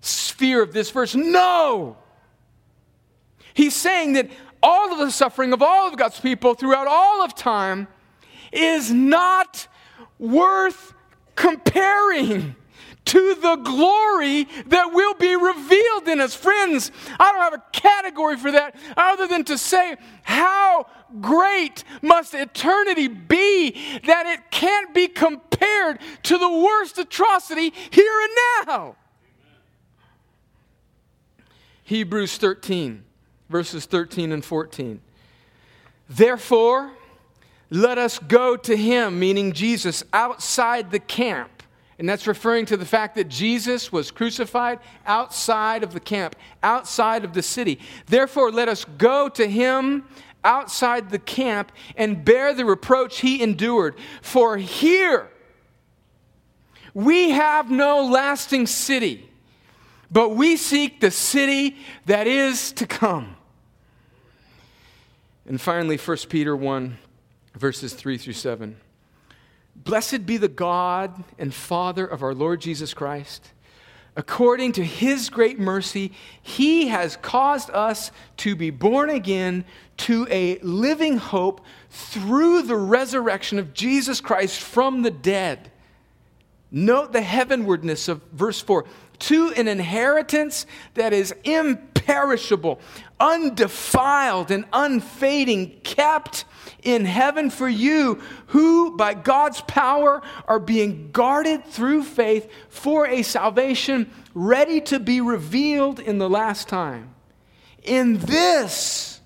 sphere 0.00 0.62
of 0.62 0.72
this 0.72 0.90
verse. 0.90 1.14
No! 1.14 1.98
He's 3.52 3.76
saying 3.76 4.14
that 4.14 4.30
all 4.64 4.92
of 4.92 4.98
the 4.98 5.10
suffering 5.10 5.52
of 5.52 5.62
all 5.62 5.86
of 5.86 5.96
God's 5.96 6.18
people 6.18 6.54
throughout 6.54 6.86
all 6.88 7.22
of 7.22 7.34
time 7.34 7.86
is 8.50 8.90
not 8.90 9.68
worth 10.18 10.94
comparing 11.36 12.56
to 13.04 13.34
the 13.34 13.56
glory 13.56 14.48
that 14.66 14.92
will 14.94 15.12
be 15.14 15.36
revealed 15.36 16.08
in 16.08 16.20
us. 16.20 16.34
Friends, 16.34 16.90
I 17.20 17.32
don't 17.32 17.42
have 17.42 17.54
a 17.54 17.62
category 17.72 18.38
for 18.38 18.50
that 18.52 18.74
other 18.96 19.26
than 19.26 19.44
to 19.44 19.58
say, 19.58 19.96
how 20.22 20.86
great 21.20 21.84
must 22.00 22.32
eternity 22.32 23.08
be 23.08 23.72
that 24.06 24.26
it 24.26 24.50
can't 24.50 24.94
be 24.94 25.08
compared 25.08 26.00
to 26.22 26.38
the 26.38 26.50
worst 26.50 26.96
atrocity 26.96 27.74
here 27.90 28.20
and 28.22 28.66
now? 28.66 28.96
Hebrews 31.82 32.38
13 32.38 33.04
verses 33.48 33.86
13 33.86 34.32
and 34.32 34.44
14. 34.44 35.00
Therefore, 36.08 36.92
let 37.70 37.98
us 37.98 38.18
go 38.18 38.56
to 38.56 38.76
him, 38.76 39.18
meaning 39.18 39.52
Jesus, 39.52 40.04
outside 40.12 40.90
the 40.90 40.98
camp. 40.98 41.50
And 41.98 42.08
that's 42.08 42.26
referring 42.26 42.66
to 42.66 42.76
the 42.76 42.84
fact 42.84 43.14
that 43.14 43.28
Jesus 43.28 43.92
was 43.92 44.10
crucified 44.10 44.80
outside 45.06 45.82
of 45.82 45.92
the 45.92 46.00
camp, 46.00 46.34
outside 46.62 47.24
of 47.24 47.34
the 47.34 47.42
city. 47.42 47.78
Therefore, 48.06 48.50
let 48.50 48.68
us 48.68 48.84
go 48.98 49.28
to 49.28 49.46
him 49.46 50.04
outside 50.42 51.10
the 51.10 51.18
camp 51.18 51.72
and 51.96 52.24
bear 52.24 52.52
the 52.52 52.64
reproach 52.64 53.20
he 53.20 53.42
endured. 53.42 53.94
For 54.22 54.56
here 54.56 55.30
we 56.92 57.30
have 57.30 57.70
no 57.70 58.04
lasting 58.04 58.66
city 58.66 59.28
but 60.14 60.28
we 60.28 60.56
seek 60.56 61.00
the 61.00 61.10
city 61.10 61.76
that 62.06 62.28
is 62.28 62.70
to 62.70 62.86
come. 62.86 63.34
And 65.44 65.60
finally, 65.60 65.96
1 65.96 66.16
Peter 66.28 66.56
1, 66.56 66.96
verses 67.56 67.94
3 67.94 68.16
through 68.16 68.34
7. 68.34 68.76
Blessed 69.74 70.24
be 70.24 70.36
the 70.36 70.46
God 70.46 71.24
and 71.36 71.52
Father 71.52 72.06
of 72.06 72.22
our 72.22 72.32
Lord 72.32 72.60
Jesus 72.60 72.94
Christ. 72.94 73.50
According 74.14 74.70
to 74.72 74.84
his 74.84 75.28
great 75.30 75.58
mercy, 75.58 76.12
he 76.40 76.86
has 76.86 77.16
caused 77.16 77.68
us 77.70 78.12
to 78.36 78.54
be 78.54 78.70
born 78.70 79.10
again 79.10 79.64
to 79.96 80.28
a 80.30 80.58
living 80.60 81.16
hope 81.16 81.60
through 81.90 82.62
the 82.62 82.76
resurrection 82.76 83.58
of 83.58 83.74
Jesus 83.74 84.20
Christ 84.20 84.60
from 84.60 85.02
the 85.02 85.10
dead. 85.10 85.72
Note 86.70 87.12
the 87.12 87.22
heavenwardness 87.22 88.06
of 88.06 88.22
verse 88.32 88.60
4 88.60 88.84
to 89.24 89.52
an 89.52 89.68
inheritance 89.68 90.66
that 90.94 91.14
is 91.14 91.34
imperishable, 91.44 92.78
undefiled, 93.18 94.50
and 94.50 94.66
unfading, 94.72 95.80
kept 95.82 96.44
in 96.82 97.06
heaven 97.06 97.48
for 97.48 97.68
you, 97.68 98.20
who 98.48 98.96
by 98.96 99.14
God's 99.14 99.62
power 99.62 100.20
are 100.46 100.60
being 100.60 101.10
guarded 101.10 101.64
through 101.64 102.02
faith 102.02 102.50
for 102.68 103.06
a 103.06 103.22
salvation 103.22 104.10
ready 104.34 104.80
to 104.82 104.98
be 104.98 105.22
revealed 105.22 106.00
in 106.00 106.18
the 106.18 106.28
last 106.28 106.68
time. 106.68 107.14
In 107.82 108.18
this, 108.18 109.20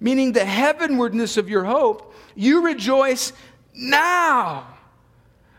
meaning 0.00 0.32
the 0.32 0.44
heavenwardness 0.44 1.38
of 1.38 1.48
your 1.48 1.64
hope, 1.64 2.14
you 2.34 2.62
rejoice 2.62 3.32
now 3.72 4.73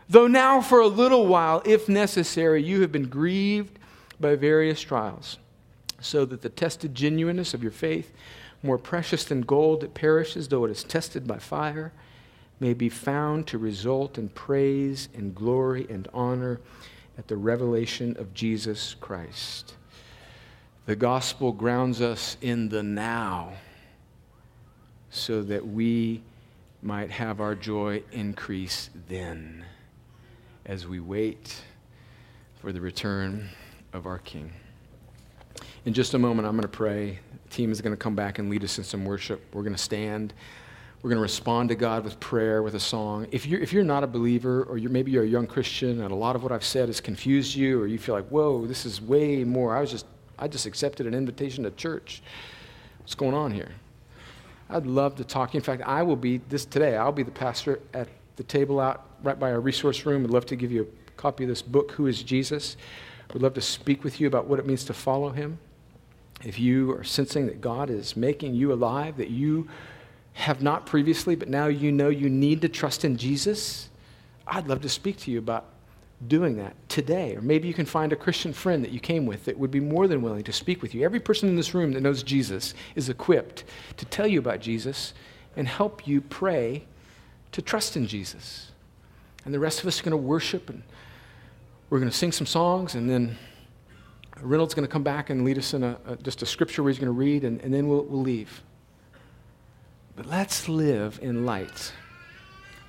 Though 0.08 0.28
now, 0.28 0.60
for 0.60 0.80
a 0.80 0.86
little 0.86 1.26
while, 1.26 1.62
if 1.64 1.88
necessary, 1.88 2.62
you 2.62 2.80
have 2.82 2.92
been 2.92 3.08
grieved 3.08 3.78
by 4.20 4.36
various 4.36 4.80
trials, 4.80 5.38
so 6.00 6.24
that 6.24 6.42
the 6.42 6.48
tested 6.48 6.94
genuineness 6.94 7.54
of 7.54 7.62
your 7.62 7.72
faith, 7.72 8.12
more 8.62 8.78
precious 8.78 9.24
than 9.24 9.40
gold 9.40 9.80
that 9.80 9.94
perishes 9.94 10.48
though 10.48 10.64
it 10.64 10.70
is 10.70 10.84
tested 10.84 11.26
by 11.26 11.38
fire, 11.38 11.92
may 12.60 12.72
be 12.72 12.88
found 12.88 13.46
to 13.48 13.58
result 13.58 14.16
in 14.16 14.28
praise 14.28 15.08
and 15.14 15.34
glory 15.34 15.86
and 15.90 16.08
honor 16.14 16.60
at 17.18 17.28
the 17.28 17.36
revelation 17.36 18.16
of 18.16 18.32
Jesus 18.32 18.94
Christ. 19.00 19.74
The 20.86 20.96
gospel 20.96 21.52
grounds 21.52 22.00
us 22.00 22.36
in 22.40 22.68
the 22.68 22.82
now 22.82 23.54
so 25.10 25.42
that 25.42 25.66
we 25.66 26.22
might 26.80 27.10
have 27.10 27.40
our 27.40 27.54
joy 27.54 28.02
increase 28.12 28.90
then 29.08 29.64
as 30.66 30.86
we 30.86 30.98
wait 30.98 31.62
for 32.60 32.72
the 32.72 32.80
return 32.80 33.48
of 33.92 34.06
our 34.06 34.18
King. 34.18 34.52
In 35.84 35.94
just 35.94 36.14
a 36.14 36.18
moment, 36.18 36.46
I'm 36.46 36.54
going 36.54 36.62
to 36.62 36.68
pray. 36.68 37.20
The 37.44 37.54
team 37.54 37.70
is 37.70 37.80
going 37.80 37.92
to 37.92 37.96
come 37.96 38.16
back 38.16 38.40
and 38.40 38.50
lead 38.50 38.64
us 38.64 38.76
in 38.76 38.82
some 38.82 39.04
worship. 39.04 39.40
We're 39.54 39.62
going 39.62 39.76
to 39.76 39.82
stand. 39.82 40.34
We're 41.02 41.10
going 41.10 41.18
to 41.18 41.22
respond 41.22 41.68
to 41.68 41.76
God 41.76 42.02
with 42.02 42.18
prayer, 42.18 42.64
with 42.64 42.74
a 42.74 42.80
song. 42.80 43.28
If 43.30 43.46
you're, 43.46 43.60
if 43.60 43.72
you're 43.72 43.84
not 43.84 44.02
a 44.02 44.08
believer, 44.08 44.64
or 44.64 44.76
you're, 44.76 44.90
maybe 44.90 45.12
you're 45.12 45.22
a 45.22 45.28
young 45.28 45.46
Christian, 45.46 46.02
and 46.02 46.10
a 46.10 46.16
lot 46.16 46.34
of 46.34 46.42
what 46.42 46.50
I've 46.50 46.64
said 46.64 46.88
has 46.88 47.00
confused 47.00 47.54
you, 47.54 47.80
or 47.80 47.86
you 47.86 47.98
feel 47.98 48.16
like, 48.16 48.26
whoa, 48.28 48.66
this 48.66 48.84
is 48.84 49.00
way 49.00 49.44
more. 49.44 49.76
I 49.76 49.80
was 49.80 49.92
just, 49.92 50.06
I 50.36 50.48
just 50.48 50.66
accepted 50.66 51.06
an 51.06 51.14
invitation 51.14 51.62
to 51.62 51.70
church. 51.70 52.22
What's 52.98 53.14
going 53.14 53.34
on 53.34 53.52
here? 53.52 53.70
I'd 54.68 54.86
love 54.86 55.14
to 55.16 55.24
talk. 55.24 55.54
In 55.54 55.60
fact, 55.60 55.82
I 55.86 56.02
will 56.02 56.16
be 56.16 56.38
this 56.48 56.64
today. 56.64 56.96
I'll 56.96 57.12
be 57.12 57.22
the 57.22 57.30
pastor 57.30 57.78
at 57.94 58.08
the 58.34 58.42
table 58.42 58.80
out 58.80 59.15
right 59.22 59.38
by 59.38 59.50
our 59.50 59.60
resource 59.60 60.06
room. 60.06 60.24
I'd 60.24 60.30
love 60.30 60.46
to 60.46 60.56
give 60.56 60.72
you 60.72 60.82
a 60.82 61.10
copy 61.12 61.44
of 61.44 61.48
this 61.48 61.62
book, 61.62 61.92
Who 61.92 62.06
is 62.06 62.22
Jesus? 62.22 62.76
We'd 63.32 63.42
love 63.42 63.54
to 63.54 63.60
speak 63.60 64.04
with 64.04 64.20
you 64.20 64.26
about 64.26 64.46
what 64.46 64.58
it 64.58 64.66
means 64.66 64.84
to 64.84 64.94
follow 64.94 65.30
him. 65.30 65.58
If 66.44 66.58
you 66.58 66.92
are 66.92 67.04
sensing 67.04 67.46
that 67.46 67.60
God 67.60 67.90
is 67.90 68.16
making 68.16 68.54
you 68.54 68.72
alive, 68.72 69.16
that 69.16 69.30
you 69.30 69.68
have 70.34 70.62
not 70.62 70.86
previously, 70.86 71.34
but 71.34 71.48
now 71.48 71.66
you 71.66 71.90
know 71.90 72.08
you 72.08 72.28
need 72.28 72.60
to 72.60 72.68
trust 72.68 73.04
in 73.04 73.16
Jesus, 73.16 73.88
I'd 74.46 74.68
love 74.68 74.82
to 74.82 74.88
speak 74.88 75.16
to 75.20 75.30
you 75.30 75.38
about 75.38 75.64
doing 76.28 76.56
that 76.56 76.74
today. 76.88 77.34
Or 77.34 77.40
maybe 77.40 77.68
you 77.68 77.74
can 77.74 77.86
find 77.86 78.12
a 78.12 78.16
Christian 78.16 78.52
friend 78.52 78.84
that 78.84 78.90
you 78.90 79.00
came 79.00 79.26
with 79.26 79.44
that 79.46 79.58
would 79.58 79.70
be 79.70 79.80
more 79.80 80.06
than 80.06 80.22
willing 80.22 80.44
to 80.44 80.52
speak 80.52 80.82
with 80.82 80.94
you. 80.94 81.04
Every 81.04 81.20
person 81.20 81.48
in 81.48 81.56
this 81.56 81.74
room 81.74 81.92
that 81.92 82.02
knows 82.02 82.22
Jesus 82.22 82.74
is 82.94 83.08
equipped 83.08 83.64
to 83.96 84.04
tell 84.04 84.26
you 84.26 84.38
about 84.38 84.60
Jesus 84.60 85.14
and 85.56 85.66
help 85.66 86.06
you 86.06 86.20
pray 86.20 86.84
to 87.52 87.62
trust 87.62 87.96
in 87.96 88.06
Jesus. 88.06 88.72
And 89.46 89.54
the 89.54 89.60
rest 89.60 89.80
of 89.80 89.86
us 89.86 90.00
are 90.00 90.02
going 90.02 90.10
to 90.10 90.16
worship 90.16 90.68
and 90.68 90.82
we're 91.88 92.00
going 92.00 92.10
to 92.10 92.16
sing 92.16 92.32
some 92.32 92.48
songs 92.48 92.96
and 92.96 93.08
then 93.08 93.38
Reynolds 94.40 94.72
is 94.72 94.74
going 94.74 94.86
to 94.86 94.92
come 94.92 95.04
back 95.04 95.30
and 95.30 95.44
lead 95.44 95.56
us 95.56 95.72
in 95.72 95.84
a, 95.84 95.96
a, 96.04 96.16
just 96.16 96.42
a 96.42 96.46
scripture 96.46 96.82
where 96.82 96.90
he's 96.90 96.98
going 96.98 97.06
to 97.06 97.12
read 97.12 97.44
and, 97.44 97.60
and 97.60 97.72
then 97.72 97.86
we'll, 97.86 98.02
we'll 98.02 98.20
leave. 98.20 98.62
But 100.16 100.26
let's 100.26 100.68
live 100.68 101.20
in 101.22 101.46
light 101.46 101.92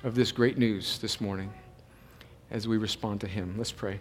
of 0.02 0.16
this 0.16 0.32
great 0.32 0.58
news 0.58 0.98
this 0.98 1.20
morning 1.20 1.52
as 2.50 2.66
we 2.66 2.76
respond 2.76 3.20
to 3.20 3.28
him. 3.28 3.54
Let's 3.56 3.70
pray. 3.70 4.00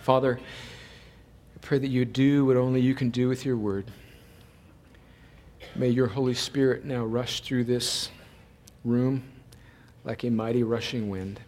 Father, 0.00 0.40
I 0.40 1.58
pray 1.60 1.78
that 1.78 1.88
you 1.88 2.06
do 2.06 2.46
what 2.46 2.56
only 2.56 2.80
you 2.80 2.94
can 2.94 3.10
do 3.10 3.28
with 3.28 3.44
your 3.44 3.58
word. 3.58 3.90
May 5.76 5.90
your 5.90 6.06
Holy 6.06 6.34
Spirit 6.34 6.86
now 6.86 7.04
rush 7.04 7.40
through 7.40 7.64
this 7.64 8.08
room 8.86 9.22
like 10.02 10.24
a 10.24 10.30
mighty 10.30 10.62
rushing 10.62 11.10
wind. 11.10 11.40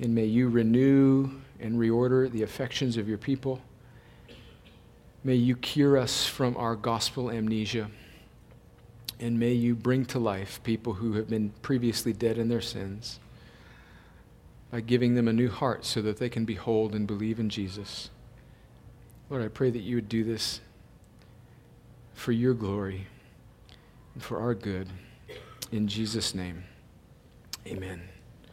And 0.00 0.14
may 0.14 0.24
you 0.24 0.48
renew 0.48 1.30
and 1.60 1.76
reorder 1.76 2.30
the 2.30 2.42
affections 2.42 2.96
of 2.96 3.08
your 3.08 3.18
people. 3.18 3.60
May 5.24 5.36
you 5.36 5.54
cure 5.54 5.96
us 5.96 6.26
from 6.26 6.56
our 6.56 6.74
gospel 6.74 7.30
amnesia. 7.30 7.88
And 9.20 9.38
may 9.38 9.52
you 9.52 9.76
bring 9.76 10.04
to 10.06 10.18
life 10.18 10.60
people 10.64 10.94
who 10.94 11.12
have 11.12 11.28
been 11.28 11.50
previously 11.62 12.12
dead 12.12 12.38
in 12.38 12.48
their 12.48 12.60
sins 12.60 13.20
by 14.72 14.80
giving 14.80 15.14
them 15.14 15.28
a 15.28 15.32
new 15.32 15.48
heart 15.48 15.84
so 15.84 16.02
that 16.02 16.16
they 16.16 16.28
can 16.28 16.44
behold 16.44 16.94
and 16.94 17.06
believe 17.06 17.38
in 17.38 17.48
Jesus. 17.48 18.10
Lord, 19.30 19.44
I 19.44 19.48
pray 19.48 19.70
that 19.70 19.82
you 19.82 19.96
would 19.96 20.08
do 20.08 20.24
this 20.24 20.60
for 22.14 22.32
your 22.32 22.54
glory 22.54 23.06
and 24.14 24.22
for 24.22 24.40
our 24.40 24.54
good. 24.54 24.88
In 25.70 25.86
Jesus' 25.86 26.34
name. 26.34 26.64
Amen. 27.66 28.11